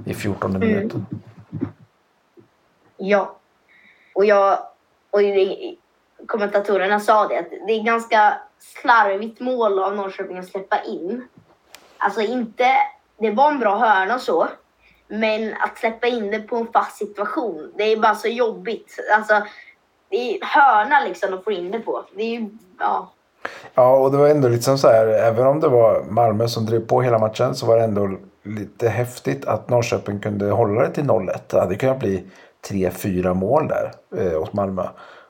i 0.06 0.14
14 0.14 0.56
Mm. 0.56 0.68
minuten. 0.68 1.06
Ja. 2.98 3.36
Och 4.16 4.26
jag 4.26 4.60
och 5.12 5.22
kommentatorerna 6.28 7.00
sa 7.00 7.28
det 7.28 7.38
att 7.40 7.50
det 7.68 7.74
är 7.74 7.84
ganska 7.84 8.34
slarvigt 8.60 9.40
mål 9.40 9.80
av 9.80 9.96
Norrköping 9.96 10.38
att 10.38 10.48
släppa 10.48 10.84
in. 10.84 11.28
Alltså 11.98 12.22
inte, 12.22 12.66
det 13.18 13.32
var 13.32 13.52
en 13.52 13.60
bra 13.60 13.76
hörna 13.78 14.16
och 14.16 14.22
så. 14.22 14.48
Men 15.08 15.54
att 15.54 15.78
släppa 15.78 16.08
in 16.08 16.32
det 16.32 16.40
på 16.40 16.56
en 16.56 16.68
fast 16.74 16.98
situation, 16.98 17.74
det 17.78 17.84
är 17.84 17.98
bara 17.98 18.16
så 18.16 18.28
jobbigt. 18.28 19.00
Alltså, 19.16 19.42
det 20.10 20.18
är 20.18 20.40
hörna 20.46 21.00
liksom 21.08 21.34
att 21.34 21.44
få 21.44 21.52
in 21.52 21.72
det 21.72 21.80
på. 21.80 22.06
Det 22.16 22.24
är 22.24 22.40
ju, 22.40 22.50
ja. 22.80 23.12
Ja, 23.74 23.98
och 23.98 24.12
det 24.12 24.18
var 24.18 24.28
ändå 24.28 24.48
liksom 24.48 24.78
så 24.78 24.88
här, 24.88 25.08
även 25.08 25.48
om 25.48 25.60
det 25.60 25.68
var 25.68 26.04
Malmö 26.04 26.48
som 26.48 26.66
drev 26.66 26.88
på 26.88 27.02
hela 27.02 27.20
matchen 27.20 27.56
så 27.56 27.66
var 27.66 27.78
det 27.78 27.84
ändå 27.84 28.18
lite 28.44 28.90
häftigt 28.90 29.46
att 29.46 29.70
Norrköping 29.70 30.20
kunde 30.20 30.52
hålla 30.52 30.82
det 30.82 30.92
till 30.92 31.04
0-1. 31.04 31.40
Det 31.48 31.60
hade 31.60 31.76
kunnat 31.76 32.00
bli 32.00 32.24
3-4 32.70 33.34
mål 33.34 33.68
där 33.68 33.92
eh, 34.18 34.42
åt 34.42 34.54
Malmö. 34.54 34.88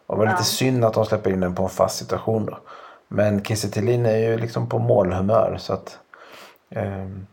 Och 0.08 0.16
det 0.16 0.20
var 0.20 0.26
lite 0.26 0.38
Ja. 0.40 0.44
synd 0.44 0.86
att 0.86 0.94
de 0.94 1.06
släpper 1.06 1.30
in 1.32 1.40
den 1.40 1.56
på 1.56 1.64
en 1.64 1.70
fast 1.70 1.98
situation 1.98 2.46
då. 2.46 2.58
Men 3.08 3.44
Kiese 3.44 3.80
är 3.80 4.18
ju 4.18 4.38
liksom 4.38 4.70
på 4.70 4.80
målhumör 4.80 5.58
så 5.60 5.74
att... 5.74 6.00
ehm, 6.70 7.28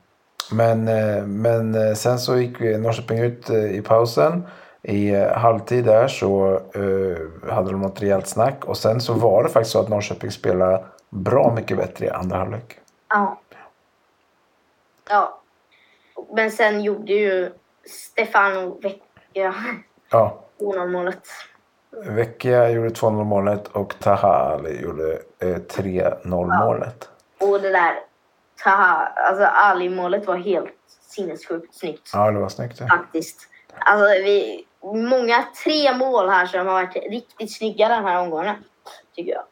men, 0.52 0.88
eh, 0.88 1.22
men 1.26 1.74
eh, 1.74 1.94
sen 1.94 2.18
så 2.18 2.38
gick 2.38 2.60
vi 2.60 2.78
Norrköping 2.78 3.18
ut 3.18 3.50
eh, 3.50 3.64
i 3.76 3.82
pausen. 3.82 4.46
I 4.82 5.10
eh, 5.10 5.32
halvtid 5.32 5.84
där 5.84 6.08
så 6.08 6.54
eh, 6.74 7.52
hade 7.54 7.70
de 7.70 7.80
något 7.82 8.02
rejält 8.02 8.26
snack. 8.26 8.64
Och 8.64 8.76
sen 8.76 9.00
så 9.00 9.12
var 9.12 9.42
det 9.42 9.48
faktiskt 9.48 9.72
så 9.72 9.80
att 9.80 9.88
Norrköping 9.88 10.30
spelade 10.30 10.84
bra 11.10 11.52
mycket 11.54 11.76
bättre 11.76 12.06
i 12.06 12.10
andra 12.10 12.36
halvlek. 12.38 12.78
Ja. 13.08 13.40
Ja. 15.10 15.40
Men 16.34 16.50
sen 16.50 16.80
gjorde 16.82 17.12
ju 17.12 17.52
Stefano 17.86 18.78
Vecchia 18.82 19.00
Ja, 19.32 19.52
2-0-målet. 20.12 21.20
Vecchia 22.06 22.70
gjorde 22.70 22.88
2-0 22.88 23.24
målet 23.24 23.68
och 23.68 23.94
Taha 24.00 24.28
Ali 24.28 24.82
gjorde 24.82 25.12
eh, 25.38 25.46
3-0 25.56 26.64
målet. 26.64 27.08
Och 27.40 27.60
det 27.60 27.70
där 27.70 27.94
Taha, 28.64 29.06
alltså 29.16 29.44
Ali-målet 29.44 30.26
var 30.26 30.36
helt 30.36 30.68
sinnessjukt 31.08 31.74
snyggt. 31.74 32.10
Ja, 32.12 32.30
det 32.30 32.38
var 32.40 32.48
snyggt. 32.48 32.80
Ja. 32.80 32.86
Faktiskt. 32.88 33.48
Alltså 33.78 34.06
vi, 34.06 34.66
många 34.82 35.44
tre 35.64 35.96
mål 35.96 36.28
här 36.28 36.46
som 36.46 36.66
har 36.66 36.72
varit 36.74 36.96
riktigt 37.10 37.56
snygga 37.56 37.88
den 37.88 38.04
här 38.04 38.20
omgången. 38.20 38.56
Tycker 39.16 39.32
jag. 39.32 39.42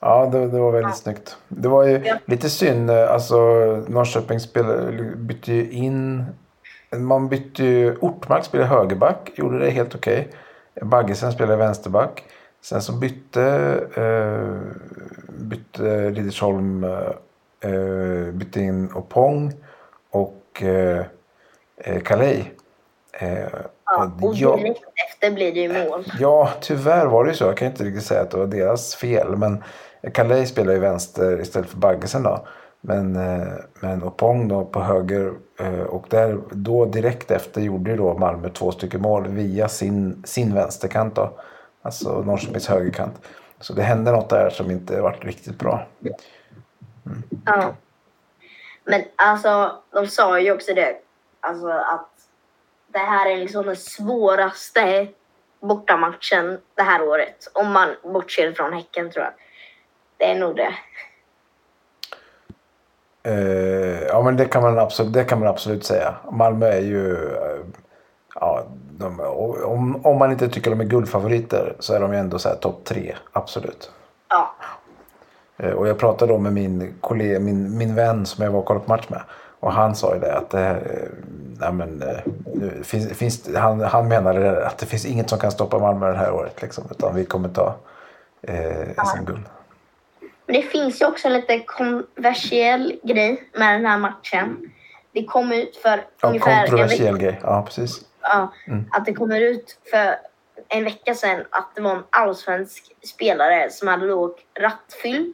Ja, 0.00 0.26
det, 0.26 0.46
det 0.46 0.58
var 0.58 0.70
väldigt 0.72 0.96
snyggt. 0.96 1.36
Det 1.48 1.68
var 1.68 1.84
ju 1.84 1.98
Ja. 2.04 2.16
lite 2.24 2.50
synd. 2.50 2.90
Alltså, 2.90 3.36
Norrköping 3.88 4.40
spelade, 4.40 4.92
bytte 5.16 5.52
ju 5.52 5.70
in... 5.70 6.24
Man 6.96 7.28
bytte 7.28 7.64
ju... 7.64 7.96
Ortmark 8.00 8.44
spelade 8.44 8.68
högerback. 8.68 9.30
Gjorde 9.34 9.58
det 9.58 9.70
helt 9.70 9.94
okej. 9.94 10.28
Baggesen 10.82 11.32
spelade 11.32 11.56
vänsterback. 11.56 12.24
Sen 12.60 12.82
så 12.82 12.92
bytte, 12.92 13.42
eh, 13.94 14.78
bytte 15.28 16.10
Riddersholm 16.10 16.84
eh, 17.60 18.32
bytte 18.32 18.60
in 18.60 18.92
Opong 18.94 19.52
och 20.10 20.62
eh, 20.62 21.04
eh, 21.76 22.00
Calais. 22.02 22.44
Eh, 23.12 23.38
Ja, 23.90 24.12
och 24.22 24.34
jag- 24.34 24.58
direkt 24.58 24.80
efter 25.12 25.30
blir 25.30 25.52
det 25.54 25.60
ju 25.60 25.88
mål. 25.88 26.04
Ja, 26.20 26.48
tyvärr 26.60 27.06
var 27.06 27.24
det 27.24 27.30
ju 27.30 27.36
så. 27.36 27.44
Jag 27.44 27.56
kan 27.56 27.68
inte 27.68 27.84
riktigt 27.84 28.04
säga 28.04 28.20
att 28.20 28.30
det 28.30 28.36
var 28.36 28.46
deras 28.46 28.94
fel. 28.94 29.36
Men 29.36 29.64
Calais 30.14 30.48
spelar 30.48 30.72
ju 30.72 30.78
vänster 30.78 31.40
istället 31.40 31.70
för 31.70 31.76
Baggesen 31.78 32.22
då. 32.22 32.46
Men, 32.80 33.16
eh, 33.16 33.52
men 33.80 34.02
Opong 34.02 34.48
då 34.48 34.64
på 34.64 34.80
höger. 34.80 35.32
eh, 35.60 35.80
Och 35.80 36.06
där, 36.10 36.38
då 36.50 36.84
direkt 36.84 37.30
efter 37.30 37.60
gjorde 37.60 37.90
ju 37.90 37.96
då 37.96 38.18
Malmö 38.18 38.48
två 38.48 38.72
stycken 38.72 39.02
mål 39.02 39.28
via 39.28 39.68
sin, 39.68 40.22
sin 40.26 40.54
vänsterkant 40.54 41.14
då. 41.14 41.30
Alltså 41.82 42.22
Norrköpings 42.22 42.68
högerkant. 42.68 43.14
Så 43.60 43.72
det 43.72 43.82
hände 43.82 44.12
något 44.12 44.28
där 44.30 44.50
som 44.50 44.70
inte 44.70 45.00
varit 45.00 45.24
riktigt 45.24 45.58
bra. 45.58 45.86
Ja. 47.44 47.74
Men 48.84 49.04
alltså, 49.16 49.82
de 49.90 50.06
sa 50.06 50.40
ju 50.40 50.52
också 50.52 50.74
det. 50.74 50.96
Alltså 51.40 51.68
att 51.68 52.08
det 52.92 52.98
här 52.98 53.30
är 53.30 53.36
liksom 53.36 53.66
den 53.66 53.76
svåraste 53.76 55.08
bortamatchen 55.60 56.60
det 56.74 56.82
här 56.82 57.02
året. 57.02 57.50
Om 57.54 57.72
man 57.72 57.88
bortser 58.02 58.52
från 58.52 58.72
Häcken 58.72 59.10
tror 59.10 59.24
jag. 59.24 59.34
Det 60.16 60.30
är 60.30 60.34
nog 60.38 60.56
det. 60.56 60.74
Eh, 63.22 64.02
ja 64.02 64.22
men 64.22 64.36
det 64.36 64.44
kan, 64.44 64.62
man 64.62 64.78
absolut, 64.78 65.12
det 65.12 65.24
kan 65.24 65.38
man 65.38 65.48
absolut 65.48 65.84
säga. 65.84 66.14
Malmö 66.32 66.66
är 66.66 66.80
ju... 66.80 67.12
eh, 67.14 67.58
ja, 68.34 68.62
de, 68.98 69.20
om, 69.64 70.06
om 70.06 70.18
man 70.18 70.32
inte 70.32 70.48
tycker 70.48 70.70
de 70.70 70.80
är 70.80 70.84
guldfavoriter 70.84 71.76
så 71.78 71.94
är 71.94 72.00
de 72.00 72.12
ju 72.12 72.18
ändå 72.18 72.38
så 72.38 72.48
här 72.48 72.56
topp 72.56 72.84
tre. 72.84 73.14
Absolut. 73.32 73.90
Ja. 74.28 74.54
Eh, 75.56 75.72
och 75.72 75.88
jag 75.88 75.98
pratade 75.98 76.32
då 76.32 76.38
med 76.38 76.52
min, 76.52 76.94
kollega, 77.00 77.40
min, 77.40 77.78
min 77.78 77.94
vän 77.94 78.26
som 78.26 78.44
jag 78.44 78.50
var 78.50 78.58
och 78.58 78.64
kollade 78.66 78.86
på 78.86 78.92
match 78.92 79.06
med. 79.08 79.20
Och 79.60 79.72
han 79.72 79.94
sa 79.94 80.14
ju 80.14 80.20
det 80.20 80.36
att 80.36 80.50
det, 80.50 80.66
eh, 80.68 81.08
nej 81.60 81.72
men, 81.72 82.04
finns, 82.82 83.08
finns, 83.08 83.56
han, 83.56 83.80
han 83.80 84.08
menade 84.08 84.66
att 84.66 84.78
det 84.78 84.86
finns 84.86 85.06
inget 85.06 85.30
som 85.30 85.38
kan 85.38 85.50
stoppa 85.50 85.78
Malmö 85.78 86.12
det 86.12 86.18
här 86.18 86.32
året. 86.32 86.62
Liksom, 86.62 86.84
utan 86.90 87.14
vi 87.14 87.24
kommer 87.24 87.48
ta 87.48 87.74
eh, 88.42 89.04
SM-guld. 89.06 89.44
Men 90.48 90.56
det 90.56 90.62
finns 90.62 91.02
ju 91.02 91.06
också 91.06 91.28
en 91.28 91.34
lite 91.34 91.58
kontroversiell 91.58 93.00
grej 93.02 93.42
med 93.54 93.74
den 93.74 93.86
här 93.86 93.98
matchen. 93.98 94.56
Det 95.12 95.24
kom 95.24 95.52
ut 95.52 95.76
för 95.76 96.04
Ja, 96.20 96.28
ungefär 96.28 96.50
en 96.62 96.66
kontroversiell 96.66 97.18
grej. 97.18 97.38
Ja, 97.42 97.62
precis. 97.66 98.00
ja, 98.22 98.52
Mm. 98.66 98.84
att 98.90 99.04
det 99.04 99.12
kommer 99.14 99.40
ut 99.40 99.78
för 99.90 100.14
en 100.68 100.84
vecka 100.84 101.14
sedan 101.14 101.40
att 101.50 101.70
det 101.74 101.80
var 101.82 101.92
en 101.92 102.02
allsvensk 102.10 102.84
spelare 103.06 103.70
som 103.70 103.88
hade 103.88 104.08
då 104.08 104.34
rattfyll, 104.60 105.32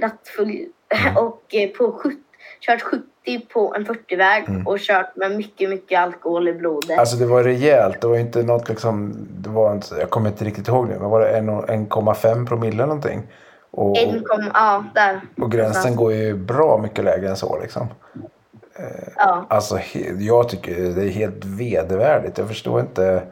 rattfull 0.00 0.66
Mm. 1.06 1.16
och 1.24 1.42
eh, 1.54 1.68
på 1.70 1.92
70, 1.92 2.16
kört 2.60 2.82
70 2.82 3.40
på 3.52 3.74
en 3.74 3.86
40-väg 3.86 4.48
Mm. 4.48 4.66
och 4.66 4.78
kört 4.78 5.16
med 5.16 5.36
mycket, 5.36 5.70
mycket 5.70 5.98
alkohol 6.00 6.48
i 6.48 6.52
blodet. 6.52 6.98
Alltså 6.98 7.16
det 7.16 7.26
var 7.26 7.44
rejält. 7.44 8.00
Det 8.00 8.06
var 8.06 8.16
inte 8.18 8.42
något 8.42 8.68
liksom. 8.68 9.12
Det 9.30 9.48
var 9.50 9.72
inte, 9.72 9.94
jag 10.00 10.10
kommer 10.10 10.28
inte 10.30 10.44
riktigt 10.44 10.68
ihåg 10.68 10.88
nu. 10.88 10.98
Men 10.98 11.10
var 11.10 11.20
det 11.20 11.28
en 11.28 11.48
och- 11.48 11.68
1,5 11.68 12.46
promille 12.46 12.74
eller 12.74 12.86
någonting? 12.86 13.22
Och, 13.74 13.96
kom, 14.26 14.50
ja, 14.54 14.84
där. 14.94 15.20
och 15.40 15.52
gränsen 15.52 15.96
går 15.96 16.12
ju 16.12 16.34
bra 16.34 16.78
mycket 16.78 17.04
lägre 17.04 17.28
än 17.28 17.36
så 17.36 17.60
liksom. 17.60 17.86
Ja. 19.16 19.46
Alltså 19.48 19.76
he- 19.76 20.16
jag 20.20 20.48
tycker 20.48 20.74
det 20.74 21.02
är 21.02 21.08
helt 21.08 21.44
vedervärdigt. 21.44 22.38
Jag 22.38 22.48
förstår 22.48 22.80
inte. 22.80 23.22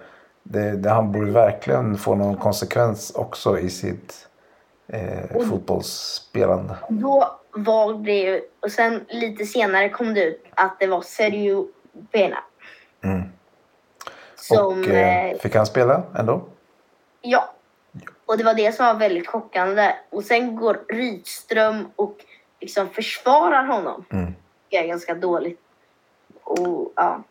Det, 0.42 0.70
det, 0.76 0.90
han 0.90 1.12
borde 1.12 1.30
verkligen 1.30 1.98
få 1.98 2.14
någon 2.14 2.36
konsekvens 2.36 3.12
också 3.14 3.58
i 3.58 3.70
sitt 3.70 4.28
eh, 4.88 5.42
fotbollsspelande. 5.48 6.74
Då 6.88 7.38
var 7.52 7.94
det 8.04 8.18
ju, 8.18 8.40
och 8.60 8.72
sen 8.72 9.04
lite 9.08 9.44
senare 9.44 9.88
kom 9.88 10.14
det 10.14 10.24
ut 10.24 10.44
att 10.54 10.76
det 10.80 10.86
var 10.86 11.02
Sergio 11.02 11.68
Pena. 12.12 12.38
Mm. 13.04 13.22
Som, 14.34 14.66
och 14.66 14.88
eh, 14.88 15.30
eh, 15.30 15.38
fick 15.38 15.54
han 15.54 15.66
spela 15.66 16.02
ändå? 16.18 16.42
ja. 17.22 17.54
Och 18.30 18.38
det 18.38 18.44
var 18.44 18.54
det 18.54 18.74
som 18.74 18.86
var 18.86 18.94
väldigt 18.94 19.28
chockande. 19.28 19.92
Och 20.10 20.24
sen 20.24 20.56
går 20.56 20.78
Rydström 20.88 21.90
och 21.96 22.16
liksom 22.60 22.88
försvarar 22.88 23.64
honom. 23.64 24.04
Mm. 24.10 24.34
Det 24.68 24.76
är 24.76 24.86
ganska 24.86 25.14
dåligt. 25.14 25.60
Och 26.44 26.92
ja. 26.96 27.22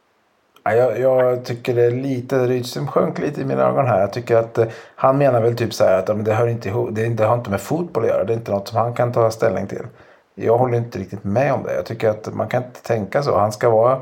Ja, 0.64 0.74
jag, 0.74 1.00
jag 1.00 1.46
tycker 1.46 1.76
det 1.76 1.84
är 1.84 1.92
lite, 1.92 2.48
Rydström 2.48 2.88
sjönk 2.88 3.20
lite 3.20 3.42
i 3.42 3.46
mina 3.46 3.64
ögon 3.64 3.88
här. 3.88 4.00
Jag 4.00 4.14
tycker 4.14 4.36
att 4.36 4.58
eh, 4.58 4.68
han 4.96 5.18
menar 5.18 5.42
väl 5.42 5.56
typ 5.56 5.74
så 5.74 5.84
här 5.84 6.00
att 6.00 6.08
ja, 6.08 6.14
men 6.14 6.24
det, 6.24 6.34
hör 6.34 6.48
inte 6.48 6.70
ihop, 6.70 6.90
det, 6.92 7.10
det 7.10 7.26
har 7.26 7.38
inte 7.38 7.50
med 7.50 7.62
fotboll 7.62 8.04
att 8.04 8.10
göra. 8.10 8.24
Det 8.24 8.34
är 8.34 8.38
inte 8.38 8.52
något 8.52 8.68
som 8.68 8.78
han 8.78 8.94
kan 8.94 9.14
ta 9.14 9.32
ställning 9.32 9.68
till. 9.68 9.88
jag 10.36 10.58
håller 10.58 10.78
inte 10.78 11.00
riktigt 11.00 11.24
med 11.24 11.54
om 11.54 11.64
det. 11.64 11.76
Jag 11.76 11.86
tycker 11.86 12.10
att 12.10 12.34
man 12.34 12.48
kan 12.48 12.64
inte 12.64 12.84
tänka 12.84 13.24
så. 13.24 13.38
Han 13.38 13.52
ska 13.52 13.70
vara, 13.70 14.02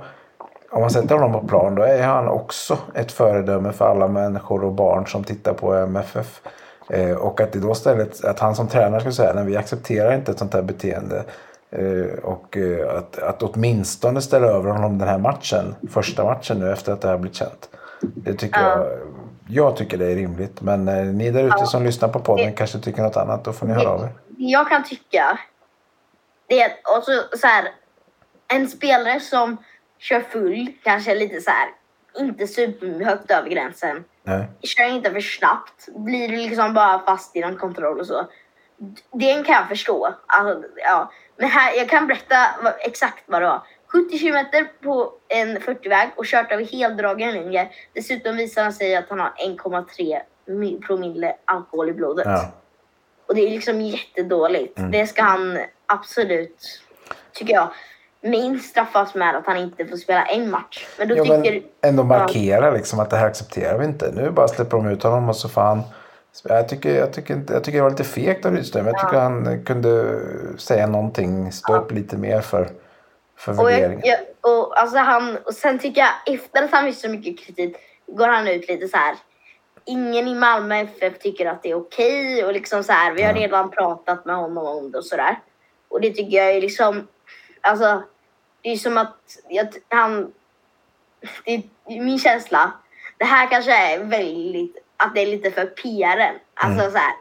om 0.71 0.81
man 0.81 0.89
sätter 0.89 1.15
honom 1.15 1.41
på 1.41 1.47
plan 1.47 1.75
då 1.75 1.83
är 1.83 2.03
han 2.03 2.27
också 2.27 2.77
ett 2.93 3.12
föredöme 3.12 3.71
för 3.71 3.86
alla 3.86 4.07
människor 4.07 4.63
och 4.63 4.73
barn 4.73 5.07
som 5.07 5.23
tittar 5.23 5.53
på 5.53 5.73
MFF. 5.73 6.41
Eh, 6.89 7.12
och 7.12 7.41
att 7.41 7.52
det 7.52 7.60
då 7.60 7.76
stället, 7.76 8.26
att 8.26 8.39
han 8.39 8.56
som 8.56 8.67
tränare 8.67 9.00
skulle 9.00 9.13
säga, 9.13 9.34
nej 9.34 9.45
vi 9.45 9.58
accepterar 9.58 10.15
inte 10.15 10.32
ett 10.32 10.39
sånt 10.39 10.54
här 10.54 10.62
beteende. 10.62 11.23
Eh, 11.69 12.23
och 12.23 12.58
eh, 12.58 12.97
att, 12.97 13.19
att 13.19 13.43
åtminstone 13.43 14.21
ställa 14.21 14.47
över 14.47 14.71
honom 14.71 14.97
den 14.97 15.08
här 15.08 15.17
matchen, 15.17 15.76
första 15.91 16.23
matchen 16.23 16.60
nu 16.60 16.71
efter 16.71 16.91
att 16.93 17.02
det 17.02 17.08
här 17.08 17.17
blivit 17.17 17.38
känt. 17.38 17.69
Det 18.02 18.34
tycker 18.34 18.62
Ja. 18.62 18.78
jag, 18.78 18.88
jag 19.50 19.76
tycker 19.78 19.97
det 19.97 20.12
är 20.12 20.15
rimligt. 20.15 20.62
Men 20.62 20.88
eh, 20.88 21.06
ni 21.06 21.32
där 21.32 21.43
ute 21.43 21.65
som 21.65 21.84
lyssnar 21.84 22.10
på 22.10 22.19
podden 22.19 22.54
kanske 22.54 22.80
tycker 22.80 23.02
något 23.04 23.17
annat, 23.17 23.43
då 23.45 23.54
får 23.54 23.67
ni 23.67 23.73
höra 23.73 23.89
av 23.89 24.02
er. 24.04 24.10
Det 24.28 24.43
jag 24.43 24.69
kan 24.69 24.84
tycka, 24.84 25.39
det 26.47 26.63
att 26.63 26.71
också 26.97 27.12
så 27.38 27.47
här, 27.47 27.67
en 28.54 28.67
spelare 28.67 29.19
som 29.19 29.58
kör 30.00 30.19
full, 30.21 30.71
kanske 30.84 31.15
lite 31.15 31.41
så 31.41 31.50
här, 31.50 31.69
inte 32.19 32.47
superhögt 32.47 33.32
över 33.32 33.50
gränsen, 33.50 34.04
Nej. 34.28 34.46
kör 34.62 34.84
inte 34.90 35.12
för 35.12 35.20
snabbt, 35.22 35.88
blir 35.96 36.30
liksom 36.30 36.74
bara 36.74 37.00
fast 37.00 37.36
i 37.36 37.40
någon 37.40 37.58
kontroll 37.58 38.00
och 38.00 38.08
så. 38.08 38.28
Det 39.13 39.34
kan 39.44 39.56
jag 39.56 39.68
förstå. 39.68 40.16
Alltså, 40.28 40.70
ja. 40.76 41.12
Men 41.38 41.50
här, 41.50 41.74
jag 41.78 41.90
kan 41.90 42.08
berätta 42.08 42.36
vad, 42.63 42.74
exakt 42.80 43.24
vad 43.26 43.42
det 43.42 43.46
var. 43.46 43.62
70 43.88 44.18
kilometer 44.18 44.68
på 44.84 45.13
en 45.28 45.58
40-väg 45.58 46.10
och 46.16 46.26
kört 46.26 46.52
över 46.52 46.66
heldragen 46.66 47.32
linje. 47.34 47.70
Dessutom 47.94 48.38
visar 48.38 48.63
han 48.63 48.74
sig 48.74 48.96
att 48.96 49.10
han 49.10 49.20
har 49.20 49.30
1,3 49.30 50.22
mi- 50.48 50.82
promille 50.88 51.36
alkohol 51.46 51.90
i 51.90 51.94
blodet. 51.94 52.26
Ja. 52.26 52.52
Och 53.28 53.36
det 53.36 53.42
är 53.42 53.52
liksom 53.52 53.82
jättedåligt. 53.82 54.78
Mm. 54.78 54.92
Det 54.92 55.08
ska 55.08 55.22
han 55.22 55.60
absolut, 55.86 56.82
tycker 57.34 57.54
jag, 57.54 57.70
minst 58.21 58.69
straffas 58.69 59.15
med 59.15 59.36
att 59.36 59.45
han 59.45 59.58
inte 59.58 59.86
får 59.86 59.97
spela 59.97 60.25
en 60.25 60.49
match. 60.51 60.88
Men 60.99 61.08
då 61.08 61.15
Jo, 61.17 61.25
men 61.27 61.43
tycker... 61.43 61.62
ändå 61.82 62.03
markera 62.03 62.71
liksom 62.71 62.99
att 62.99 63.10
det 63.10 63.17
här 63.17 63.27
accepterar 63.27 63.77
vi 63.77 63.86
inte. 63.86 64.12
Nu 64.15 64.32
bara 64.32 64.47
släpper 64.47 64.77
de 64.77 64.88
ut 64.88 65.03
honom 65.03 65.30
och 65.30 65.36
så 65.36 65.49
får 65.49 65.62
han... 65.62 65.82
Jag 66.43 66.69
tycker, 66.69 66.95
jag, 66.95 67.13
tycker, 67.13 67.34
inte- 67.34 67.53
jag 67.53 67.63
tycker 67.63 67.77
det 67.77 67.84
var 67.84 67.89
lite 67.89 68.03
fegt 68.03 68.45
av 68.45 68.51
Rydström. 68.56 68.88
Jag 68.88 68.99
tycker 68.99 69.19
han 69.19 69.63
kunde 69.65 70.19
säga 70.58 70.88
någonting, 70.88 71.51
stå 71.51 71.75
upp 71.75 71.91
lite 71.91 72.17
mer 72.17 72.41
för, 72.41 72.69
för 73.38 73.51
Och, 73.60 73.67
värderingen. 73.69 74.01
jag, 74.03 74.19
jag, 74.41 74.51
och, 74.60 74.82
alltså 74.82 74.97
han, 74.97 75.38
och 75.45 75.53
sen 75.53 75.80
tycker 75.80 76.01
jag, 76.01 76.36
efter 76.36 76.63
att 76.63 76.71
han 76.71 76.86
fick 76.86 76.97
så 76.97 77.10
mycket 77.10 77.39
kritik, 77.39 77.75
går 78.08 78.27
han 78.27 78.47
ut 78.47 78.67
lite 78.67 78.88
så 78.88 78.97
här. 78.97 79.15
Ingen 79.86 80.27
i 80.27 80.36
Malmö 80.36 80.75
FF 80.75 81.19
tycker 81.19 81.45
att 81.45 81.63
det 81.63 81.71
är 81.71 81.75
okej 81.75 82.45
och 82.45 82.53
liksom 82.53 82.84
så 82.84 82.91
här, 82.91 83.13
vi 83.13 83.23
har 83.23 83.34
redan 83.34 83.71
pratat 83.71 84.25
med 84.25 84.36
honom 84.36 84.65
om 84.67 84.91
det 84.91 84.97
och 84.97 85.06
sådär. 85.06 85.39
Och 85.89 86.01
det 86.01 86.10
tycker 86.12 86.38
jag 86.38 86.51
är 86.56 86.62
liksom, 86.62 87.08
alltså, 87.67 88.03
det 88.62 88.69
är 88.69 88.77
som 88.77 88.97
att 88.97 89.17
jag, 89.49 89.67
han, 89.89 90.34
det 91.45 91.53
är 91.53 91.63
min 92.01 92.19
känsla, 92.19 92.71
det 93.17 93.25
här 93.25 93.49
kanske 93.49 93.93
är 93.93 94.03
väldigt, 94.03 94.77
att 94.97 95.15
det 95.15 95.21
är 95.21 95.25
lite 95.25 95.51
för 95.51 95.65
PRen. 95.65 96.36
Alltså 96.53 96.80
Mm. 96.80 96.91
så 96.91 96.97
här, 96.97 97.13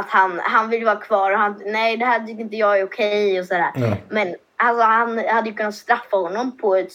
att 0.00 0.08
han, 0.08 0.40
han 0.44 0.70
vill 0.70 0.84
vara 0.84 0.96
kvar 0.96 1.32
och 1.32 1.38
han, 1.38 1.62
nej 1.66 1.96
det 1.96 2.04
här 2.04 2.26
tycker 2.26 2.40
inte 2.40 2.56
jag 2.56 2.78
är 2.78 2.84
okej 2.86 3.40
och 3.40 3.46
sådär. 3.46 3.72
Mm. 3.76 3.98
Men 4.08 4.34
alltså, 4.56 4.84
han 4.84 5.18
hade 5.28 5.48
ju 5.48 5.54
kunnat 5.54 5.74
straffa 5.74 6.16
honom 6.16 6.58
på 6.58 6.74
ett... 6.76 6.92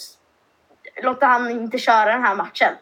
Låta 1.03 1.25
han 1.25 1.51
inte 1.51 1.77
köra 1.77 2.12
den 2.12 2.23
här 2.23 2.36
matchen. 2.36 2.73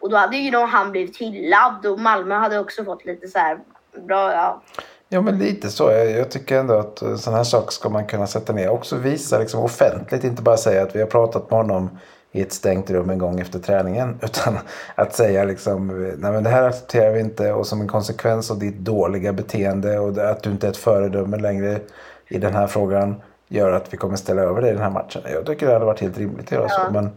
Och 0.00 0.10
då 0.10 0.16
hade 0.16 0.36
ju 0.36 0.50
då 0.50 0.64
han 0.64 0.90
blivit 0.90 1.16
hyllad 1.16 1.86
och 1.86 2.00
Malmö 2.00 2.34
hade 2.34 2.58
också 2.58 2.84
fått 2.84 3.04
lite 3.04 3.28
så 3.28 3.38
här 3.38 3.58
bra, 4.06 4.32
ja. 4.32 4.62
Ja 5.08 5.20
men 5.20 5.38
lite 5.38 5.70
så. 5.70 5.90
Jag, 5.90 6.10
jag 6.10 6.30
tycker 6.30 6.58
ändå 6.58 6.74
att 6.74 7.02
eh, 7.02 7.16
sådana 7.16 7.36
här 7.36 7.44
saker 7.44 7.70
ska 7.70 7.88
man 7.88 8.06
kunna 8.06 8.26
sätta 8.26 8.52
ner. 8.52 8.68
Också 8.68 8.96
visa 8.96 9.38
liksom 9.38 9.60
offentligt. 9.60 10.24
Inte 10.24 10.42
bara 10.42 10.56
säga 10.56 10.82
att 10.82 10.96
vi 10.96 11.00
har 11.00 11.06
pratat 11.06 11.50
med 11.50 11.58
honom 11.58 11.98
i 12.32 12.42
ett 12.42 12.52
stängt 12.52 12.90
rum 12.90 13.10
en 13.10 13.18
gång 13.18 13.40
efter 13.40 13.58
träningen. 13.58 14.18
Utan 14.22 14.58
att 14.94 15.14
säga 15.14 15.44
liksom, 15.44 15.86
nej 16.18 16.32
men 16.32 16.44
det 16.44 16.50
här 16.50 16.62
accepterar 16.62 17.12
vi 17.12 17.20
inte. 17.20 17.52
Och 17.52 17.66
som 17.66 17.80
en 17.80 17.88
konsekvens 17.88 18.50
av 18.50 18.58
ditt 18.58 18.78
dåliga 18.78 19.32
beteende 19.32 19.98
och 19.98 20.18
att 20.18 20.42
du 20.42 20.50
inte 20.50 20.66
är 20.66 20.70
ett 20.70 20.76
föredöme 20.76 21.36
längre 21.36 21.80
i 22.28 22.38
den 22.38 22.54
här 22.54 22.66
frågan. 22.66 23.22
Gör 23.48 23.72
att 23.72 23.92
vi 23.92 23.96
kommer 23.96 24.16
ställa 24.16 24.42
över 24.42 24.60
dig 24.60 24.70
i 24.70 24.72
den 24.72 24.82
här 24.82 24.90
matchen. 24.90 25.22
Jag 25.32 25.46
tycker 25.46 25.66
det 25.66 25.72
hade 25.72 25.84
varit 25.84 26.00
helt 26.00 26.18
rimligt 26.18 26.46
att 26.46 26.52
göra 26.52 26.68
så. 26.68 26.80
Men, 26.92 27.10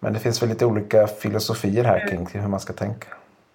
men 0.00 0.12
det 0.12 0.18
finns 0.18 0.42
väl 0.42 0.48
lite 0.48 0.66
olika 0.66 1.06
filosofier 1.06 1.84
här 1.84 2.08
kring 2.08 2.28
hur 2.32 2.48
man 2.48 2.60
ska 2.60 2.72
tänka. 2.72 3.08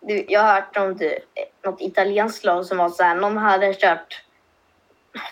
Du, 0.08 0.26
jag 0.28 0.41
har 0.41 0.54
hört 0.54 0.78
om 0.78 0.98
det, 0.98 1.19
något 1.63 1.82
italienskt 1.82 2.45
lag 2.45 2.65
som 2.65 2.78
var 2.78 2.89
så 2.89 3.04
här, 3.04 3.15
någon 3.15 3.38
hade 3.38 3.73
kört 3.73 4.23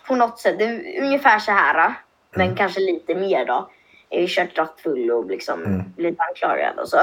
på 0.07 0.15
något 0.15 0.39
sätt, 0.39 0.59
det 0.59 0.65
är 0.65 1.01
ungefär 1.03 1.39
så 1.39 1.51
här, 1.51 1.93
men 2.31 2.55
kanske 2.55 2.79
lite 2.79 3.15
mer 3.15 3.45
då. 3.45 3.69
Eh, 4.09 4.27
Kört 4.27 4.57
rattfull 4.57 5.11
och 5.11 5.25
liksom 5.25 5.63
Mm. 5.65 5.83
blivit 5.95 6.19
anklagad 6.19 6.79
och 6.79 6.89
så. 6.89 6.99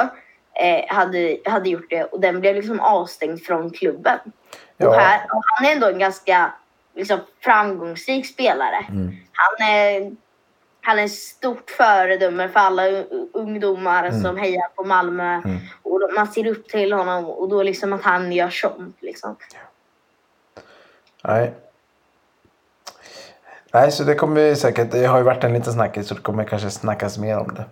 Eh, 0.54 0.84
hade, 0.94 1.38
hade 1.44 1.68
gjort 1.68 1.90
det 1.90 2.04
och 2.04 2.20
den 2.20 2.40
blev 2.40 2.54
liksom 2.56 2.80
avstängd 2.80 3.42
från 3.42 3.70
klubben. 3.70 4.18
Ja. 4.76 4.88
Och, 4.88 4.94
här, 4.94 5.20
och 5.34 5.42
han 5.46 5.66
är 5.66 5.72
ändå 5.72 5.86
en 5.86 5.98
ganska 5.98 6.52
liksom, 6.94 7.20
framgångsrik 7.40 8.26
spelare. 8.26 8.86
Mm. 8.88 9.16
Han 9.32 9.68
är, 9.68 10.12
han 10.88 10.98
är 10.98 11.04
ett 11.04 11.12
stort 11.12 11.70
föredöme 11.70 12.48
för 12.48 12.60
alla 12.60 12.82
ungdomar 13.32 14.10
som 14.10 14.36
hejar 14.36 14.68
på 14.74 14.84
Malmö. 14.84 15.34
Mm. 15.34 15.58
Och 15.82 16.00
man 16.16 16.26
ser 16.26 16.46
upp 16.46 16.68
till 16.68 16.92
honom 16.92 17.24
och 17.24 17.48
då 17.48 17.62
liksom 17.62 17.92
att 17.92 18.02
han 18.02 18.32
gör 18.32 18.50
sånt. 18.50 18.96
Liksom. 19.00 19.36
Nej. 21.24 21.52
Nej, 23.72 23.92
så 23.92 24.04
det 24.04 24.14
kommer 24.14 24.54
säkert. 24.54 24.90
Det 24.90 25.06
har 25.06 25.18
ju 25.18 25.24
varit 25.24 25.44
en 25.44 25.52
liten 25.52 25.72
snackis 25.72 26.08
så 26.08 26.14
det 26.14 26.20
kommer 26.20 26.44
kanske 26.44 26.70
snackas 26.70 27.18
mer 27.18 27.38
om 27.38 27.54
det. 27.54 27.64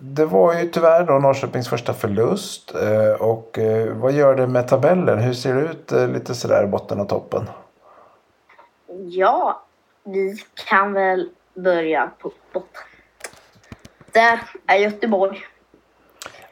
Det 0.00 0.26
var 0.26 0.54
ju 0.54 0.68
tyvärr 0.68 1.04
då 1.04 1.18
Norrköpings 1.18 1.68
första 1.68 1.92
förlust. 1.92 2.74
eh, 2.74 3.22
Och 3.22 3.58
eh, 3.58 3.92
vad 3.92 4.12
gör 4.12 4.34
det 4.34 4.46
med 4.46 4.68
tabellen? 4.68 5.18
Hur 5.18 5.32
ser 5.32 5.54
det 5.54 5.60
ut 5.60 5.92
eh, 5.92 6.08
lite 6.08 6.34
sådär 6.34 6.66
botten 6.66 7.00
och 7.00 7.08
toppen? 7.08 7.48
Ja, 9.12 9.62
vi 10.04 10.36
kan 10.68 10.92
väl 10.92 11.30
börja 11.54 12.10
på 12.18 12.32
botten. 12.52 12.82
Där 14.12 14.40
är 14.66 14.76
Göteborg. 14.76 15.40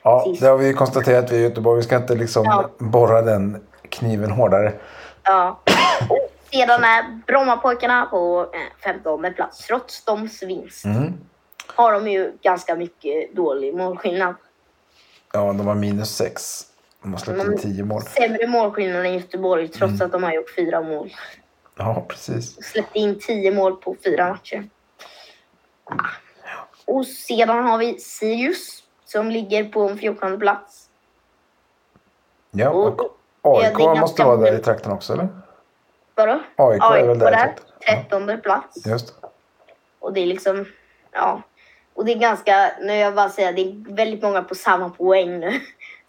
Ja, 0.02 0.24
Sist. 0.26 0.40
det 0.42 0.48
har 0.48 0.58
vi 0.58 0.72
konstaterat 0.74 1.32
vid 1.32 1.42
Göteborg. 1.42 1.76
Vi 1.76 1.82
ska 1.82 1.96
inte 1.96 2.14
liksom 2.14 2.44
Ja. 2.44 2.70
borra 2.78 3.22
den 3.22 3.66
kniven 3.88 4.30
hårdare. 4.30 4.72
Ja. 5.22 5.60
Och 6.10 6.30
sedan 6.52 6.84
är 6.84 7.20
Brommapojkarna 7.26 8.06
på 8.06 8.50
eh, 8.54 8.82
15 8.84 9.34
plats. 9.34 9.66
Trots 9.66 10.04
doms 10.04 10.42
vinst 10.42 10.84
Mm. 10.84 11.12
har 11.74 11.92
de 11.92 12.08
ju 12.08 12.32
ganska 12.42 12.74
mycket 12.76 13.36
dålig 13.36 13.74
målskillnad. 13.76 14.34
Ja, 15.32 15.40
de 15.52 15.66
har 15.66 15.74
minus 15.74 16.10
sex. 16.16 16.62
De 17.02 17.12
har 17.12 17.20
släppt 17.20 17.40
in 17.40 17.46
Mm. 17.46 17.58
tio 17.58 17.84
mål. 17.84 18.02
Sämre 18.02 18.46
målskillnad 18.46 19.06
än 19.06 19.14
Göteborg 19.14 19.68
trots 19.68 20.00
att 20.00 20.12
de 20.12 20.22
har 20.22 20.32
gjort 20.32 20.54
fyra 20.56 20.80
mål. 20.82 21.10
Ja, 21.78 22.04
precis. 22.08 22.64
Släppt 22.64 22.96
in 22.96 23.20
tio 23.20 23.50
mål 23.50 23.76
på 23.76 23.96
fyra 24.04 24.28
matcher. 24.28 24.68
Och 26.84 27.06
sedan 27.06 27.64
har 27.64 27.78
vi 27.78 27.98
Sirius 28.00 28.82
som 29.04 29.30
ligger 29.30 29.64
på 29.64 29.80
en 29.88 29.98
14 29.98 30.38
plats. 30.38 30.88
Ja, 32.50 32.70
Och- 32.70 33.00
och 33.42 33.62
AIK 33.62 33.78
måste 34.00 34.24
vara 34.24 34.36
där 34.36 34.58
i 34.58 34.62
trakten 34.62 34.92
också, 34.92 35.12
eller? 35.12 35.28
Vadå? 36.14 36.40
AIK 36.56 36.82
är 36.82 37.06
väl 37.06 37.18
där 37.18 37.28
i 37.28 37.30
där, 37.30 37.38
trakten? 37.44 37.64
Ja, 37.80 37.96
13 38.10 38.40
plats. 38.40 38.86
just. 38.86 39.14
Och 39.98 40.12
det 40.12 40.20
är 40.20 40.26
liksom, 40.26 40.64
ja. 41.12 41.42
Och 41.94 42.04
det 42.04 42.12
är 42.12 42.18
ganska, 42.18 42.72
nu 42.80 42.96
jag 42.96 43.14
bara 43.14 43.28
säga, 43.28 43.52
det 43.52 43.60
är 43.62 43.94
väldigt 43.94 44.22
många 44.22 44.42
på 44.42 44.54
samma 44.54 44.90
poäng 44.90 45.40
nu. 45.40 45.60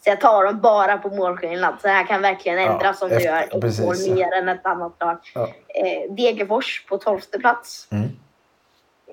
Så 0.04 0.10
jag 0.10 0.22
tar 0.22 0.44
dem 0.46 0.60
bara 0.62 0.98
på 0.98 1.10
målskillnad. 1.10 1.74
Så 1.82 1.88
det 1.88 1.94
här 1.94 2.04
kan 2.08 2.22
verkligen 2.22 2.62
Ja, 2.62 2.72
ändras 2.74 3.02
om 3.02 3.10
du 3.10 3.16
gör 3.22 3.36
ja, 3.36 3.42
ett 3.42 3.62
precis, 3.62 3.86
mål 3.86 3.96
ja. 4.00 4.14
mer 4.16 4.34
än 4.34 4.50
ett 4.50 4.66
annat 4.66 4.94
lag. 5.00 5.18
Ja. 5.36 5.42
Eh, 5.68 6.12
Degerfors 6.12 6.86
på 6.90 6.98
12 6.98 7.20
plats. 7.40 7.88
Mm. 7.92 8.10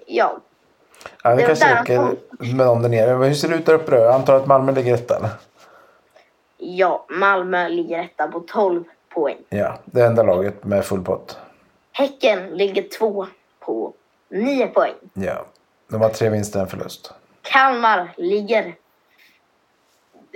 Ja, 0.06 0.36
Ja, 1.22 1.30
det 1.30 1.36
Det- 1.36 1.46
kanske 1.46 1.80
räcker 1.80 2.16
med 2.54 2.66
dem 2.66 2.82
där 2.82 2.88
nere. 2.88 3.24
Hur 3.24 3.34
ser 3.34 3.48
det 3.48 3.54
ut 3.54 3.66
där 3.66 3.74
uppe 3.74 3.90
då? 3.90 3.96
Jag 3.96 4.14
antar 4.14 4.36
att 4.36 4.46
Malmö 4.46 4.72
ligger 4.72 4.94
etta, 4.94 5.16
eller? 5.16 5.28
ja, 6.58 7.06
Malmö 7.08 7.68
ligger 7.68 7.98
etta 7.98 8.28
på 8.28 8.40
12 8.40 8.84
poäng. 9.08 9.36
Ja, 9.48 9.78
det 9.84 10.02
enda 10.04 10.22
laget 10.22 10.64
med 10.64 10.84
full 10.84 11.04
pott. 11.04 11.38
Häcken 11.92 12.46
ligger 12.48 12.82
två 12.98 13.26
på 13.60 13.92
9 14.28 14.66
poäng. 14.66 14.94
Ja, 15.14 15.44
de 15.88 16.00
har 16.00 16.08
tre 16.08 16.28
vinster 16.28 16.58
och 16.58 16.62
en 16.62 16.68
förlust. 16.70 17.12
Kalmar 17.42 18.12
ligger 18.16 18.74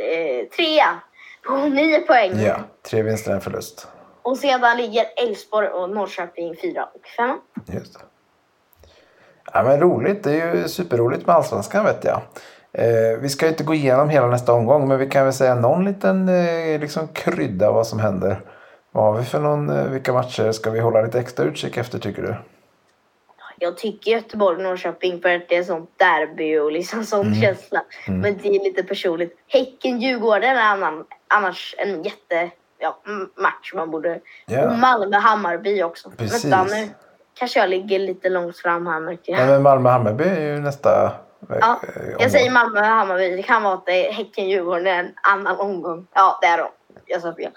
eh, 0.01 0.49
trea 0.57 1.01
på 1.47 1.57
9 1.57 2.01
poäng. 2.01 2.41
Ja, 2.41 2.57
tre 2.83 3.03
vinster 3.03 3.31
och 3.31 3.35
en 3.35 3.41
förlust. 3.41 3.89
Och 4.23 4.39
sedan 4.39 4.77
ligger 4.77 5.05
Elfsborg 5.27 5.69
och 5.69 5.91
Norrköping 5.91 6.57
fyra 6.63 6.85
och 6.85 7.07
fem. 7.17 7.39
Just 7.75 7.99
det. 7.99 8.05
Ja, 9.53 9.63
men 9.63 9.81
roligt. 9.81 10.25
Det 10.25 10.41
är 10.41 10.55
ju 10.55 10.69
superroligt 10.69 11.27
med 11.27 11.37
Allsvenskan 11.37 11.85
vet 11.85 12.05
jag. 12.05 12.21
Eh, 12.73 13.19
vi 13.21 13.29
ska 13.29 13.49
inte 13.49 13.65
gå 13.65 13.75
igenom 13.75 14.09
hela 14.09 14.27
nästa 14.27 14.53
omgång 14.53 14.89
men 14.89 14.99
vi 14.99 15.07
kan 15.07 15.25
väl 15.25 15.33
säga 15.33 15.55
någon 15.55 15.85
liten 15.85 16.29
eh, 16.29 16.81
liksom 16.81 17.09
krydda 17.09 17.73
vad 17.73 17.87
som 17.87 18.01
händer. 18.01 18.41
Vad 18.93 19.05
har 19.05 19.19
vi 19.19 19.25
för 19.25 19.41
någon, 19.41 19.71
eh, 19.71 19.85
vilka 19.85 20.13
matcher 20.13 20.53
ska 20.53 20.71
vi 20.71 20.81
hålla 20.81 21.03
lite 21.03 21.21
extra 21.21 21.45
utkik 21.45 21.77
efter 21.77 21.99
tycker 21.99 22.23
du? 22.23 22.35
Jag 23.63 23.77
tycker 23.77 24.11
Göteborg-Norrköping 24.11 25.21
för 25.23 25.37
att 25.37 25.49
det 25.49 25.57
är 25.57 25.63
sånt 25.63 25.91
derby 25.99 26.59
och 26.59 26.73
liksom 26.73 27.05
sån 27.05 27.35
känsla. 27.35 27.85
Men 28.07 28.39
det 28.43 28.49
är 28.49 28.65
lite 28.65 28.83
personligt. 28.83 29.39
Häcken-Djurgården 29.49 30.57
är 30.57 30.63
annan, 30.63 31.05
annars 31.29 31.75
en 31.79 32.03
jätte 32.03 32.51
ja, 32.79 32.99
match 33.37 33.73
man 33.75 33.91
borde... 33.91 34.21
Ja. 34.47 34.71
Och 34.71 34.79
Malmö-Hammarby 34.79 35.83
också. 35.83 36.11
Precis. 36.11 36.45
Vänta 36.45 36.65
nu. 36.65 36.89
Kanske 37.35 37.61
jag 37.61 37.71
ligger 37.71 37.99
lite 37.99 38.29
långt 38.29 38.59
fram 38.59 38.87
här 38.87 39.01
märker 39.01 39.33
jag. 39.33 39.47
Men 39.47 39.63
Malmö-Hammarby 39.63 40.25
är 40.25 40.41
ju 40.41 40.61
nästa 40.61 41.05
eh, 41.05 41.57
Ja, 41.61 41.81
omgång. 41.97 42.17
jag 42.19 42.31
säger 42.31 42.51
Malmö-Hammarby. 42.51 43.37
Det 43.37 43.43
kan 43.43 43.63
vara 43.63 43.75
att 43.75 43.87
det 43.87 44.09
är 44.09 44.13
Häcken-Djurgården 44.13 44.87
är 44.87 44.99
en 44.99 45.15
annan 45.23 45.61
omgång. 45.61 46.07
Ja, 46.13 46.39
det 46.41 46.47
är 46.47 46.59
de. 46.59 46.69
Jag 47.07 47.23
sa 47.23 47.35
fel. 47.35 47.53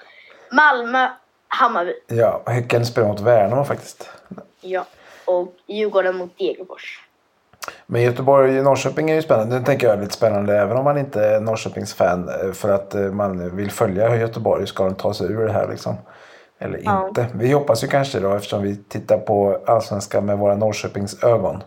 Malmö-Hammarby. 0.52 1.94
Ja, 2.08 2.44
Häcken 2.46 2.86
spelar 2.86 3.08
mot 3.08 3.20
Värnamo 3.22 3.63
faktiskt. 3.63 4.10
Ja. 4.62 4.86
Och 5.26 5.48
Djurgården 5.68 6.16
mot 6.16 6.38
Degerfors. 6.38 7.00
Men 7.86 8.02
Göteborg-Norrköping 8.02 9.10
är 9.10 9.16
ju 9.16 9.22
spännande. 9.22 9.56
Den 9.56 9.64
tänker 9.64 9.88
jag 9.88 9.98
är 9.98 10.02
lite 10.02 10.14
spännande 10.14 10.58
även 10.60 10.78
om 10.78 10.84
man 10.84 10.98
inte 10.98 11.26
är 11.26 11.40
Norrköpings 11.40 11.94
fan. 11.94 12.30
eh, 12.30 12.52
För 12.52 12.70
att 12.70 12.96
eh, 12.96 13.02
man 13.02 13.56
vill 13.56 13.72
följa 13.72 14.10
hur 14.10 14.18
Göteborg 14.18 14.68
ska 14.68 14.90
ta 14.92 15.14
sig 15.14 15.28
ur 15.32 15.46
det 15.46 15.52
här 15.54 15.68
liksom. 15.70 15.96
Eller 16.60 16.80
Ja. 16.84 17.08
inte. 17.08 17.28
Vi 17.34 17.52
hoppas 17.52 17.84
ju 17.84 17.88
kanske 17.88 18.20
då 18.20 18.34
eftersom 18.34 18.62
vi 18.64 18.76
tittar 18.76 19.18
på 19.18 19.60
Allsvenskan 19.66 20.26
med 20.26 20.38
våra 20.38 20.56
Norrköpings 20.56 21.24
ögon. 21.24 21.64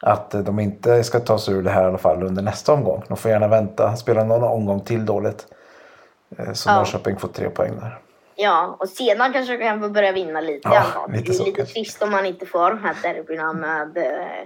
Att 0.00 0.34
eh, 0.34 0.40
de 0.40 0.58
inte 0.60 1.04
ska 1.04 1.20
ta 1.20 1.38
sig 1.38 1.54
ur 1.54 1.62
det 1.62 1.70
här 1.70 1.82
i 1.82 1.86
alla 1.86 1.98
fall 1.98 2.22
under 2.22 2.42
nästa 2.42 2.72
omgång. 2.72 3.02
De 3.08 3.16
får 3.16 3.30
gärna 3.30 3.48
vänta. 3.48 3.96
Spela 3.96 4.24
någon 4.24 4.42
omgång 4.42 4.80
till 4.80 5.06
dåligt. 5.06 5.46
Så 6.52 6.70
Ja. 6.70 6.76
Norrköping 6.76 7.16
får 7.16 7.28
tre 7.28 7.50
poäng 7.50 7.72
där. 7.80 7.98
Ja, 8.42 8.76
och 8.80 8.88
sedan 8.88 9.32
kanske 9.32 9.56
de 9.56 9.64
kan 9.64 9.80
få 9.80 9.88
börja 9.88 10.12
vinna 10.12 10.40
lite 10.40 10.68
Ja, 10.68 10.82
fall. 10.82 11.12
lite 11.12 11.32
Det 11.32 11.38
är 11.38 11.44
lite 11.44 11.66
trist 11.66 12.02
om 12.02 12.10
man 12.10 12.26
inte 12.26 12.46
får 12.46 12.70
de 12.70 12.84
här 12.84 12.96
derbyna 13.02 13.52
med 13.52 13.96
eh, 13.96 14.40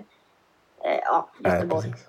eh, 0.84 1.00
ja, 1.04 1.28
Nej, 1.38 1.52
Göteborg. 1.54 1.90
precis. 1.90 2.06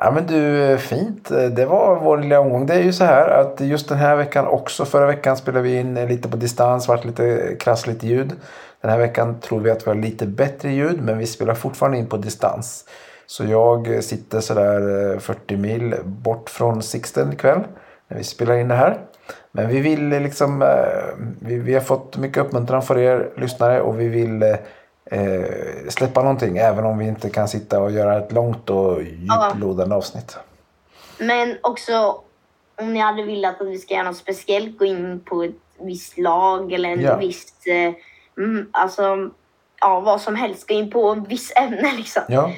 Ja 0.00 0.10
men 0.10 0.26
du, 0.26 0.62
eh, 0.62 0.78
fint. 0.78 1.30
Eh, 1.30 1.44
det 1.44 1.66
var 1.66 2.00
vår 2.00 2.18
lilla 2.18 2.40
omgång. 2.40 2.66
Det 2.66 2.74
är 2.74 2.82
ju 2.82 2.92
så 2.92 3.04
här 3.04 3.28
att 3.28 3.60
just 3.60 3.88
den 3.88 3.98
här 3.98 4.16
veckan 4.16 4.46
också. 4.46 4.84
Förra 4.84 5.06
veckan 5.06 5.36
spelade 5.36 5.62
vi 5.62 5.78
in 5.78 5.96
eh, 5.96 6.08
lite 6.08 6.28
på 6.28 6.36
distans, 6.36 6.88
vart 6.88 7.04
lite 7.04 7.56
krassligt 7.60 8.02
ljud. 8.02 8.32
Den 8.80 8.90
här 8.90 8.98
veckan 8.98 9.40
tror 9.40 9.60
vi 9.60 9.70
att 9.70 9.86
vi 9.86 9.90
har 9.90 9.94
lite 9.94 10.26
bättre 10.26 10.70
ljud 10.70 11.02
men 11.02 11.18
vi 11.18 11.26
spelar 11.26 11.54
fortfarande 11.54 11.98
in 11.98 12.06
på 12.06 12.16
distans. 12.16 12.84
Så 13.26 13.44
jag 13.44 14.04
sitter 14.04 14.40
sådär 14.40 15.18
40 15.18 15.56
mil 15.56 15.94
bort 16.04 16.50
från 16.50 16.82
Sixten 16.82 17.32
ikväll 17.32 17.60
när 18.08 18.18
vi 18.18 18.24
spelar 18.24 18.54
in 18.54 18.68
det 18.68 18.74
här. 18.74 18.98
Men 19.52 19.68
vi 19.68 19.80
vill 19.80 20.08
liksom, 20.08 20.64
vi, 21.40 21.58
vi 21.58 21.74
har 21.74 21.80
fått 21.80 22.16
mycket 22.16 22.38
uppmuntran 22.38 22.82
för 22.82 22.98
er 22.98 23.28
lyssnare 23.36 23.80
och 23.80 24.00
vi 24.00 24.08
vill 24.08 24.56
eh, 25.10 25.88
släppa 25.88 26.22
någonting 26.22 26.58
även 26.58 26.84
om 26.84 26.98
vi 26.98 27.06
inte 27.06 27.30
kan 27.30 27.48
sitta 27.48 27.80
och 27.80 27.90
göra 27.90 28.18
ett 28.18 28.32
långt 28.32 28.70
och 28.70 29.02
djuplodande 29.02 29.94
avsnitt. 29.94 30.36
Men 31.18 31.56
också 31.62 32.20
om 32.78 32.92
ni 32.92 33.00
hade 33.00 33.22
velat 33.22 33.60
att 33.60 33.66
vi 33.66 33.78
ska 33.78 33.94
göra 33.94 34.04
något 34.04 34.16
speciellt, 34.16 34.78
gå 34.78 34.84
in 34.84 35.20
på 35.20 35.42
ett 35.42 35.54
visst 35.80 36.18
lag 36.18 36.72
eller 36.72 36.88
en 36.88 37.00
Ja. 37.00 37.16
viss, 37.16 37.66
eh, 37.66 37.92
mm, 38.44 38.68
alltså 38.72 39.30
ja, 39.80 40.00
vad 40.00 40.20
som 40.20 40.34
helst, 40.36 40.68
gå 40.68 40.74
in 40.74 40.90
på 40.90 41.12
ett 41.12 41.24
visst 41.28 41.58
ämne 41.58 41.92
liksom. 41.96 42.22
Ja, 42.28 42.50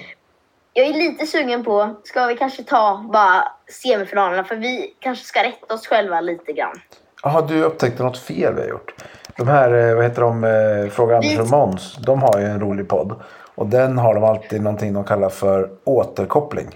Jag 0.73 0.87
är 0.87 0.93
lite 0.93 1.27
sugen 1.27 1.65
på, 1.65 1.95
ska 2.05 2.27
vi 2.27 2.37
kanske 2.37 2.63
ta 2.65 3.05
bara 3.13 3.53
semifinalerna 3.83 4.45
för 4.45 4.57
vi 4.57 4.95
kanske 5.01 5.25
ska 5.25 5.43
rätta 5.43 5.75
oss 5.75 5.87
själva 5.87 6.21
lite 6.21 6.53
grann. 6.53 6.81
Jaha, 7.23 7.43
du 7.43 7.63
upptäckte 7.63 8.03
något 8.03 8.19
fel 8.19 8.55
vi 8.55 8.61
har 8.61 8.69
gjort. 8.69 8.95
De 9.39 9.49
här, 9.49 9.89
eh, 9.89 9.95
vad 9.95 10.05
heter 10.05 10.23
de, 10.23 10.45
eh, 10.45 10.91
Fråga 10.91 11.17
Anders 11.17 11.39
och 11.39 11.51
Måns, 11.51 11.97
de 11.97 12.23
har 12.23 12.39
ju 12.39 12.45
en 12.45 12.61
rolig 12.61 12.89
podd. 12.89 13.15
Och 13.55 13.67
den 13.67 13.99
har 13.99 14.15
de 14.15 14.25
alltid 14.25 14.63
någonting 14.63 14.93
de 14.93 15.05
kallar 15.05 15.29
för 15.29 15.71
återkoppling. 15.85 16.67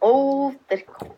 Återkom. 0.00 1.08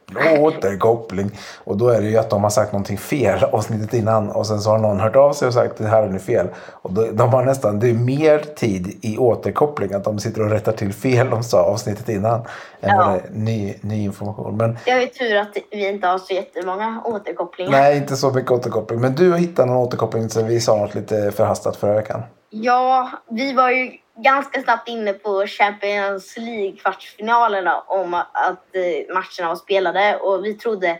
Återkoppling. 0.40 1.30
Och 1.64 1.76
då 1.76 1.88
är 1.88 2.00
det 2.00 2.06
ju 2.08 2.16
att 2.18 2.30
de 2.30 2.42
har 2.42 2.50
sagt 2.50 2.72
någonting 2.72 2.98
fel 2.98 3.44
avsnittet 3.52 3.94
innan. 3.94 4.30
Och 4.30 4.46
sen 4.46 4.60
så 4.60 4.70
har 4.70 4.78
någon 4.78 5.00
hört 5.00 5.16
av 5.16 5.32
sig 5.32 5.48
och 5.48 5.54
sagt 5.54 5.78
det 5.78 5.86
här 5.88 6.02
är 6.02 6.08
nu 6.08 6.18
fel. 6.18 6.46
Och 6.72 6.92
då, 6.92 7.06
de 7.12 7.28
har 7.32 7.44
nästan, 7.44 7.78
det 7.80 7.90
är 7.90 7.94
mer 7.94 8.38
tid 8.38 8.98
i 9.02 9.18
återkoppling. 9.18 9.92
Att 9.92 10.04
de 10.04 10.18
sitter 10.18 10.42
och 10.42 10.50
rättar 10.50 10.72
till 10.72 10.92
fel 10.92 11.30
de 11.30 11.42
sa 11.42 11.62
avsnittet 11.62 12.08
innan. 12.08 12.40
Än 12.80 12.90
Ja. 12.90 12.96
vad 12.96 13.12
det 13.14 13.18
är 13.18 13.30
ny, 13.32 13.74
ny 13.80 14.04
information. 14.04 14.56
Men 14.56 14.78
Jag 14.86 15.02
är 15.02 15.06
tur 15.06 15.36
att 15.36 15.56
vi 15.70 15.88
inte 15.88 16.06
har 16.06 16.18
så 16.18 16.34
jättemånga 16.34 17.02
återkopplingar. 17.04 17.70
nej, 17.70 17.96
inte 17.96 18.16
så 18.16 18.30
mycket 18.30 18.50
återkoppling. 18.50 19.00
Men 19.00 19.14
du 19.14 19.30
har 19.30 19.38
hittat 19.38 19.66
någon 19.66 19.76
återkoppling 19.76 20.28
sen 20.30 20.46
vi 20.46 20.60
sa 20.60 20.76
något 20.76 20.94
lite 20.94 21.30
förhastat 21.32 21.76
förra 21.76 21.94
veckan. 21.94 22.22
Ja, 22.50 23.10
vi 23.30 23.52
var 23.52 23.70
ju 23.70 23.90
ganska 24.16 24.62
snabbt 24.62 24.88
inne 24.88 25.12
på 25.12 25.46
Champions 25.46 26.36
League-kvartsfinalerna 26.36 27.82
om 27.86 28.14
att 28.14 28.74
eh, 28.76 29.14
matcherna 29.14 29.48
var 29.48 29.56
spelade 29.56 30.16
och 30.16 30.44
vi 30.44 30.54
trodde 30.54 30.98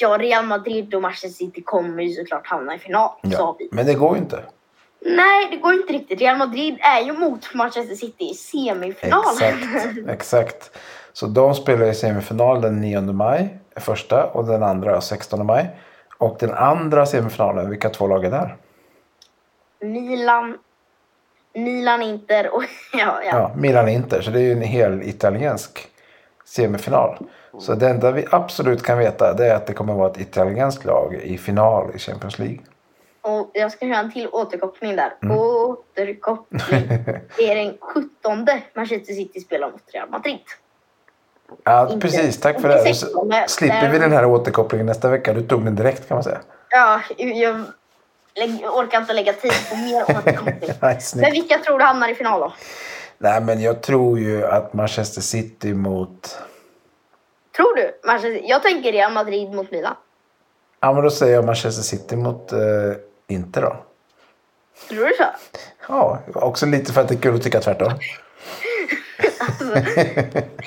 ja, 0.00 0.18
Real 0.18 0.44
Madrid 0.44 0.94
och 0.94 1.02
Manchester 1.02 1.28
City 1.28 1.62
kommer 1.62 2.02
ju 2.02 2.14
såklart 2.14 2.46
hamna 2.46 2.74
i 2.74 2.78
final, 2.78 3.10
sa 3.36 3.56
vi. 3.58 3.68
Men 3.72 3.86
det 3.86 3.94
går 3.94 4.16
ju 4.16 4.22
inte. 4.22 4.44
Nej, 5.04 5.48
det 5.50 5.56
går 5.56 5.72
inte 5.72 5.92
riktigt. 5.92 6.20
Real 6.20 6.38
Madrid 6.38 6.78
är 6.80 7.00
ju 7.00 7.12
mot 7.12 7.54
Manchester 7.54 7.94
City 7.94 8.24
i 8.24 8.34
semifinalen. 8.34 9.24
Exakt, 9.42 9.98
exakt. 10.08 10.78
Så 11.12 11.26
de 11.26 11.54
spelar 11.54 11.86
i 11.86 11.94
semifinal 11.94 12.60
den 12.60 12.80
9 12.80 13.00
maj, 13.00 13.58
första, 13.76 14.24
och 14.24 14.46
den 14.46 14.62
andra 14.62 15.00
16 15.00 15.46
maj. 15.46 15.76
Och 16.18 16.36
den 16.40 16.52
andra 16.52 17.06
semifinalen, 17.06 17.70
vilka 17.70 17.88
två 17.88 18.06
lag 18.06 18.24
är 18.24 18.30
där? 18.30 18.56
Milan, 19.80 20.58
Milan, 21.54 22.02
Inter 22.02 22.54
och 22.54 22.62
ja, 22.92 23.20
ja. 23.24 23.30
Ja, 23.30 23.52
Milan-Inter, 23.56 24.20
så 24.20 24.30
det 24.30 24.38
är 24.38 24.42
ju 24.42 24.52
en 24.52 24.62
hel 24.62 25.02
italiensk 25.02 25.88
semifinal. 26.44 27.18
Så 27.60 27.74
det 27.74 27.88
enda 27.88 28.10
vi 28.10 28.26
absolut 28.30 28.82
kan 28.82 28.98
veta 28.98 29.32
det 29.34 29.46
är 29.46 29.54
att 29.54 29.66
det 29.66 29.72
kommer 29.72 29.94
vara 29.94 30.10
ett 30.10 30.20
italienskt 30.20 30.84
lag 30.84 31.14
i 31.14 31.38
final 31.38 31.90
i 31.94 31.98
Champions 31.98 32.38
League. 32.38 32.58
Och 33.22 33.50
jag 33.54 33.72
ska 33.72 33.86
köra 33.86 33.96
en 33.98 34.12
till 34.12 34.28
återkoppling 34.32 34.96
där. 34.96 35.14
Mm. 35.22 35.36
Återkoppling. 35.38 36.88
Det 37.36 37.50
är 37.50 37.54
den 37.64 37.74
17 37.80 38.46
Manchester 38.74 39.14
City 39.14 39.40
spelar 39.40 39.70
mot 39.70 39.82
Real 39.92 40.10
Madrid. 40.10 40.38
Ja, 41.64 41.86
Inte- 41.92 42.00
precis. 42.00 42.40
Tack 42.40 42.60
för 42.60 42.68
det. 42.68 42.94
Så 42.94 43.24
men- 43.24 43.48
slipper 43.48 43.90
vi 43.90 43.98
den 43.98 44.12
här 44.12 44.24
återkopplingen 44.26 44.86
nästa 44.86 45.08
vecka. 45.10 45.32
Du 45.32 45.42
tog 45.42 45.64
den 45.64 45.74
direkt 45.76 46.08
kan 46.08 46.14
man 46.14 46.24
säga. 46.24 46.40
Ja, 46.70 47.00
jag 47.16 47.64
lägg, 48.34 48.64
orkar 48.64 49.00
inte 49.00 49.12
lägga 49.12 49.32
tid 49.32 49.52
på 49.70 49.76
mer. 49.76 50.04
Nej, 50.82 50.98
Men 51.14 51.32
vilka 51.32 51.58
tror 51.58 51.78
du 51.78 51.84
hamnar 51.84 52.08
i 52.08 52.14
final 52.14 52.40
då? 52.40 52.52
Nej, 53.18 53.40
men 53.40 53.60
jag 53.62 53.82
tror 53.82 54.18
ju 54.18 54.46
att 54.46 54.72
Manchester 54.72 55.20
City 55.20 55.74
mot... 55.74 56.38
Tror 57.56 57.76
du? 57.76 58.00
Manchester, 58.06 58.40
jag 58.44 58.62
tänker 58.62 58.92
Real 58.92 59.12
Madrid 59.12 59.54
mot 59.54 59.70
Milan. 59.70 59.94
Ja, 60.80 60.92
men 60.92 61.02
då 61.02 61.10
säger 61.10 61.34
jag 61.34 61.44
Manchester 61.44 61.82
City 61.82 62.16
mot 62.16 62.52
eh, 62.52 62.58
Inter 63.28 63.62
då. 63.62 63.76
Tror 64.88 65.04
du 65.06 65.14
så? 65.16 65.24
Ja, 65.88 66.18
också 66.34 66.66
lite 66.66 66.92
för 66.92 67.00
att 67.00 67.08
det 67.08 67.14
är 67.14 67.18
kul 67.18 67.34
att 67.34 67.42
tycka 67.42 67.60
tvärtom. 67.60 67.92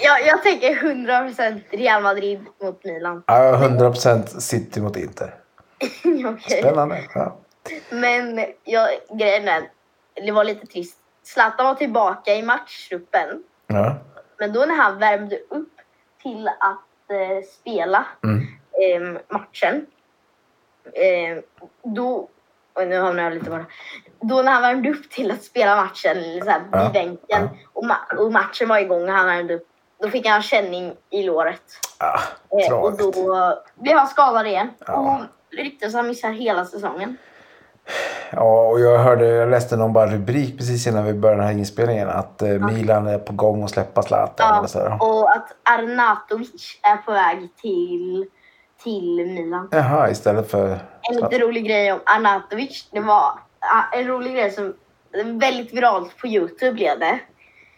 Jag, 0.01 0.25
jag 0.27 0.43
tänker 0.43 0.75
100% 0.75 1.61
Real 1.69 2.03
Madrid 2.03 2.45
mot 2.63 2.83
Milan. 2.83 3.23
Ja, 3.27 3.57
100% 3.57 4.39
City 4.39 4.81
mot 4.81 4.97
Inter. 4.97 5.33
Okej. 6.25 6.59
Spännande. 6.59 7.01
Ja. 7.13 7.37
Men 7.89 8.45
jag, 8.63 8.89
grejen 9.09 9.47
är, 9.47 9.69
det 10.25 10.31
var 10.31 10.43
lite 10.43 10.67
trist. 10.67 10.97
Zlatan 11.23 11.65
var 11.65 11.75
tillbaka 11.75 12.35
i 12.35 12.41
matchtruppen. 12.43 13.43
Ja. 13.67 13.95
Men 14.37 14.53
då 14.53 14.59
när 14.65 14.75
han 14.75 14.99
värmde 14.99 15.37
upp 15.49 15.73
till 16.23 16.47
att 16.47 17.11
eh, 17.11 17.45
spela 17.59 18.05
Mm. 18.23 18.47
eh, 19.15 19.21
matchen. 19.29 19.85
Eh, 20.93 21.43
då, 21.83 22.29
och 22.73 22.87
nu 22.87 22.99
hamnar 22.99 23.23
jag 23.23 23.33
lite 23.33 23.49
bara. 23.49 23.65
Då 24.19 24.41
när 24.41 24.51
han 24.51 24.61
värmde 24.61 24.89
upp 24.89 25.09
till 25.09 25.31
att 25.31 25.43
spela 25.43 25.75
matchen 25.75 26.15
så 26.43 26.49
här, 26.49 26.61
Ja, 26.71 26.83
vid 26.83 26.93
bänken 26.93 27.49
och, 27.73 27.83
ma- 27.83 28.15
och 28.17 28.31
matchen 28.31 28.67
var 28.67 28.77
igång 28.79 29.03
och 29.03 29.15
han 29.15 29.25
värmde 29.25 29.53
upp. 29.55 29.67
Då 30.01 30.09
fick 30.09 30.27
han 30.27 30.41
känning 30.41 30.95
i 31.09 31.23
låret. 31.23 31.61
Ah, 31.99 32.19
Eh, 32.61 32.73
och 32.79 32.97
då 32.97 33.11
blev 33.75 33.97
han 33.97 34.07
skadad 34.07 34.47
igen. 34.47 34.69
Ja. 34.87 34.93
Och 34.93 35.55
ryktas 35.57 35.93
han 35.93 36.07
missar 36.07 36.29
hela 36.29 36.65
säsongen. 36.65 37.17
Ja, 38.31 38.67
och 38.67 38.79
jag 38.79 38.99
hörde, 38.99 39.27
jag 39.27 39.49
läste 39.49 39.77
någon 39.77 39.93
bara 39.93 40.11
rubrik 40.11 40.57
precis 40.57 40.87
innan 40.87 41.05
vi 41.05 41.13
började 41.13 41.41
den 41.41 41.47
här 41.47 41.57
inspelningen 41.57 42.09
att 42.09 42.41
eh, 42.41 42.49
Milan 42.49 43.07
är 43.07 43.17
på 43.17 43.33
gång 43.33 43.63
att 43.63 43.69
släppa 43.69 44.01
Zlatan. 44.01 44.59
Ja, 44.61 44.67
så 44.67 44.79
här. 44.79 44.97
och 45.01 45.31
att 45.31 45.55
Arnautovic 45.63 46.79
är 46.81 46.97
på 46.97 47.11
väg 47.11 47.49
till, 47.61 48.25
till 48.83 49.25
Milan. 49.25 49.69
Jaha, 49.71 50.09
istället 50.09 50.51
för... 50.51 50.79
En 51.01 51.15
lite 51.15 51.39
rolig 51.39 51.65
grej 51.65 51.91
om 51.91 51.99
Arnautovic. 52.05 52.89
Det 52.91 52.99
var 52.99 53.39
en 53.93 54.07
rolig 54.07 54.33
grej 54.33 54.51
som 54.51 54.73
väldigt 55.39 55.73
viralt 55.73 56.17
på 56.17 56.27
Youtube 56.27 56.71
blev 56.71 56.99
det. 56.99 57.19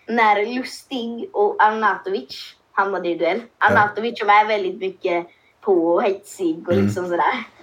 när 0.07 0.55
Lustig 0.55 1.29
och 1.33 1.63
Arnautovic 1.63 2.55
hamnade 2.71 3.09
i 3.09 3.15
duell. 3.15 3.41
Arnautovic 3.57 4.19
som 4.19 4.29
är 4.29 4.47
väldigt 4.47 4.79
mycket 4.79 5.27
på 5.61 5.87
och 5.87 6.03
hetsig 6.03 6.67
och 6.67 6.73
liksom 6.73 7.05
sådär. 7.05 7.56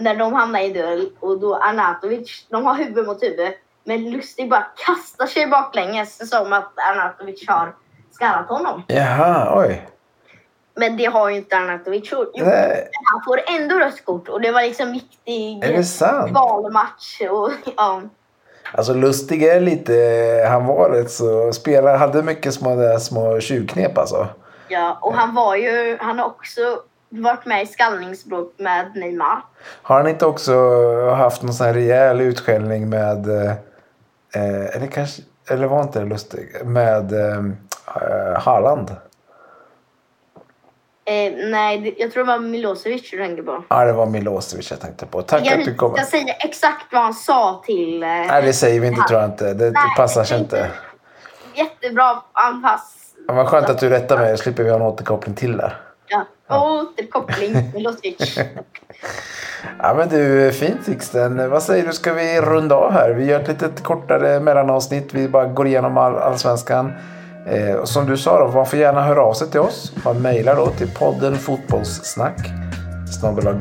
När 0.00 0.14
de 0.14 0.32
hamnar 0.32 0.60
i 0.60 0.72
duell 0.72 1.08
och 1.20 1.40
då 1.40 1.56
Arnautovic, 1.56 2.46
de 2.50 2.66
har 2.66 2.74
huvud 2.74 3.06
mot 3.06 3.22
huvud. 3.22 3.52
Men 3.84 4.10
Lustig 4.10 4.50
bara 4.50 4.66
kastar 4.86 5.26
sig 5.26 5.46
baklänges 5.46 6.30
som 6.30 6.52
att 6.52 6.72
Arnautovic 6.90 7.48
har 7.48 7.74
skallat 8.10 8.48
honom. 8.48 8.82
Jaha, 8.88 9.60
oj. 9.60 9.88
Men 10.74 10.96
det 10.96 11.04
har 11.04 11.30
ju 11.30 11.36
inte 11.36 11.56
Arnautovic 11.56 12.12
gjort. 12.12 12.28
Han 13.12 13.22
får 13.26 13.40
ändå 13.60 13.78
rött 13.78 14.04
kort 14.04 14.28
och 14.28 14.40
det 14.40 14.50
var 14.50 14.62
liksom 14.62 14.92
viktig 14.92 15.64
kvalmatch. 16.30 17.20
Och, 17.30 17.50
ja. 17.76 18.02
Alltså 18.72 18.94
Lustig 18.94 19.42
är 19.42 19.60
lite, 19.60 19.92
han 20.48 20.66
var 20.66 20.90
rätt 20.90 21.10
så, 21.10 21.52
spelare, 21.52 21.96
hade 21.96 22.22
mycket 22.22 22.54
små, 22.54 22.98
små 23.00 23.40
tjuvknep 23.40 23.98
alltså. 23.98 24.28
Ja, 24.68 24.98
och 25.00 25.14
han 25.14 25.34
var 25.34 25.56
ju, 25.56 25.98
han 26.00 26.18
har 26.18 26.26
också 26.26 26.60
varit 27.10 27.46
med 27.46 27.62
i 27.62 27.66
skallningsbråk 27.66 28.54
med 28.56 28.96
Neymar. 28.96 29.42
Har 29.82 29.96
han 29.96 30.08
inte 30.08 30.26
också 30.26 30.54
haft 31.10 31.42
någon 31.42 31.54
sån 31.54 31.66
här 31.66 31.74
rejäl 31.74 32.20
utskällning 32.20 32.88
med, 32.88 33.28
eh, 33.28 33.50
eh, 34.34 34.76
eller 34.76 34.86
kanske, 34.86 35.22
eller 35.50 35.66
var 35.66 35.82
inte 35.82 36.00
det 36.00 36.06
Lustig, 36.06 36.48
med 36.64 37.12
eh, 37.12 37.42
Haaland? 38.40 38.90
Eh, 41.04 41.32
nej, 41.50 41.94
jag 41.98 42.12
tror 42.12 42.24
det 42.24 42.28
var 42.32 42.38
Milosevic 42.38 43.10
du 43.10 43.16
tänkte 43.18 43.42
på. 43.42 43.62
Ja, 43.68 43.84
det 43.84 43.92
var 43.92 44.06
Milosevic 44.06 44.70
jag 44.70 44.80
tänkte 44.80 45.06
på. 45.06 45.22
Tack 45.22 45.46
Jag 45.46 45.58
att 45.58 45.64
du 45.64 45.74
kom. 45.74 45.94
ska 45.94 46.04
säga 46.04 46.34
exakt 46.34 46.92
vad 46.92 47.02
han 47.02 47.14
sa 47.14 47.62
till... 47.66 48.02
Eh, 48.02 48.08
Nej, 48.08 48.42
det 48.42 48.52
säger 48.52 48.80
vi 48.80 48.86
inte 48.86 49.02
tror 49.08 49.20
jag 49.20 49.30
inte. 49.30 49.54
Det 49.54 49.70
Nej, 49.70 49.82
passar 49.96 50.20
jag 50.20 50.28
sig 50.28 50.38
tänkte- 50.38 50.56
inte. 50.56 50.70
Jättebra 51.54 52.22
anpass. 52.32 52.96
Men 53.26 53.36
vad 53.36 53.46
skönt 53.48 53.70
att 53.70 53.78
du 53.78 53.88
rättar 53.88 54.18
mig, 54.18 54.36
så 54.36 54.42
slipper 54.42 54.62
vi 54.62 54.68
ha 54.70 54.76
en 54.76 54.82
återkoppling 54.82 55.34
till 55.34 55.56
där. 55.56 55.76
Ja. 56.50 56.82
Återkoppling 56.82 57.72
Milosevic. 57.74 58.38
Ja 59.78 59.94
men 59.94 60.08
du, 60.08 60.52
fint 60.52 60.84
Sixten. 60.84 61.50
Vad 61.50 61.62
säger 61.62 61.86
du, 61.86 61.92
ska 61.92 62.12
vi 62.12 62.40
runda 62.40 62.74
av 62.74 62.92
här? 62.92 63.10
Vi 63.10 63.24
gör 63.24 63.40
ett 63.40 63.48
litet 63.48 63.82
kortare 63.82 64.40
mellanavsnitt. 64.40 65.14
Vi 65.14 65.28
bara 65.28 65.46
går 65.46 65.66
igenom 65.66 65.98
all, 65.98 66.16
allsvenskan. 66.16 66.92
Eh, 67.46 67.84
som 67.84 68.06
du 68.06 68.16
sa 68.16 68.38
då, 68.38 68.52
man 68.52 68.66
får 68.66 68.78
gärna 68.78 69.02
höra 69.02 69.22
av 69.22 69.34
sig 69.34 69.50
till 69.50 69.60
oss. 69.60 69.92
Man 70.04 70.22
mejlar 70.22 70.56
då 70.56 70.66
till 70.66 70.90
podden 70.94 71.36
fotbollssnack 71.36 72.38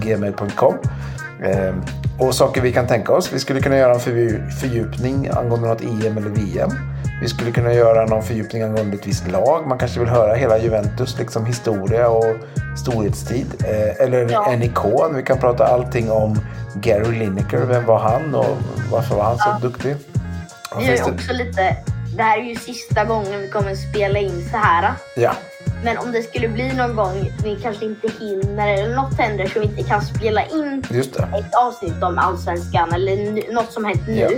gmail.com 0.02 0.76
eh, 1.44 1.74
Och 2.20 2.36
saker 2.36 2.62
vi 2.62 2.74
kan 2.74 2.88
tänka 2.88 3.14
oss. 3.14 3.34
Vi 3.34 3.40
skulle 3.40 3.62
kunna 3.62 3.78
göra 3.78 3.94
en 3.94 4.00
fördjupning 4.62 5.30
angående 5.30 5.68
något 5.68 5.82
EM 5.82 6.18
eller 6.18 6.30
VM. 6.30 6.70
Vi 7.22 7.28
skulle 7.28 7.52
kunna 7.52 7.74
göra 7.74 8.06
någon 8.06 8.24
fördjupning 8.24 8.64
angående 8.64 8.98
ett 8.98 9.08
visst 9.08 9.32
lag. 9.32 9.68
Man 9.68 9.78
kanske 9.78 10.00
vill 10.00 10.10
höra 10.10 10.36
hela 10.36 10.58
Juventus 10.58 11.18
liksom 11.20 11.46
historia 11.46 12.10
och 12.10 12.36
storhetstid. 12.78 13.46
Eh, 13.64 14.06
eller 14.06 14.30
Ja. 14.32 14.52
en 14.52 14.64
ikon. 14.64 15.16
Vi 15.16 15.24
kan 15.24 15.38
prata 15.38 15.66
allting 15.68 16.12
om 16.12 16.40
Gary 16.76 17.20
Lineker. 17.20 17.58
Vem 17.58 17.86
var 17.86 18.00
han 18.00 18.36
och 18.36 18.58
varför 18.92 19.16
var 19.16 19.24
han 19.24 19.38
så 19.38 19.50
Ja. 19.50 19.60
duktig? 19.62 19.96
Vi 20.80 20.86
det? 20.88 21.04
också 21.04 21.34
lite... 21.34 21.76
Det 22.18 22.24
här 22.24 22.38
är 22.40 22.44
ju 22.44 22.56
sista 22.56 23.04
gången 23.06 23.42
vi 23.42 23.48
kommer 23.48 23.76
spela 23.76 24.20
in 24.20 24.50
så 24.52 24.58
här. 24.58 24.92
Ja, 25.16 25.32
Men 25.84 25.98
om 25.98 26.12
det 26.12 26.22
skulle 26.24 26.48
bli 26.48 26.74
någon 26.74 26.96
gång 26.96 27.32
vi 27.44 27.56
kanske 27.56 27.86
inte 27.86 28.08
hinner 28.20 28.68
eller 28.74 28.96
något 28.96 29.18
händer 29.18 29.46
så 29.46 29.60
vi 29.60 29.66
inte 29.66 29.84
kan 29.84 30.02
spela 30.02 30.46
in 30.46 30.84
ett 30.92 31.56
avsnitt 31.56 32.04
om 32.04 32.18
Allsvenskan 32.18 32.94
eller 32.94 33.54
något 33.54 33.72
som 33.72 33.86
hänt 33.86 34.02
nu. 34.08 34.16
Ja. 34.16 34.30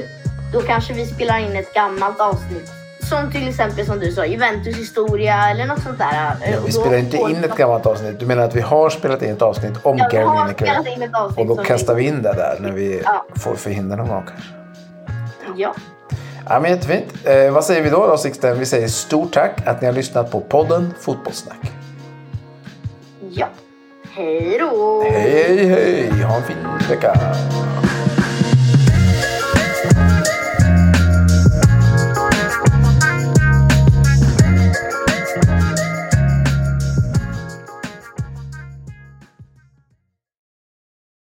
Då 0.54 0.62
kanske 0.62 0.94
vi 0.94 1.06
spelar 1.06 1.40
in 1.40 1.56
ett 1.56 1.74
gammalt 1.74 2.20
avsnitt. 2.20 2.72
Som 3.10 3.32
till 3.32 3.48
exempel 3.50 3.86
som 3.86 4.00
du 4.00 4.12
sa, 4.12 4.26
Juventus 4.26 4.78
historia 4.78 5.50
eller 5.50 5.66
något 5.66 5.84
sånt 5.84 5.98
där. 5.98 6.36
Ja, 6.52 6.58
vi 6.66 6.72
spelar 6.72 6.98
inte 6.98 7.18
in 7.18 7.44
ett 7.44 7.58
gammalt 7.58 7.86
avsnitt. 7.86 8.20
Du 8.20 8.26
menar 8.26 8.44
att 8.44 8.56
vi 8.56 8.62
har 8.62 8.90
spelat 8.90 9.22
in 9.22 9.34
ett 9.34 9.42
avsnitt 9.42 9.74
om 9.84 9.98
Ja, 9.98 10.10
Gary 10.12 10.40
Lineker? 10.84 11.40
Och 11.40 11.46
då 11.46 11.56
kastar 11.56 11.96
vi 11.96 12.04
in 12.04 12.22
det 12.22 12.34
där 12.34 12.58
när 12.60 12.72
vi 12.72 13.02
Ja. 13.06 13.26
får 13.36 13.56
förhindra 13.56 13.96
någon 13.96 14.08
gång 14.08 14.24
kanske. 14.28 14.52
Ja. 15.56 15.74
Ja, 16.50 16.60
men 16.60 16.72
jättefint. 16.72 17.06
Eh, 17.26 17.52
vad 17.52 17.66
säger 17.66 17.82
vi 17.82 17.90
då, 17.90 18.08
då 18.08 18.18
Sixten? 18.18 18.60
Vi 18.60 18.66
säger 18.66 18.88
stort 18.88 19.34
tack 19.34 19.68
att 19.68 19.82
ni 19.82 19.88
har 19.88 19.94
lyssnat 19.94 20.32
på 20.32 20.40
podden 20.40 20.94
Fotbollssnack. 21.00 21.72
Ja. 23.30 23.48
Hej 24.12 24.58
då! 24.60 25.04
Hej, 25.12 25.66
hej! 25.66 26.22
Ha 26.22 26.36
en 26.36 26.44
fin 26.44 26.58
vecka! 26.90 27.14